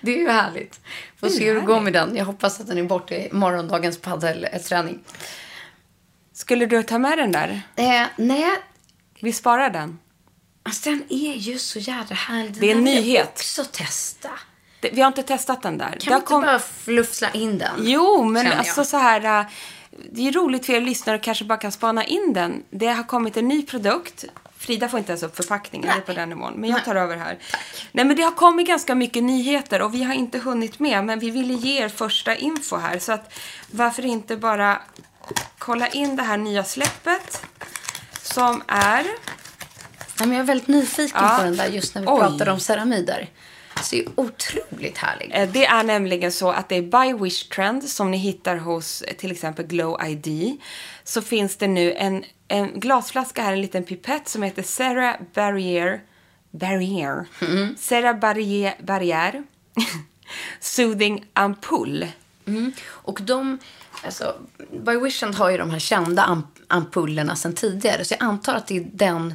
Det 0.02 0.12
är 0.12 0.18
ju 0.18 0.30
härligt. 0.30 0.80
Får 1.20 1.30
se 1.30 1.46
hur 1.48 1.56
det 1.56 1.62
går 1.66 1.80
med 1.82 1.94
den. 1.94 2.16
Jag 2.16 2.26
hoppas 2.26 2.60
att 2.60 2.68
den 2.68 2.78
är 2.78 2.84
borta 2.84 3.16
i 3.16 3.30
morgondagens 3.32 3.98
paddelträning. 3.98 5.00
Skulle 6.34 6.66
du 6.66 6.84
ta 6.84 6.98
med 6.98 7.18
den 7.18 7.32
där? 7.32 7.62
Eh, 7.76 8.04
nej, 8.18 8.50
Vi 9.20 9.34
sparar 9.34 9.70
den. 9.70 10.00
alltså 10.64 10.90
den 10.90 11.04
är 11.10 11.34
ju 11.36 11.60
så 11.60 11.80
jävla 11.80 12.16
härlig. 12.16 12.54
Den 12.54 12.60
Det 12.62 12.72
är 12.72 12.76
en 12.76 12.84
vill 12.84 12.96
jag 12.96 13.04
nyhet. 13.04 13.30
också 13.34 13.64
testa. 13.66 14.30
Det- 14.82 14.90
Vi 14.94 15.02
har 15.02 15.08
inte 15.08 15.24
testat 15.24 15.62
den 15.62 15.78
där. 15.78 15.98
Kan 16.00 16.14
har 16.14 16.20
inte 16.20 16.28
kom- 16.28 16.42
bara 16.42 16.60
fluffsla 16.60 17.30
in 17.32 17.58
den? 17.58 17.72
Jo, 17.80 18.24
men 18.24 18.52
alltså 18.52 18.86
så 18.86 18.98
här... 18.98 19.40
äh, 19.40 19.46
Det 20.12 20.28
är 20.28 20.32
roligt 20.32 20.66
för 20.66 20.74
er 20.74 20.82
lyssnare 20.82 21.16
att 21.16 21.24
kanske 21.24 21.46
bara 21.46 21.58
kan 21.58 21.72
spana 21.72 22.04
in 22.06 22.34
den. 22.34 22.64
Det 22.70 22.88
har 22.88 23.04
kommit 23.04 23.38
en 23.38 23.48
ny 23.48 23.66
produkt. 23.66 24.26
Frida 24.58 24.90
får 24.90 25.00
inte 25.00 25.12
ens 25.12 25.24
upp 25.24 25.36
förpackningen, 25.36 25.88
det 25.88 25.94
är 26.02 26.02
på 26.02 26.14
den 26.14 26.30
nivån. 26.30 26.54
Men 26.54 26.70
jag 26.70 26.86
tar 26.86 26.96
över 26.96 27.18
här. 27.18 27.38
Nej, 27.92 28.06
men 28.06 28.16
det 28.16 28.22
har 28.24 28.32
kommit 28.32 28.68
ganska 28.68 28.96
mycket 28.96 29.24
nyheter 29.24 29.82
och 29.82 29.94
vi 29.94 30.04
har 30.04 30.14
inte 30.14 30.40
hunnit 30.40 30.80
med. 30.80 31.06
Men 31.06 31.20
vi 31.20 31.30
ville 31.32 31.54
ge 31.54 31.82
er 31.84 31.90
första 31.90 32.36
info 32.36 32.76
här. 32.78 33.00
Så 33.00 33.12
att 33.12 33.34
varför 33.72 34.06
inte 34.06 34.38
bara 34.38 34.82
kolla 35.58 35.88
in 35.88 36.16
det 36.16 36.24
här 36.24 36.38
nya 36.38 36.64
släppet. 36.64 37.42
Som 38.22 38.64
är... 38.68 39.06
Ja, 40.20 40.26
men 40.26 40.32
jag 40.32 40.40
är 40.40 40.44
väldigt 40.44 40.68
nyfiken 40.68 41.22
Ja. 41.24 41.36
på 41.38 41.44
den 41.44 41.56
där 41.58 41.68
just 41.68 41.96
när 41.96 42.02
vi 42.02 42.08
Oj. 42.08 42.20
pratar 42.20 42.50
om 42.50 42.60
ceramider. 42.60 43.30
Så 43.82 43.96
det 43.96 44.02
är 44.02 44.08
otroligt 44.16 44.98
härlig. 44.98 45.32
Eh, 45.34 45.50
Det 45.52 45.66
är 45.66 45.84
nämligen 45.84 46.32
så 46.32 46.52
att 46.52 46.70
det 46.70 46.76
är 46.76 46.82
By 46.82 47.24
Wish 47.24 47.50
Trend 47.50 47.84
som 47.84 48.12
ni 48.12 48.18
hittar 48.18 48.56
hos 48.58 49.02
eh, 49.02 49.14
till 49.16 49.32
exempel 49.32 49.66
Glow 49.66 49.98
ID. 50.08 50.58
Så 51.04 51.22
finns 51.22 51.56
det 51.58 51.68
nu 51.68 51.94
en, 51.94 52.24
en 52.48 52.80
glasflaska 52.80 53.44
här, 53.44 53.54
en 53.54 53.62
liten 53.62 53.84
pipett 53.84 54.28
som 54.28 54.44
heter 54.44 54.64
Serra 54.64 55.18
Barrier. 55.34 56.02
Barrier. 56.52 57.26
Serra 57.78 58.14
Barrier. 58.14 58.74
Barrier. 58.84 59.44
Soothing 60.60 61.26
Ampull. 61.34 62.08
Mm. 62.48 62.74
Och 62.88 63.20
de, 63.22 63.58
alltså, 64.06 64.36
By 64.86 64.96
Wishand 64.96 65.36
har 65.36 65.50
ju 65.50 65.58
de 65.58 65.70
här 65.72 65.80
kända 65.80 66.24
amp- 66.26 66.62
ampullerna 66.68 67.36
sedan 67.36 67.54
tidigare. 67.54 68.06
Så 68.06 68.14
jag 68.20 68.24
antar 68.24 68.56
att 68.56 68.68
det 68.68 68.78
är 68.78 68.88
den, 68.94 69.34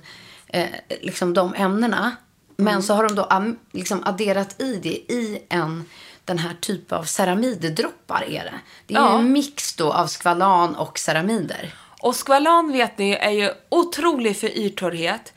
eh, 0.48 0.66
liksom 1.00 1.34
de 1.34 1.54
ämnena. 1.54 2.16
Men 2.56 2.82
så 2.82 2.94
har 2.94 3.08
de 3.08 3.14
då 3.14 3.54
liksom 3.72 4.02
adderat 4.04 4.60
i 4.60 4.76
det 4.76 5.12
i 5.12 5.42
en, 5.48 5.84
den 6.24 6.38
här 6.38 6.54
typen 6.60 6.98
av 6.98 7.04
ceramiddroppar 7.04 8.24
är 8.28 8.44
det. 8.44 8.54
Det 8.86 8.94
är 8.94 8.98
Ja. 8.98 9.18
en 9.18 9.32
mix 9.32 9.76
då 9.76 9.92
av 9.92 10.06
skvalan 10.06 10.76
och 10.76 10.98
ceramider. 10.98 11.74
Och 12.00 12.16
skvalan 12.16 12.72
vet 12.72 12.98
ni 12.98 13.12
är 13.12 13.30
ju 13.30 13.50
otrolig 13.68 14.36
för 14.36 14.58
ytorrhet. 14.58 15.32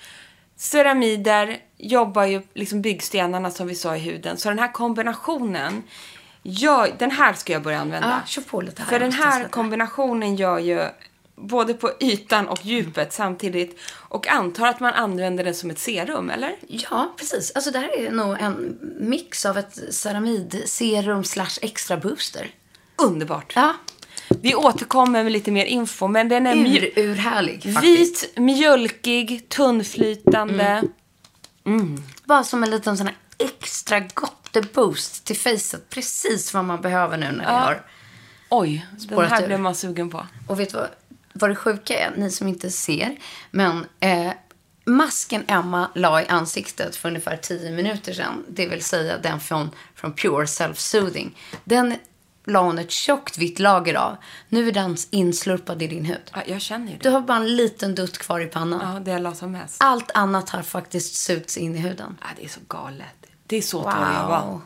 Ceramider 0.55 1.57
jobbar 1.78 2.24
ju 2.26 2.41
liksom 2.53 2.82
byggstenarna 2.82 3.51
som 3.51 3.67
vi 3.67 3.76
sa 3.76 3.95
i 3.95 3.99
huden. 3.99 4.38
Så 4.38 4.49
den 4.49 4.59
här 4.59 4.72
kombinationen, 4.72 5.84
gör, 6.43 6.95
den 6.97 7.11
här 7.11 7.34
ska 7.34 7.53
jag 7.53 7.61
börja 7.63 7.80
använda. 7.80 8.09
Ja, 8.22 8.28
kör 8.28 8.41
på 8.41 8.61
lite 8.61 8.82
här. 8.82 8.89
För 8.89 8.99
den 8.99 9.11
här 9.11 9.47
kombinationen 9.47 10.36
gör 10.36 10.59
ju 10.59 10.82
både 11.39 11.73
på 11.73 11.91
ytan 11.99 12.47
och 12.47 12.65
djupet 12.65 13.13
samtidigt. 13.13 13.79
Och 13.91 14.27
antar 14.27 14.67
att 14.67 14.79
man 14.79 14.93
använder 14.93 15.43
den 15.43 15.55
som 15.55 15.69
ett 15.69 15.79
serum, 15.79 16.29
eller? 16.29 16.55
Ja, 16.67 17.13
precis. 17.17 17.51
Alltså 17.55 17.71
det 17.71 17.79
här 17.79 17.97
är 17.99 18.11
nog 18.11 18.37
en 18.39 18.77
mix 18.99 19.45
av 19.45 19.57
ett 19.57 19.93
ceramidserum 19.93 21.23
slash 21.23 21.59
extra 21.61 21.97
booster. 21.97 22.51
Underbart. 22.95 23.53
Ja, 23.55 23.73
Vi 24.41 24.55
återkommer 24.55 25.23
med 25.23 25.31
lite 25.31 25.51
mer 25.51 25.65
info, 25.65 26.07
men 26.07 26.29
den 26.29 26.47
är 26.47 26.55
ur, 26.55 26.93
urhärlig 26.95 27.73
faktiskt. 27.73 28.23
vit, 28.23 28.37
mjölkig, 28.37 29.49
tunnflytande. 29.49 30.83
Bara 32.23 32.43
som 32.43 32.63
en 32.63 32.69
liten 32.69 32.97
sån 32.97 33.07
här 33.07 33.15
extra 33.37 33.99
gott 33.99 34.73
boost 34.73 35.25
till 35.25 35.37
facet. 35.37 35.89
Precis 35.89 36.53
vad 36.53 36.65
man 36.65 36.81
behöver 36.81 37.17
nu 37.17 37.31
när 37.31 37.45
det 37.45 37.51
har. 37.51 37.81
Oj, 38.49 38.85
den 39.09 39.19
här 39.25 39.47
blev 39.47 39.59
man 39.59 39.75
sugen 39.75 40.09
på. 40.09 40.25
Och 40.47 40.59
vet 40.59 40.69
du 40.69 40.77
vad, 40.77 40.89
vad 41.39 41.49
det 41.49 41.55
sjuka 41.55 41.99
är? 41.99 42.11
Ni 42.17 42.31
som 42.31 42.47
inte 42.47 42.69
ser. 42.71 43.17
Men 43.51 43.85
eh, 43.99 44.31
masken 44.85 45.43
Emma 45.47 45.89
la 45.95 46.21
i 46.21 46.27
ansiktet 46.27 46.95
för 46.95 47.09
ungefär 47.09 47.37
10 47.37 47.71
minuter 47.71 48.13
sedan. 48.13 48.45
Det 48.49 48.67
vill 48.67 48.83
säga 48.83 49.17
den 49.17 49.39
från, 49.39 49.69
från 49.95 50.13
Pure 50.13 50.47
Self 50.47 50.79
Soothing. 50.79 51.37
Den 51.63 51.95
la 52.45 52.61
hon 52.61 52.79
ett 52.79 52.91
tjockt 52.91 53.37
vitt 53.37 53.59
lager 53.59 53.93
av. 53.95 54.15
Nu 54.49 54.67
är 54.67 54.71
den 54.71 54.97
inslurpad 55.11 55.81
i 55.81 55.87
din 55.87 56.05
hud. 56.05 56.31
Ja, 56.33 56.41
jag 56.45 56.61
känner 56.61 56.91
ju 56.91 56.97
det. 56.97 57.03
Du 57.03 57.09
har 57.09 57.21
bara 57.21 57.37
en 57.37 57.55
liten 57.55 57.95
dutt 57.95 58.17
kvar 58.17 58.39
i 58.39 58.45
pannan. 58.45 58.93
Ja, 58.93 58.99
det 58.99 59.11
jag 59.11 59.21
la 59.21 59.33
som 59.35 59.51
mest. 59.51 59.77
Allt 59.83 60.11
annat 60.11 60.49
har 60.49 60.61
faktiskt 60.61 61.15
sugits 61.15 61.57
in 61.57 61.75
i 61.75 61.79
huden. 61.79 62.17
Ja, 62.21 62.27
det 62.37 62.45
är 62.45 62.49
så 62.49 62.59
galet. 62.67 63.05
Det 63.47 63.57
är 63.57 63.61
så 63.61 63.77
Wow. 63.81 63.91
jag. 63.93 64.61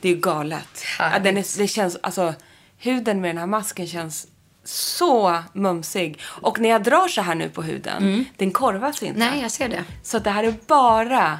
Det 0.00 0.08
är 0.08 0.14
galet. 0.16 0.84
Ja, 0.98 1.18
den 1.18 1.36
är, 1.36 1.58
det 1.58 1.68
känns, 1.68 1.96
alltså, 2.02 2.34
huden 2.78 3.20
med 3.20 3.30
den 3.30 3.38
här 3.38 3.46
masken 3.46 3.86
känns 3.86 4.26
så 4.64 5.42
mumsig. 5.52 6.20
Och 6.24 6.60
när 6.60 6.68
jag 6.68 6.82
drar 6.82 7.08
så 7.08 7.22
här 7.22 7.34
nu 7.34 7.48
på 7.48 7.62
huden, 7.62 8.24
den 8.36 8.50
korvas 8.50 9.02
inte. 9.02 9.18
Nej, 9.18 9.42
jag 9.42 9.50
ser 9.50 9.68
det. 9.68 9.84
Så 10.02 10.18
det 10.18 10.30
här 10.30 10.44
är 10.44 10.54
bara 10.66 11.38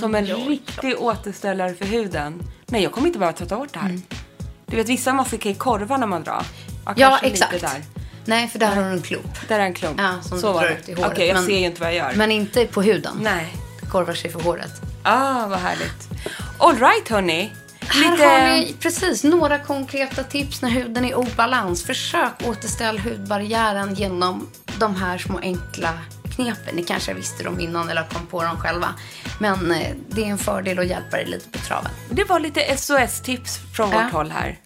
som 0.00 0.14
en 0.14 0.26
riktig 0.26 0.94
återställare 1.00 1.74
för 1.74 1.84
huden. 1.84 2.42
Nej, 2.66 2.82
jag 2.82 2.92
kommer 2.92 3.06
inte 3.06 3.18
behöva 3.18 3.36
tvätta 3.38 3.56
bort 3.56 3.72
det 3.72 3.78
här. 3.78 4.00
Du 4.66 4.76
vet, 4.76 4.88
vissa 4.88 5.12
masker 5.12 5.36
kan 5.38 5.52
ju 5.52 5.58
korva 5.58 5.96
när 5.96 6.06
man 6.06 6.22
drar. 6.22 6.42
Ja, 6.86 6.94
kanske 6.96 7.26
exakt. 7.26 7.60
Där. 7.60 7.82
Nej, 8.24 8.48
för 8.48 8.58
där 8.58 8.74
har 8.74 8.82
du 8.82 8.88
en 8.88 9.02
klump. 9.02 9.48
Där 9.48 9.58
är 9.58 9.64
en 9.64 9.74
klump. 9.74 10.00
Ja, 10.00 10.22
som 10.22 10.40
så 10.40 10.46
du 10.46 10.52
var 10.52 10.60
drar 10.62 10.68
det. 10.70 10.74
ut 10.80 10.88
i 10.88 10.92
håret. 10.94 11.10
Okej, 11.12 11.26
jag 11.26 11.34
Men- 11.34 11.46
ser 11.46 11.58
ju 11.58 11.66
inte 11.66 11.80
vad 11.80 11.88
jag 11.90 11.96
gör. 11.96 12.12
Men 12.16 12.30
inte 12.32 12.66
på 12.66 12.82
huden. 12.82 13.18
Nej. 13.20 13.56
Det 13.80 13.86
korvar 13.86 14.14
sig 14.14 14.30
för 14.30 14.40
håret. 14.40 14.72
Ah, 15.02 15.46
vad 15.46 15.58
härligt. 15.58 16.08
All 16.58 16.76
right, 16.78 17.08
hörni. 17.08 17.52
Här 17.88 18.10
Lite... 18.10 18.24
har 18.24 18.48
ni 18.48 18.74
precis 18.80 19.24
några 19.24 19.58
konkreta 19.58 20.22
tips 20.24 20.62
när 20.62 20.70
huden 20.70 21.04
är 21.04 21.08
i 21.08 21.14
obalans. 21.14 21.84
Försök 21.84 22.32
återställa 22.44 23.00
hudbarriären 23.00 23.94
genom 23.94 24.48
de 24.78 24.94
här 24.96 25.18
små 25.18 25.38
enkla 25.38 25.92
knepen. 26.36 26.76
Ni 26.76 26.82
kanske 26.84 27.14
visste 27.14 27.42
dem 27.44 27.60
innan 27.60 27.88
eller 27.88 28.02
kom 28.02 28.26
på 28.26 28.42
dem 28.42 28.56
själva. 28.56 28.88
Men 29.40 29.72
eh, 29.72 29.92
det 30.08 30.22
är 30.24 30.26
en 30.26 30.38
fördel 30.38 30.78
att 30.78 30.86
hjälpa 30.86 31.16
dig 31.16 31.26
lite 31.26 31.48
på 31.50 31.58
traven. 31.58 31.90
Det 32.10 32.24
var 32.24 32.40
lite 32.40 32.76
SOS-tips 32.76 33.58
från 33.76 33.90
Ja. 33.90 34.02
vårt 34.02 34.12
håll 34.12 34.30
här. 34.30 34.58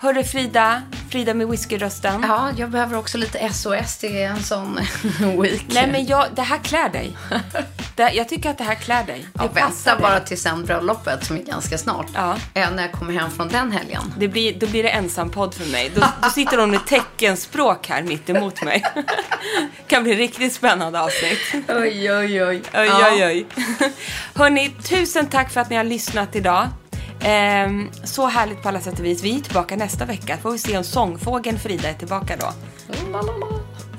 Hörru 0.00 0.24
Frida, 0.24 0.82
Frida 1.10 1.34
med 1.34 1.48
whiskyrösten. 1.48 2.24
Ja, 2.28 2.50
jag 2.56 2.70
behöver 2.70 2.96
också 2.98 3.18
lite 3.18 3.52
SOS. 3.52 3.98
Det 4.00 4.22
är 4.22 4.28
en 4.30 4.42
sån 4.42 4.80
week. 5.42 5.64
Nej 5.68 5.86
men 5.92 6.06
jag, 6.06 6.26
det 6.34 6.42
här 6.42 6.58
klär 6.58 6.88
dig. 6.88 7.16
Det, 7.94 8.10
jag 8.12 8.28
tycker 8.28 8.50
att 8.50 8.58
det 8.58 8.64
här 8.64 8.74
klär 8.74 9.04
dig. 9.04 9.26
Det 9.32 9.42
jag 9.44 9.54
väntar 9.54 10.00
bara 10.00 10.20
till 10.20 10.40
sen 10.40 10.64
bröllopet 10.64 11.24
som 11.26 11.36
är 11.36 11.42
ganska 11.42 11.78
snart. 11.78 12.06
Ja. 12.14 12.36
Eh, 12.54 12.70
När 12.70 12.82
jag 12.82 12.92
kommer 12.92 13.12
hem 13.12 13.30
från 13.30 13.48
den 13.48 13.72
helgen. 13.72 14.14
Det 14.18 14.28
blir, 14.28 14.54
då 14.58 14.66
blir 14.66 14.82
det 14.82 14.88
ensampodd 14.90 15.54
för 15.54 15.64
mig. 15.72 15.90
Då, 15.94 16.02
då 16.22 16.30
sitter 16.30 16.58
hon 16.58 16.70
med 16.70 16.86
teckenspråk 16.86 17.88
här 17.88 18.02
mitt 18.02 18.30
emot 18.30 18.62
mig. 18.62 18.82
kan 19.86 20.02
bli 20.02 20.14
riktigt 20.14 20.52
spännande 20.52 21.00
avsnitt. 21.00 21.38
Oj, 21.68 22.12
oj, 22.12 22.44
oj. 22.44 22.62
Oj, 22.74 22.90
oj, 23.12 23.24
oj. 23.26 23.46
Hörni, 24.34 24.70
tusen 24.70 25.26
tack 25.26 25.50
för 25.50 25.60
att 25.60 25.70
ni 25.70 25.76
har 25.76 25.84
lyssnat 25.84 26.36
idag. 26.36 26.68
Ehm, 27.20 27.90
så 28.04 28.26
härligt 28.26 28.62
på 28.62 28.68
alla 28.68 28.80
sätt 28.80 28.98
och 28.98 29.04
vis. 29.04 29.22
Vi 29.22 29.36
är 29.36 29.40
tillbaka 29.40 29.76
nästa 29.76 30.04
vecka. 30.04 30.36
Får 30.42 30.50
vi 30.52 30.58
se 30.58 30.78
om 30.78 30.84
sångfågeln 30.84 31.58
Frida 31.58 31.88
är 31.88 31.94
tillbaka 31.94 32.36
då. 32.36 32.52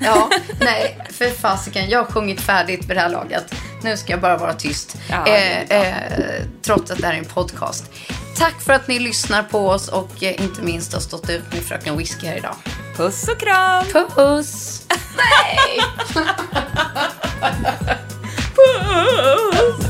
Ja, 0.02 0.30
nej, 0.60 0.98
för 1.10 1.30
fasiken. 1.30 1.90
Jag 1.90 1.98
har 1.98 2.06
sjungit 2.06 2.40
färdigt 2.40 2.80
vid 2.80 2.96
det 2.96 3.00
här 3.00 3.08
laget. 3.08 3.54
Nu 3.82 3.96
ska 3.96 4.12
jag 4.12 4.20
bara 4.20 4.36
vara 4.36 4.54
tyst. 4.54 4.96
Ja, 5.08 5.26
eh, 5.26 5.60
eh, 5.62 6.42
trots 6.62 6.90
att 6.90 6.98
det 6.98 7.06
här 7.06 7.14
är 7.14 7.18
en 7.18 7.24
podcast. 7.24 7.90
Tack 8.36 8.60
för 8.60 8.72
att 8.72 8.88
ni 8.88 8.98
lyssnar 8.98 9.42
på 9.42 9.68
oss 9.68 9.88
och 9.88 10.22
eh, 10.22 10.42
inte 10.42 10.62
minst 10.62 10.92
har 10.92 11.00
stått 11.00 11.30
ut 11.30 11.52
med 11.52 11.62
Fröken 11.62 11.96
Whisky 11.96 12.26
här 12.26 12.36
idag. 12.36 12.54
Puss 12.96 13.28
och 13.28 13.40
kram! 13.40 13.84
Puss! 14.16 14.82
Nej! 15.16 15.80
En 19.82 19.89